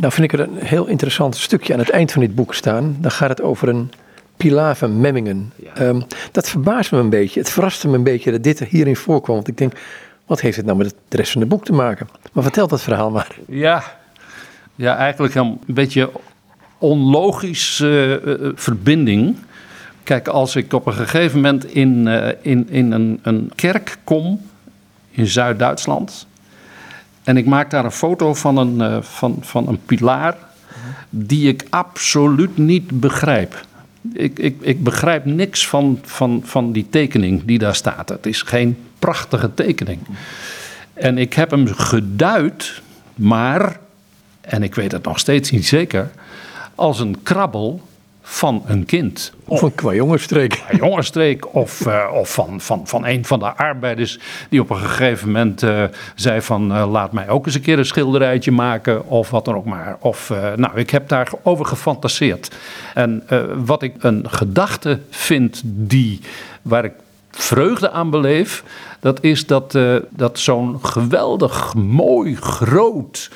Nou 0.00 0.12
vind 0.12 0.32
ik 0.32 0.38
er 0.38 0.48
een 0.48 0.56
heel 0.56 0.86
interessant 0.86 1.36
stukje 1.36 1.72
aan 1.72 1.78
het 1.78 1.90
eind 1.90 2.12
van 2.12 2.20
dit 2.20 2.34
boek 2.34 2.54
staan. 2.54 2.96
Dan 3.00 3.10
gaat 3.10 3.28
het 3.28 3.42
over 3.42 3.68
een 3.68 3.90
pilaar 4.36 4.76
van 4.76 5.00
Memmingen. 5.00 5.52
Ja. 5.56 5.86
Um, 5.86 6.06
dat 6.32 6.48
verbaast 6.48 6.92
me 6.92 6.98
een 6.98 7.10
beetje. 7.10 7.40
Het 7.40 7.50
verraste 7.50 7.88
me 7.88 7.96
een 7.96 8.02
beetje 8.02 8.30
dat 8.30 8.42
dit 8.42 8.58
hierin 8.58 8.96
voorkwam. 8.96 9.34
Want 9.34 9.48
ik 9.48 9.56
denk, 9.56 9.72
wat 10.26 10.40
heeft 10.40 10.56
het 10.56 10.66
nou 10.66 10.78
met 10.78 10.94
de 11.08 11.16
rest 11.16 11.32
van 11.32 11.40
het 11.40 11.50
boek 11.50 11.64
te 11.64 11.72
maken? 11.72 12.08
Maar 12.32 12.42
vertel 12.42 12.68
dat 12.68 12.82
verhaal 12.82 13.10
maar. 13.10 13.36
Ja, 13.46 13.82
ja 14.74 14.96
eigenlijk 14.96 15.34
een 15.34 15.60
beetje 15.66 16.10
onlogische 16.78 18.22
uh, 18.24 18.50
verbinding. 18.54 19.36
Kijk, 20.02 20.28
als 20.28 20.56
ik 20.56 20.72
op 20.72 20.86
een 20.86 20.92
gegeven 20.92 21.36
moment 21.40 21.64
in, 21.64 22.06
uh, 22.06 22.28
in, 22.40 22.68
in 22.70 22.92
een, 22.92 23.18
een 23.22 23.52
kerk 23.54 23.96
kom 24.04 24.40
in 25.18 25.26
Zuid-Duitsland. 25.26 26.26
En 27.24 27.36
ik 27.36 27.46
maak 27.46 27.70
daar 27.70 27.84
een 27.84 27.90
foto 27.90 28.34
van 28.34 28.56
een, 28.56 28.74
uh, 28.74 29.02
van, 29.02 29.36
van 29.40 29.68
een 29.68 29.80
pilaar 29.86 30.36
die 31.10 31.48
ik 31.48 31.66
absoluut 31.70 32.58
niet 32.58 33.00
begrijp. 33.00 33.66
Ik, 34.12 34.38
ik, 34.38 34.56
ik 34.60 34.82
begrijp 34.82 35.24
niks 35.24 35.68
van, 35.68 36.00
van, 36.04 36.42
van 36.44 36.72
die 36.72 36.86
tekening 36.90 37.44
die 37.44 37.58
daar 37.58 37.74
staat. 37.74 38.08
Het 38.08 38.26
is 38.26 38.42
geen 38.42 38.76
prachtige 38.98 39.54
tekening. 39.54 40.00
En 40.92 41.18
ik 41.18 41.34
heb 41.34 41.50
hem 41.50 41.66
geduid, 41.66 42.82
maar, 43.14 43.78
en 44.40 44.62
ik 44.62 44.74
weet 44.74 44.92
het 44.92 45.04
nog 45.04 45.18
steeds 45.18 45.50
niet 45.50 45.66
zeker, 45.66 46.10
als 46.74 47.00
een 47.00 47.22
krabbel 47.22 47.88
van 48.30 48.62
een 48.66 48.84
kind. 48.84 49.32
Of 49.44 49.62
een 49.62 49.74
kwajongensstreek. 49.74 50.62
Kwajongensstreek 50.68 51.54
of, 51.54 51.86
uh, 51.86 52.04
of 52.14 52.32
van, 52.32 52.60
van, 52.60 52.86
van 52.86 53.06
een 53.06 53.24
van 53.24 53.38
de 53.38 53.56
arbeiders 53.56 54.18
die 54.48 54.60
op 54.60 54.70
een 54.70 54.76
gegeven 54.76 55.26
moment 55.26 55.62
uh, 55.62 55.84
zei 56.14 56.42
van 56.42 56.72
uh, 56.72 56.90
laat 56.90 57.12
mij 57.12 57.28
ook 57.28 57.46
eens 57.46 57.54
een 57.54 57.60
keer 57.60 57.78
een 57.78 57.84
schilderijtje 57.84 58.50
maken 58.50 59.06
of 59.06 59.30
wat 59.30 59.44
dan 59.44 59.54
ook 59.54 59.64
maar. 59.64 59.96
Of 60.00 60.32
nou, 60.56 60.78
ik 60.78 60.90
heb 60.90 61.08
daarover 61.08 61.66
gefantaseerd. 61.66 62.56
En 62.94 63.22
wat 63.64 63.82
ik 63.82 63.94
een 63.98 64.24
gedachte 64.30 65.00
vind 65.10 65.62
die, 65.64 66.20
waar 66.62 66.84
ik 66.84 66.92
vreugde 67.30 67.90
aan 67.90 68.10
beleef, 68.10 68.64
dat 69.00 69.22
is 69.22 69.46
dat, 69.46 69.78
dat 70.10 70.38
zo'n 70.38 70.78
geweldig 70.82 71.74
mooi, 71.74 72.36
groot, 72.36 73.30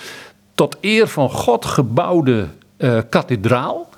tot 0.55 0.77
eer 0.81 1.09
van 1.09 1.31
God 1.31 1.65
gebouwde 1.65 2.47
kathedraal 3.09 3.91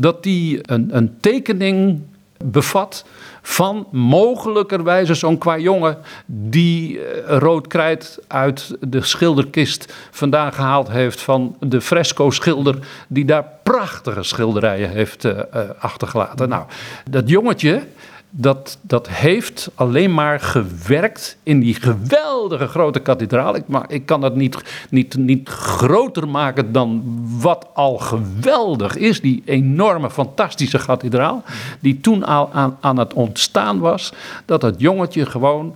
dat 0.00 0.22
die 0.22 0.58
een, 0.62 0.96
een 0.96 1.16
tekening 1.20 2.00
bevat 2.44 3.04
van 3.42 3.86
mogelijkerwijze 3.90 5.14
zo'n 5.14 5.38
qua 5.38 5.58
jongen 5.58 5.98
die 6.26 7.04
eh, 7.04 7.38
rood 7.38 7.66
krijt 7.66 8.18
uit 8.28 8.76
de 8.80 9.02
schilderkist 9.02 9.94
vandaan 10.10 10.52
gehaald 10.52 10.88
heeft 10.88 11.20
van 11.20 11.56
de 11.60 11.80
fresco-schilder 11.80 12.78
die 13.08 13.24
daar 13.24 13.44
prachtige 13.62 14.22
schilderijen 14.22 14.90
heeft 14.90 15.24
uh, 15.24 15.38
achtergelaten. 15.78 16.48
Nou, 16.48 16.64
dat 17.10 17.28
jongetje 17.28 17.82
dat, 18.30 18.78
dat 18.80 19.08
heeft 19.08 19.70
alleen 19.74 20.14
maar 20.14 20.40
gewerkt 20.40 21.36
in 21.42 21.60
die 21.60 21.74
geweldige 21.74 22.66
grote 22.66 23.00
kathedraal. 23.00 23.56
Ik, 23.56 23.62
maar 23.66 23.84
ik 23.88 24.06
kan 24.06 24.20
dat 24.20 24.34
niet, 24.34 24.56
niet, 24.90 25.16
niet 25.16 25.48
groter 25.48 26.28
maken 26.28 26.72
dan 26.72 27.02
wat 27.40 27.66
al 27.74 27.98
geweldig 27.98 28.96
is. 28.96 29.20
Die 29.20 29.42
enorme, 29.44 30.10
fantastische 30.10 30.78
kathedraal. 30.86 31.42
Die 31.80 32.00
toen 32.00 32.24
al 32.24 32.52
aan, 32.52 32.76
aan 32.80 32.98
het 32.98 33.14
ontstaan 33.14 33.78
was. 33.78 34.12
Dat 34.44 34.62
het 34.62 34.80
jongetje 34.80 35.26
gewoon 35.26 35.74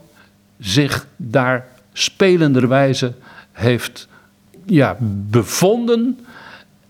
zich 0.59 1.07
daar 1.17 1.67
spelenderwijze 1.93 3.13
heeft 3.53 4.09
ja, 4.67 4.97
bevonden. 5.31 6.27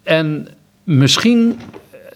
En 0.03 0.49
misschien 0.85 1.61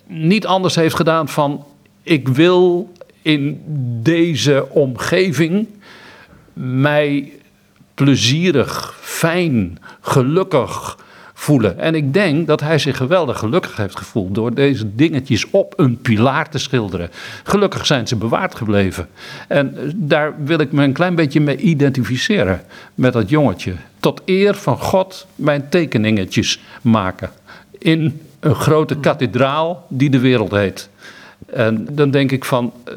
niet 0.07 0.47
anders 0.47 0.75
heeft 0.75 0.95
gedaan 0.95 1.29
van 1.29 1.65
ik 2.03 2.29
wil 2.29 2.93
in 3.29 3.62
deze 4.03 4.66
omgeving 4.70 5.66
mij 6.53 7.33
plezierig, 7.95 8.99
fijn, 9.01 9.79
gelukkig 10.01 10.99
voelen. 11.35 11.79
En 11.79 11.95
ik 11.95 12.12
denk 12.12 12.47
dat 12.47 12.61
hij 12.61 12.79
zich 12.79 12.97
geweldig 12.97 13.39
gelukkig 13.39 13.76
heeft 13.76 13.97
gevoeld 13.97 14.35
door 14.35 14.55
deze 14.55 14.95
dingetjes 14.95 15.51
op 15.51 15.74
een 15.76 16.01
pilaar 16.01 16.51
te 16.51 16.59
schilderen. 16.59 17.11
Gelukkig 17.43 17.87
zijn 17.87 18.09
ze 18.09 18.16
bewaard 18.16 18.55
gebleven. 18.55 19.09
En 19.49 19.93
daar 19.95 20.35
wil 20.45 20.59
ik 20.59 20.72
me 20.72 20.85
een 20.85 20.93
klein 20.93 21.14
beetje 21.14 21.41
mee 21.41 21.57
identificeren 21.57 22.62
met 22.95 23.12
dat 23.12 23.29
jongetje. 23.29 23.74
Tot 24.01 24.22
eer 24.24 24.55
van 24.55 24.79
God 24.79 25.26
mijn 25.35 25.68
tekeningetjes 25.68 26.61
maken 26.83 27.31
in 27.79 28.20
een 28.41 28.55
grote 28.55 28.97
kathedraal 28.97 29.87
die 29.89 30.11
de 30.11 30.18
wereld 30.18 30.51
heet. 30.51 30.89
En 31.59 31.87
dan 31.91 32.11
denk 32.11 32.33
ik 32.33 32.45
van, 32.45 32.73
eh, 32.85 32.95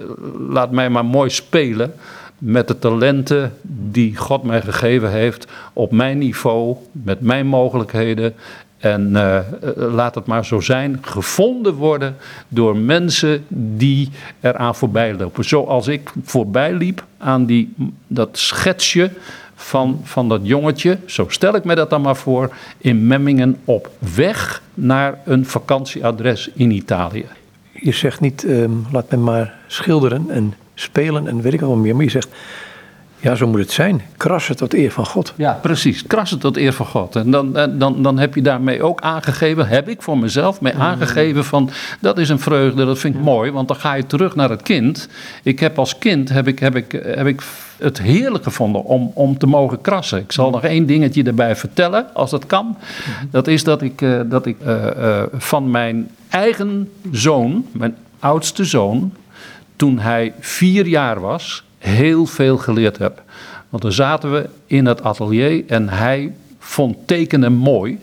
laat 0.49 0.72
mij 0.72 0.89
maar 0.89 1.05
mooi 1.05 1.30
spelen. 1.30 1.93
met 2.38 2.68
de 2.68 2.80
talenten 2.80 3.53
die 3.91 4.18
God 4.18 4.43
mij 4.43 4.62
gegeven 4.62 5.12
heeft, 5.12 5.47
op 5.74 5.91
mijn 5.91 6.18
niveau, 6.18 6.76
met 6.91 7.22
mijn 7.22 7.47
mogelijkheden. 7.47 8.34
En 8.78 9.09
uh, 9.12 9.39
laat 9.76 10.16
het 10.16 10.26
maar 10.26 10.45
zo 10.45 10.59
zijn, 10.59 10.97
gevonden 11.01 11.74
worden 11.74 12.16
door 12.47 12.78
mensen 12.78 13.45
die 13.47 14.09
eraan 14.39 14.76
voorbij 14.76 15.16
lopen. 15.16 15.45
Zoals 15.45 15.88
ik 15.88 16.12
voorbij 16.24 16.74
liep 16.74 17.03
aan 17.18 17.45
die, 17.45 17.74
dat 18.07 18.30
schetsje 18.38 19.12
van, 19.55 20.01
van 20.03 20.30
dat 20.30 20.41
jongetje, 20.43 20.97
zo 21.05 21.26
stel 21.28 21.55
ik 21.55 21.64
me 21.64 21.76
dat 21.76 21.89
dan 21.89 22.01
maar 22.01 22.16
voor, 22.16 22.53
in 22.78 23.07
Memmingen 23.07 23.57
op 23.66 23.89
weg 24.16 24.62
naar 24.74 25.20
een 25.26 25.45
vakantieadres 25.45 26.49
in 26.53 26.72
Italië. 26.72 27.26
Je 27.84 27.91
zegt 27.91 28.19
niet, 28.19 28.43
um, 28.43 28.86
laat 28.91 29.11
me 29.11 29.17
maar 29.17 29.53
schilderen 29.67 30.29
en 30.29 30.53
spelen 30.75 31.27
en 31.27 31.41
weet 31.41 31.53
ik 31.53 31.61
al 31.61 31.75
meer, 31.75 31.95
maar 31.95 32.03
je 32.03 32.09
zegt, 32.09 32.29
ja, 33.17 33.36
zo 33.36 33.47
moet 33.47 33.59
het 33.59 33.71
zijn. 33.71 34.01
Krassen 34.17 34.55
tot 34.55 34.73
eer 34.73 34.91
van 34.91 35.05
God. 35.05 35.34
Ja, 35.36 35.59
precies. 35.61 36.07
Krassen 36.07 36.39
tot 36.39 36.57
eer 36.57 36.73
van 36.73 36.86
God. 36.86 37.15
En 37.15 37.32
dan, 37.32 37.53
dan, 37.77 38.03
dan 38.03 38.19
heb 38.19 38.36
je 38.36 38.41
daarmee 38.41 38.84
ook 38.84 39.01
aangegeven, 39.01 39.67
heb 39.67 39.89
ik 39.89 40.01
voor 40.01 40.17
mezelf 40.17 40.61
mee 40.61 40.73
aangegeven 40.73 41.45
van, 41.45 41.69
dat 41.99 42.17
is 42.17 42.29
een 42.29 42.39
vreugde, 42.39 42.86
dat 42.86 42.99
vind 42.99 43.15
ik 43.15 43.21
mooi, 43.21 43.51
want 43.51 43.67
dan 43.67 43.77
ga 43.77 43.93
je 43.93 44.05
terug 44.05 44.36
naar 44.36 44.49
het 44.49 44.61
kind. 44.61 45.07
Ik 45.43 45.59
heb 45.59 45.79
als 45.79 45.97
kind, 45.97 46.29
heb 46.29 46.47
ik, 46.47 46.59
heb 46.59 46.75
ik, 46.75 46.91
heb 46.91 47.27
ik 47.27 47.41
het 47.82 48.01
heerlijk 48.01 48.43
gevonden 48.43 48.84
om, 48.84 49.11
om 49.13 49.38
te 49.38 49.47
mogen 49.47 49.82
krassen. 49.82 50.19
Ik 50.19 50.32
zal 50.32 50.49
nog 50.49 50.63
één 50.63 50.86
dingetje 50.86 51.23
erbij 51.23 51.55
vertellen, 51.55 52.13
als 52.13 52.29
dat 52.29 52.45
kan. 52.45 52.77
Dat 53.32 53.47
is 53.47 53.63
dat 53.63 53.82
ik, 53.82 54.01
uh, 54.01 54.21
dat 54.25 54.45
ik 54.45 54.57
uh, 54.65 54.86
uh, 54.97 55.23
van 55.34 55.71
mijn 55.71 56.09
eigen 56.29 56.89
zoon, 57.11 57.65
mijn 57.71 57.95
oudste 58.19 58.65
zoon, 58.65 59.13
toen 59.75 59.99
hij 59.99 60.34
vier 60.39 60.88
jaar 60.88 61.19
was, 61.19 61.63
heel 61.77 62.25
veel 62.25 62.57
geleerd 62.57 62.97
heb. 62.97 63.21
Want 63.69 63.84
dan 63.84 63.91
zaten 63.91 64.32
we 64.32 64.49
in 64.65 64.86
het 64.86 65.03
atelier 65.03 65.63
en 65.67 65.89
hij 65.89 66.34
vond 66.59 66.97
tekenen 67.05 67.53
mooi. 67.53 67.99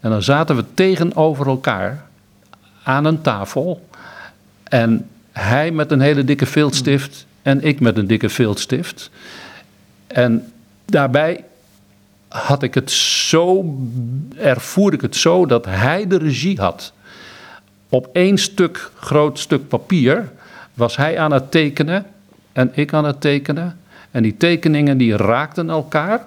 En 0.00 0.10
dan 0.10 0.22
zaten 0.22 0.56
we 0.56 0.64
tegenover 0.74 1.46
elkaar 1.46 2.04
aan 2.82 3.04
een 3.04 3.20
tafel. 3.20 3.88
En 4.64 5.08
hij 5.32 5.70
met 5.70 5.90
een 5.90 6.00
hele 6.00 6.24
dikke 6.24 6.46
viltstift 6.46 7.26
en 7.48 7.62
ik 7.62 7.80
met 7.80 7.96
een 7.96 8.06
dikke 8.06 8.28
viltstift. 8.28 9.10
En 10.06 10.52
daarbij 10.84 11.44
had 12.28 12.62
ik 12.62 12.74
het 12.74 12.90
zo, 12.90 13.76
ervoer 14.36 14.92
ik 14.92 15.00
het 15.00 15.16
zo 15.16 15.46
dat 15.46 15.64
hij 15.64 16.06
de 16.06 16.18
regie 16.18 16.60
had. 16.60 16.92
Op 17.88 18.08
één 18.12 18.38
stuk, 18.38 18.90
groot 18.94 19.38
stuk 19.38 19.68
papier 19.68 20.30
was 20.74 20.96
hij 20.96 21.18
aan 21.18 21.32
het 21.32 21.50
tekenen 21.50 22.06
en 22.52 22.70
ik 22.74 22.92
aan 22.92 23.04
het 23.04 23.20
tekenen. 23.20 23.78
En 24.10 24.22
die 24.22 24.36
tekeningen 24.36 24.98
die 24.98 25.16
raakten 25.16 25.70
elkaar, 25.70 26.26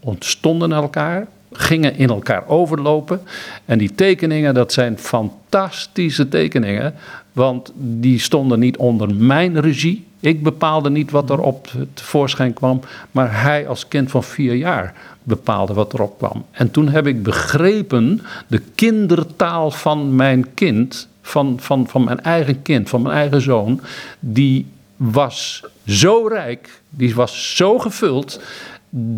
ontstonden 0.00 0.72
elkaar, 0.72 1.26
gingen 1.52 1.96
in 1.96 2.08
elkaar 2.08 2.48
overlopen. 2.48 3.20
En 3.64 3.78
die 3.78 3.94
tekeningen, 3.94 4.54
dat 4.54 4.72
zijn 4.72 4.98
fantastische 4.98 6.28
tekeningen, 6.28 6.94
want 7.32 7.72
die 7.76 8.18
stonden 8.18 8.58
niet 8.58 8.76
onder 8.76 9.14
mijn 9.14 9.60
regie. 9.60 10.06
Ik 10.20 10.42
bepaalde 10.42 10.90
niet 10.90 11.10
wat 11.10 11.30
er 11.30 11.40
op 11.40 11.70
tevoorschijn 11.94 12.52
kwam, 12.52 12.80
maar 13.10 13.42
hij 13.42 13.68
als 13.68 13.88
kind 13.88 14.10
van 14.10 14.24
vier 14.24 14.54
jaar 14.54 14.94
bepaalde 15.22 15.74
wat 15.74 15.92
erop 15.92 16.18
kwam. 16.18 16.44
En 16.50 16.70
toen 16.70 16.88
heb 16.88 17.06
ik 17.06 17.22
begrepen 17.22 18.20
de 18.46 18.62
kindertaal 18.74 19.70
van 19.70 20.16
mijn 20.16 20.54
kind, 20.54 21.08
van, 21.22 21.56
van, 21.60 21.88
van 21.88 22.04
mijn 22.04 22.20
eigen 22.20 22.62
kind, 22.62 22.88
van 22.88 23.02
mijn 23.02 23.14
eigen 23.14 23.40
zoon, 23.40 23.80
die 24.20 24.66
was 24.96 25.64
zo 25.86 26.26
rijk, 26.26 26.82
die 26.88 27.14
was 27.14 27.56
zo 27.56 27.78
gevuld, 27.78 28.40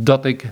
dat 0.02 0.24
ik 0.24 0.50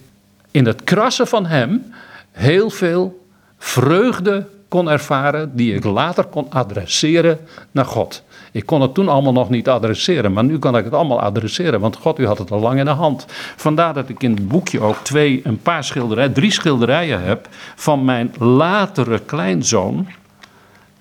in 0.51 0.67
het 0.67 0.85
krassen 0.85 1.27
van 1.27 1.47
hem 1.47 1.93
heel 2.31 2.71
veel 2.71 3.25
vreugde 3.59 4.47
kon 4.71 4.91
ervaren, 4.91 5.57
die 5.57 5.75
ik 5.75 5.85
later 5.85 6.25
kon 6.25 6.47
adresseren 6.51 7.39
naar 7.71 7.85
God. 7.85 8.23
Ik 8.53 8.67
kon 8.67 8.81
het 8.81 8.95
toen 8.95 9.09
allemaal 9.09 9.33
nog 9.33 9.51
niet 9.51 9.69
adresseren, 9.69 10.33
maar 10.33 10.45
nu 10.45 10.59
kan 10.59 10.77
ik 10.77 10.85
het 10.85 10.93
allemaal 10.93 11.21
adresseren, 11.21 11.81
want 11.81 11.97
God, 11.97 12.19
u 12.19 12.27
had 12.27 12.39
het 12.39 12.51
al 12.51 12.61
lang 12.61 12.79
in 12.79 12.85
de 12.85 12.91
hand. 12.91 13.27
Vandaar 13.57 13.95
dat 13.95 14.09
ik 14.09 14.23
in 14.23 14.31
het 14.31 14.49
boekje 14.49 14.81
ook 14.81 14.97
twee, 15.03 15.41
een 15.45 15.59
paar 15.59 15.85
schilderijen, 15.85 16.33
drie 16.33 16.53
schilderijen 16.53 17.23
heb 17.23 17.49
van 17.75 18.05
mijn 18.05 18.33
latere 18.39 19.19
kleinzoon. 19.19 20.09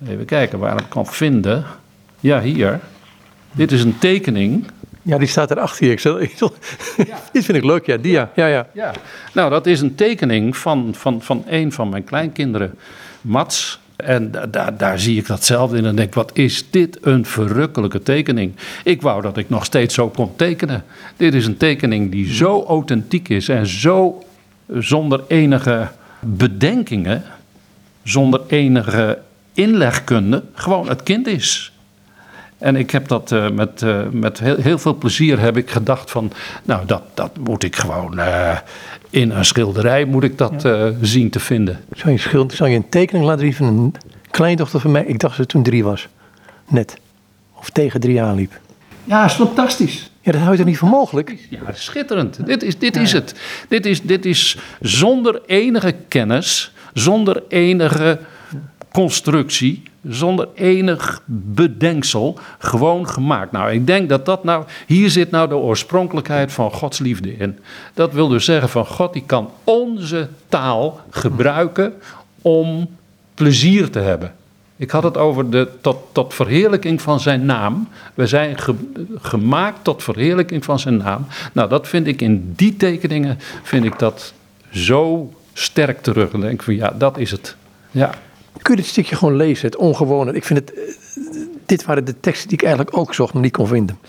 Even 0.07 0.25
kijken 0.25 0.59
waar 0.59 0.79
ik 0.79 0.89
kan 0.89 1.05
vinden. 1.05 1.65
Ja, 2.19 2.41
hier. 2.41 2.79
Dit 3.51 3.71
is 3.71 3.83
een 3.83 3.97
tekening. 3.97 4.65
Ja, 5.01 5.17
die 5.17 5.27
staat 5.27 5.51
erachter 5.51 5.79
hier. 5.79 5.91
Ik 5.91 5.99
zal, 5.99 6.19
ik 6.19 6.33
zal, 6.35 6.53
ja. 6.97 7.17
Dit 7.33 7.45
vind 7.45 7.57
ik 7.57 7.63
leuk, 7.63 7.85
ja. 7.85 7.97
Dia. 7.97 8.29
Ja, 8.35 8.45
ja. 8.45 8.67
ja. 8.73 8.91
Nou, 9.33 9.49
dat 9.49 9.65
is 9.65 9.81
een 9.81 9.95
tekening 9.95 10.57
van, 10.57 10.93
van, 10.95 11.21
van 11.21 11.43
een 11.47 11.71
van 11.71 11.89
mijn 11.89 12.03
kleinkinderen, 12.03 12.77
Mats. 13.21 13.79
En 13.95 14.31
daar, 14.51 14.77
daar 14.77 14.99
zie 14.99 15.17
ik 15.17 15.27
datzelfde 15.27 15.77
in 15.77 15.85
en 15.85 15.95
denk 15.95 16.13
wat 16.13 16.31
is 16.33 16.65
dit 16.69 16.97
een 17.01 17.25
verrukkelijke 17.25 18.03
tekening. 18.03 18.55
Ik 18.83 19.01
wou 19.01 19.21
dat 19.21 19.37
ik 19.37 19.49
nog 19.49 19.65
steeds 19.65 19.95
zo 19.95 20.09
kon 20.09 20.35
tekenen. 20.35 20.83
Dit 21.17 21.33
is 21.33 21.45
een 21.45 21.57
tekening 21.57 22.11
die 22.11 22.33
zo 22.33 22.63
authentiek 22.63 23.29
is 23.29 23.49
en 23.49 23.67
zo 23.67 24.23
zonder 24.73 25.23
enige 25.27 25.87
bedenkingen, 26.19 27.23
zonder 28.03 28.41
enige 28.47 29.19
inlegkunde, 29.53 30.43
gewoon 30.53 30.89
het 30.89 31.03
kind 31.03 31.27
is. 31.27 31.71
En 32.59 32.75
ik 32.75 32.91
heb 32.91 33.07
dat 33.07 33.31
uh, 33.31 33.49
met, 33.49 33.81
uh, 33.81 34.01
met 34.11 34.39
heel, 34.39 34.55
heel, 34.55 34.77
veel 34.77 34.95
plezier 34.95 35.39
heb 35.39 35.57
ik 35.57 35.69
gedacht 35.69 36.11
van, 36.11 36.31
nou 36.63 36.85
dat, 36.85 37.01
dat 37.13 37.37
moet 37.43 37.63
ik 37.63 37.75
gewoon 37.75 38.19
uh, 38.19 38.57
in 39.09 39.31
een 39.31 39.45
schilderij 39.45 40.05
moet 40.05 40.23
ik 40.23 40.37
dat 40.37 40.61
ja. 40.61 40.91
zien 41.01 41.29
te 41.29 41.39
vinden. 41.39 41.79
Zou 41.91 42.11
je, 42.11 42.17
schild, 42.17 42.53
zou 42.53 42.69
je 42.69 42.75
een 42.75 42.89
tekening 42.89 43.25
laten 43.25 43.41
zien 43.41 43.53
van 43.53 43.67
een 43.67 43.95
kleindochter 44.31 44.79
van 44.79 44.91
mij? 44.91 45.03
Ik 45.05 45.19
dacht 45.19 45.37
dat 45.37 45.45
ze 45.45 45.51
toen 45.51 45.63
drie 45.63 45.83
was, 45.83 46.07
net. 46.67 46.97
Of 47.53 47.69
tegen 47.69 47.99
drie 47.99 48.13
jaar 48.13 48.35
liep. 48.35 48.59
Ja, 49.03 49.25
is 49.25 49.33
fantastisch. 49.33 50.11
Ja, 50.21 50.31
dat 50.31 50.41
hou 50.41 50.53
je 50.53 50.59
er 50.59 50.65
niet 50.65 50.77
voor 50.77 50.89
mogelijk? 50.89 51.47
Ja, 51.49 51.59
schitterend. 51.73 52.45
Dit 52.45 52.63
is, 52.63 52.77
dit 52.77 52.95
ja. 52.95 53.01
is 53.01 53.11
het. 53.11 53.35
Dit 53.67 53.85
is, 53.85 54.01
dit 54.01 54.25
is 54.25 54.57
zonder 54.81 55.41
enige 55.45 55.95
kennis, 56.07 56.71
zonder 56.93 57.43
enige 57.47 58.19
constructie, 58.91 59.83
zonder 60.07 60.47
enig 60.53 61.21
bedenksel, 61.25 62.39
gewoon 62.57 63.07
gemaakt. 63.07 63.51
Nou, 63.51 63.71
ik 63.71 63.87
denk 63.87 64.09
dat 64.09 64.25
dat 64.25 64.43
nou, 64.43 64.65
hier 64.87 65.09
zit 65.09 65.31
nou 65.31 65.49
de 65.49 65.55
oorspronkelijkheid 65.55 66.51
van 66.51 66.71
Gods 66.71 66.99
liefde 66.99 67.37
in. 67.37 67.59
Dat 67.93 68.13
wil 68.13 68.27
dus 68.27 68.45
zeggen 68.45 68.69
van 68.69 68.85
God, 68.85 69.13
die 69.13 69.23
kan 69.25 69.49
onze 69.63 70.27
taal 70.47 70.99
gebruiken 71.09 71.93
om 72.41 72.89
plezier 73.33 73.89
te 73.89 73.99
hebben. 73.99 74.33
Ik 74.75 74.91
had 74.91 75.03
het 75.03 75.17
over 75.17 75.49
de 75.49 75.67
tot, 75.81 75.97
tot 76.11 76.33
verheerlijking 76.33 77.01
van 77.01 77.19
zijn 77.19 77.45
naam. 77.45 77.87
We 78.13 78.27
zijn 78.27 78.57
ge, 78.57 78.75
gemaakt 79.21 79.83
tot 79.83 80.03
verheerlijking 80.03 80.65
van 80.65 80.79
zijn 80.79 80.97
naam. 80.97 81.25
Nou, 81.53 81.69
dat 81.69 81.87
vind 81.87 82.07
ik 82.07 82.21
in 82.21 82.53
die 82.55 82.77
tekeningen, 82.77 83.39
vind 83.63 83.85
ik 83.85 83.99
dat 83.99 84.33
zo 84.71 85.33
sterk 85.53 86.01
terug. 86.01 86.31
En 86.31 86.39
denk 86.39 86.63
van 86.63 86.75
ja, 86.75 86.93
dat 86.97 87.17
is 87.17 87.31
het. 87.31 87.55
Ja. 87.91 88.13
Kun 88.61 88.75
je 88.75 88.81
dit 88.81 88.89
stukje 88.89 89.15
gewoon 89.15 89.35
lezen, 89.35 89.65
het 89.65 89.75
ongewone? 89.75 90.33
Ik 90.33 90.43
vind 90.43 90.59
het, 90.59 90.73
eh, 90.73 90.81
dit 91.65 91.85
waren 91.85 92.05
de 92.05 92.19
teksten 92.19 92.47
die 92.47 92.57
ik 92.57 92.63
eigenlijk 92.63 92.97
ook 92.97 93.13
zocht, 93.13 93.33
maar 93.33 93.43
niet 93.43 93.51
kon 93.51 93.67
vinden. 93.67 93.99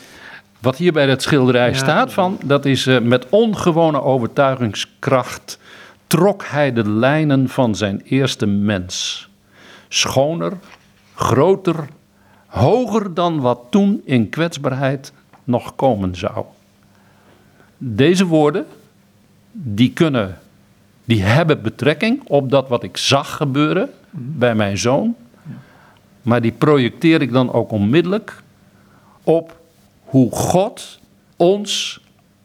Wat 0.61 0.77
hier 0.77 0.93
bij 0.93 1.07
dat 1.07 1.23
schilderij 1.23 1.69
ja. 1.69 1.75
staat 1.75 2.13
van, 2.13 2.39
dat 2.45 2.65
is 2.65 2.87
uh, 2.87 2.99
met 2.99 3.27
ongewone 3.29 4.03
overtuigingskracht 4.03 5.59
trok 6.07 6.45
hij 6.45 6.73
de 6.73 6.89
lijnen 6.89 7.49
van 7.49 7.75
zijn 7.75 8.01
eerste 8.05 8.47
mens. 8.47 9.29
Schoner, 9.89 10.53
groter, 11.15 11.89
hoger 12.47 13.15
dan 13.15 13.41
wat 13.41 13.61
toen 13.71 14.03
in 14.05 14.29
kwetsbaarheid 14.29 15.13
nog 15.45 15.77
komen 15.77 16.15
zou. 16.15 16.45
Deze 17.79 18.27
woorden, 18.27 18.67
die 19.53 19.93
kunnen, 19.93 20.39
die 21.05 21.23
hebben 21.23 21.63
betrekking 21.63 22.23
op 22.27 22.51
dat 22.51 22.69
wat 22.69 22.83
ik 22.83 22.97
zag 22.97 23.37
gebeuren 23.37 23.91
bij 24.11 24.55
mijn 24.55 24.79
zoon. 24.79 25.15
Maar 26.23 26.41
die 26.41 26.53
projecteer 26.53 27.23
ik 27.23 27.33
dan 27.33 27.53
ook 27.53 27.71
onmiddellijk 27.71 28.43
op 29.23 29.61
hoe 30.05 30.31
God 30.31 30.99
ons 31.37 32.01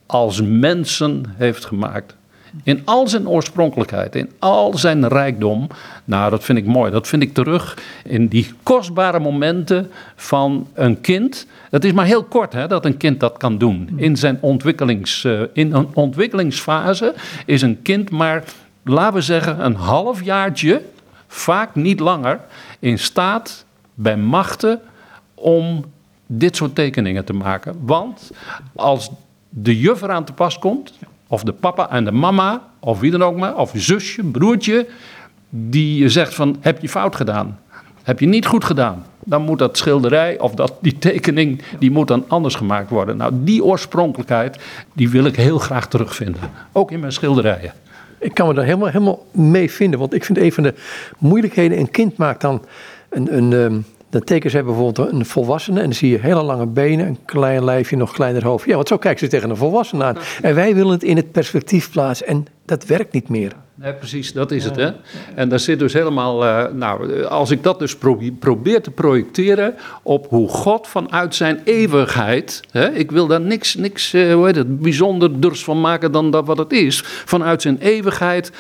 als 0.06 0.42
mensen 0.42 1.26
heeft 1.38 1.66
gemaakt. 1.66 2.16
In 2.64 2.82
al 2.86 3.08
zijn 3.08 3.30
oorspronkelijkheid, 3.30 4.16
in 4.16 4.32
al 4.40 4.78
zijn 4.78 5.08
rijkdom. 5.08 5.68
Nou, 6.06 6.30
dat 6.30 6.44
vind 6.44 6.58
ik 6.58 6.66
mooi. 6.66 6.92
Dat 6.92 7.08
vind 7.08 7.22
ik 7.22 7.34
terug 7.34 7.78
in 8.04 8.28
die 8.28 8.54
kostbare 8.64 9.20
momenten 9.20 9.92
van 10.16 10.68
een 10.74 11.02
kind. 11.02 11.48
Het 11.70 11.86
is 11.86 11.92
maar 11.92 12.06
heel 12.06 12.24
kort 12.24 12.54
hè, 12.54 12.68
dat 12.68 12.86
een 12.86 12.98
kind 12.98 13.20
dat 13.20 13.38
kan 13.38 13.58
doen. 13.58 13.90
In 13.96 14.18
zijn 14.18 14.38
ontwikkelings, 14.42 15.24
uh, 15.24 15.42
in 15.54 15.74
een 15.74 15.88
ontwikkelingsfase 15.94 17.14
is 17.46 17.62
een 17.62 17.82
kind 17.82 18.10
maar, 18.10 18.44
laten 18.84 19.14
we 19.14 19.22
zeggen, 19.22 19.66
een 19.66 19.76
half 19.76 20.24
jaartje 20.24 20.82
vaak 21.36 21.76
niet 21.76 22.00
langer 22.00 22.40
in 22.80 23.00
staat 23.00 23.66
bij 23.94 24.18
machten 24.18 24.82
om 25.34 25.86
dit 26.26 26.56
soort 26.56 26.76
tekeningen 26.76 27.26
te 27.26 27.34
maken. 27.34 27.76
Want 27.80 28.32
als 28.76 29.10
de 29.50 29.80
juf 29.80 30.02
eraan 30.02 30.24
te 30.24 30.34
pas 30.34 30.60
komt, 30.60 30.94
of 31.28 31.44
de 31.44 31.52
papa 31.52 31.90
en 31.90 32.06
de 32.06 32.12
mama, 32.12 32.62
of 32.80 33.00
wie 33.00 33.12
dan 33.12 33.24
ook 33.24 33.38
maar, 33.38 33.56
of 33.58 33.74
je 33.74 33.80
zusje, 33.80 34.24
broertje, 34.24 34.88
die 35.50 36.10
zegt 36.10 36.34
van 36.34 36.58
heb 36.60 36.82
je 36.82 36.90
fout 36.90 37.16
gedaan, 37.16 37.60
heb 38.04 38.20
je 38.20 38.26
niet 38.26 38.46
goed 38.46 38.64
gedaan, 38.64 39.06
dan 39.20 39.42
moet 39.42 39.60
dat 39.60 39.78
schilderij 39.78 40.40
of 40.40 40.54
dat, 40.54 40.74
die 40.82 40.98
tekening, 40.98 41.62
die 41.80 41.92
moet 41.92 42.08
dan 42.08 42.26
anders 42.28 42.56
gemaakt 42.56 42.90
worden. 42.90 43.18
Nou, 43.18 43.32
die 43.36 43.64
oorspronkelijkheid, 43.64 44.60
die 44.94 45.10
wil 45.10 45.26
ik 45.26 45.36
heel 45.36 45.58
graag 45.58 45.88
terugvinden, 45.88 46.42
ook 46.72 46.92
in 46.92 47.00
mijn 47.00 47.12
schilderijen. 47.12 47.74
Ik 48.26 48.34
kan 48.34 48.48
me 48.48 48.54
daar 48.54 48.66
helemaal, 48.66 48.88
helemaal 48.88 49.26
mee 49.32 49.72
vinden, 49.72 50.00
want 50.00 50.14
ik 50.14 50.26
vind 50.26 50.38
een 50.38 50.52
van 50.52 50.64
de 50.64 50.74
moeilijkheden, 51.18 51.80
een 51.80 51.92
kind 51.92 52.18
maakt 52.18 52.42
dan 52.42 52.66
een, 53.10 53.38
een, 53.38 53.54
ehm, 53.54 53.80
dan 54.10 54.24
tekenen 54.24 54.52
ze 54.52 54.64
bijvoorbeeld 54.64 55.12
een 55.12 55.26
volwassene 55.26 55.80
en 55.80 55.86
dan 55.86 55.94
zie 55.94 56.10
je 56.10 56.20
hele 56.20 56.44
lange 56.44 56.66
benen, 56.66 57.08
een 57.08 57.20
klein 57.26 57.64
lijfje, 57.64 57.96
nog 57.96 58.14
kleiner 58.14 58.44
hoofd. 58.44 58.66
Ja, 58.66 58.76
want 58.76 58.88
zo 58.88 58.98
kijken 58.98 59.20
ze 59.20 59.28
tegen 59.28 59.50
een 59.50 59.58
volwassene 59.58 60.04
aan. 60.04 60.18
En 60.42 60.56
wij 60.56 60.76
willen 60.76 60.92
het 60.92 61.04
in 61.04 61.16
het 61.16 61.32
perspectief 61.32 61.92
plaatsen 61.92 62.28
en 62.28 62.46
dat 62.66 62.86
werkt 62.86 63.14
niet 63.14 63.30
meer. 63.30 63.52
Nee, 63.78 63.94
precies, 63.94 64.34
dat 64.34 64.52
is 64.52 64.64
het. 64.64 64.76
Hè? 64.76 64.92
En 65.36 65.50
daar 65.50 65.60
zit 65.60 65.80
dus 65.80 65.94
helemaal. 65.94 66.46
Uh, 66.46 66.66
nou, 66.74 67.24
als 67.24 67.52
ik 67.52 67.64
dat 67.64 67.80
dus 67.80 67.98
probeer 68.40 68.82
te 68.82 68.92
projecteren 68.92 69.76
op 70.04 70.28
hoe 70.30 70.50
God 70.50 70.88
vanuit 70.88 71.36
zijn 71.36 71.62
eeuwigheid. 71.64 72.62
Hè, 72.72 72.92
ik 72.92 73.12
wil 73.12 73.28
daar 73.28 73.42
niks, 73.42 73.76
niks 73.76 74.14
uh, 74.14 74.34
hoe 74.34 74.46
heet 74.46 74.56
het, 74.56 74.80
bijzonders 74.80 75.64
van 75.64 75.82
maken 75.82 76.12
dan 76.12 76.32
dat 76.32 76.46
wat 76.46 76.58
het 76.58 76.72
is. 76.72 77.02
Vanuit 77.06 77.62
zijn 77.62 77.78
eeuwigheid 77.78 78.52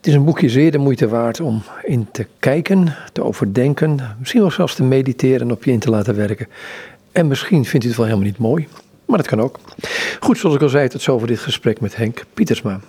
Het 0.00 0.08
is 0.08 0.14
een 0.14 0.24
boekje 0.24 0.48
zeer 0.48 0.70
de 0.70 0.78
moeite 0.78 1.08
waard 1.08 1.40
om 1.40 1.62
in 1.82 2.08
te 2.12 2.26
kijken, 2.38 2.94
te 3.12 3.24
overdenken, 3.24 3.98
misschien 4.18 4.40
wel 4.40 4.50
zelfs 4.50 4.74
te 4.74 4.82
mediteren 4.82 5.40
en 5.40 5.52
op 5.52 5.64
je 5.64 5.70
in 5.70 5.78
te 5.78 5.90
laten 5.90 6.16
werken. 6.16 6.48
En 7.12 7.28
misschien 7.28 7.64
vindt 7.64 7.84
u 7.84 7.88
het 7.88 7.96
wel 7.96 8.06
helemaal 8.06 8.28
niet 8.28 8.38
mooi, 8.38 8.68
maar 9.04 9.18
dat 9.18 9.26
kan 9.26 9.40
ook. 9.40 9.58
Goed, 10.20 10.38
zoals 10.38 10.56
ik 10.56 10.62
al 10.62 10.68
zei, 10.68 10.88
tot 10.88 11.02
zover 11.02 11.26
dit 11.26 11.38
gesprek 11.38 11.80
met 11.80 11.96
Henk 11.96 12.24
Pietersma. 12.34 12.78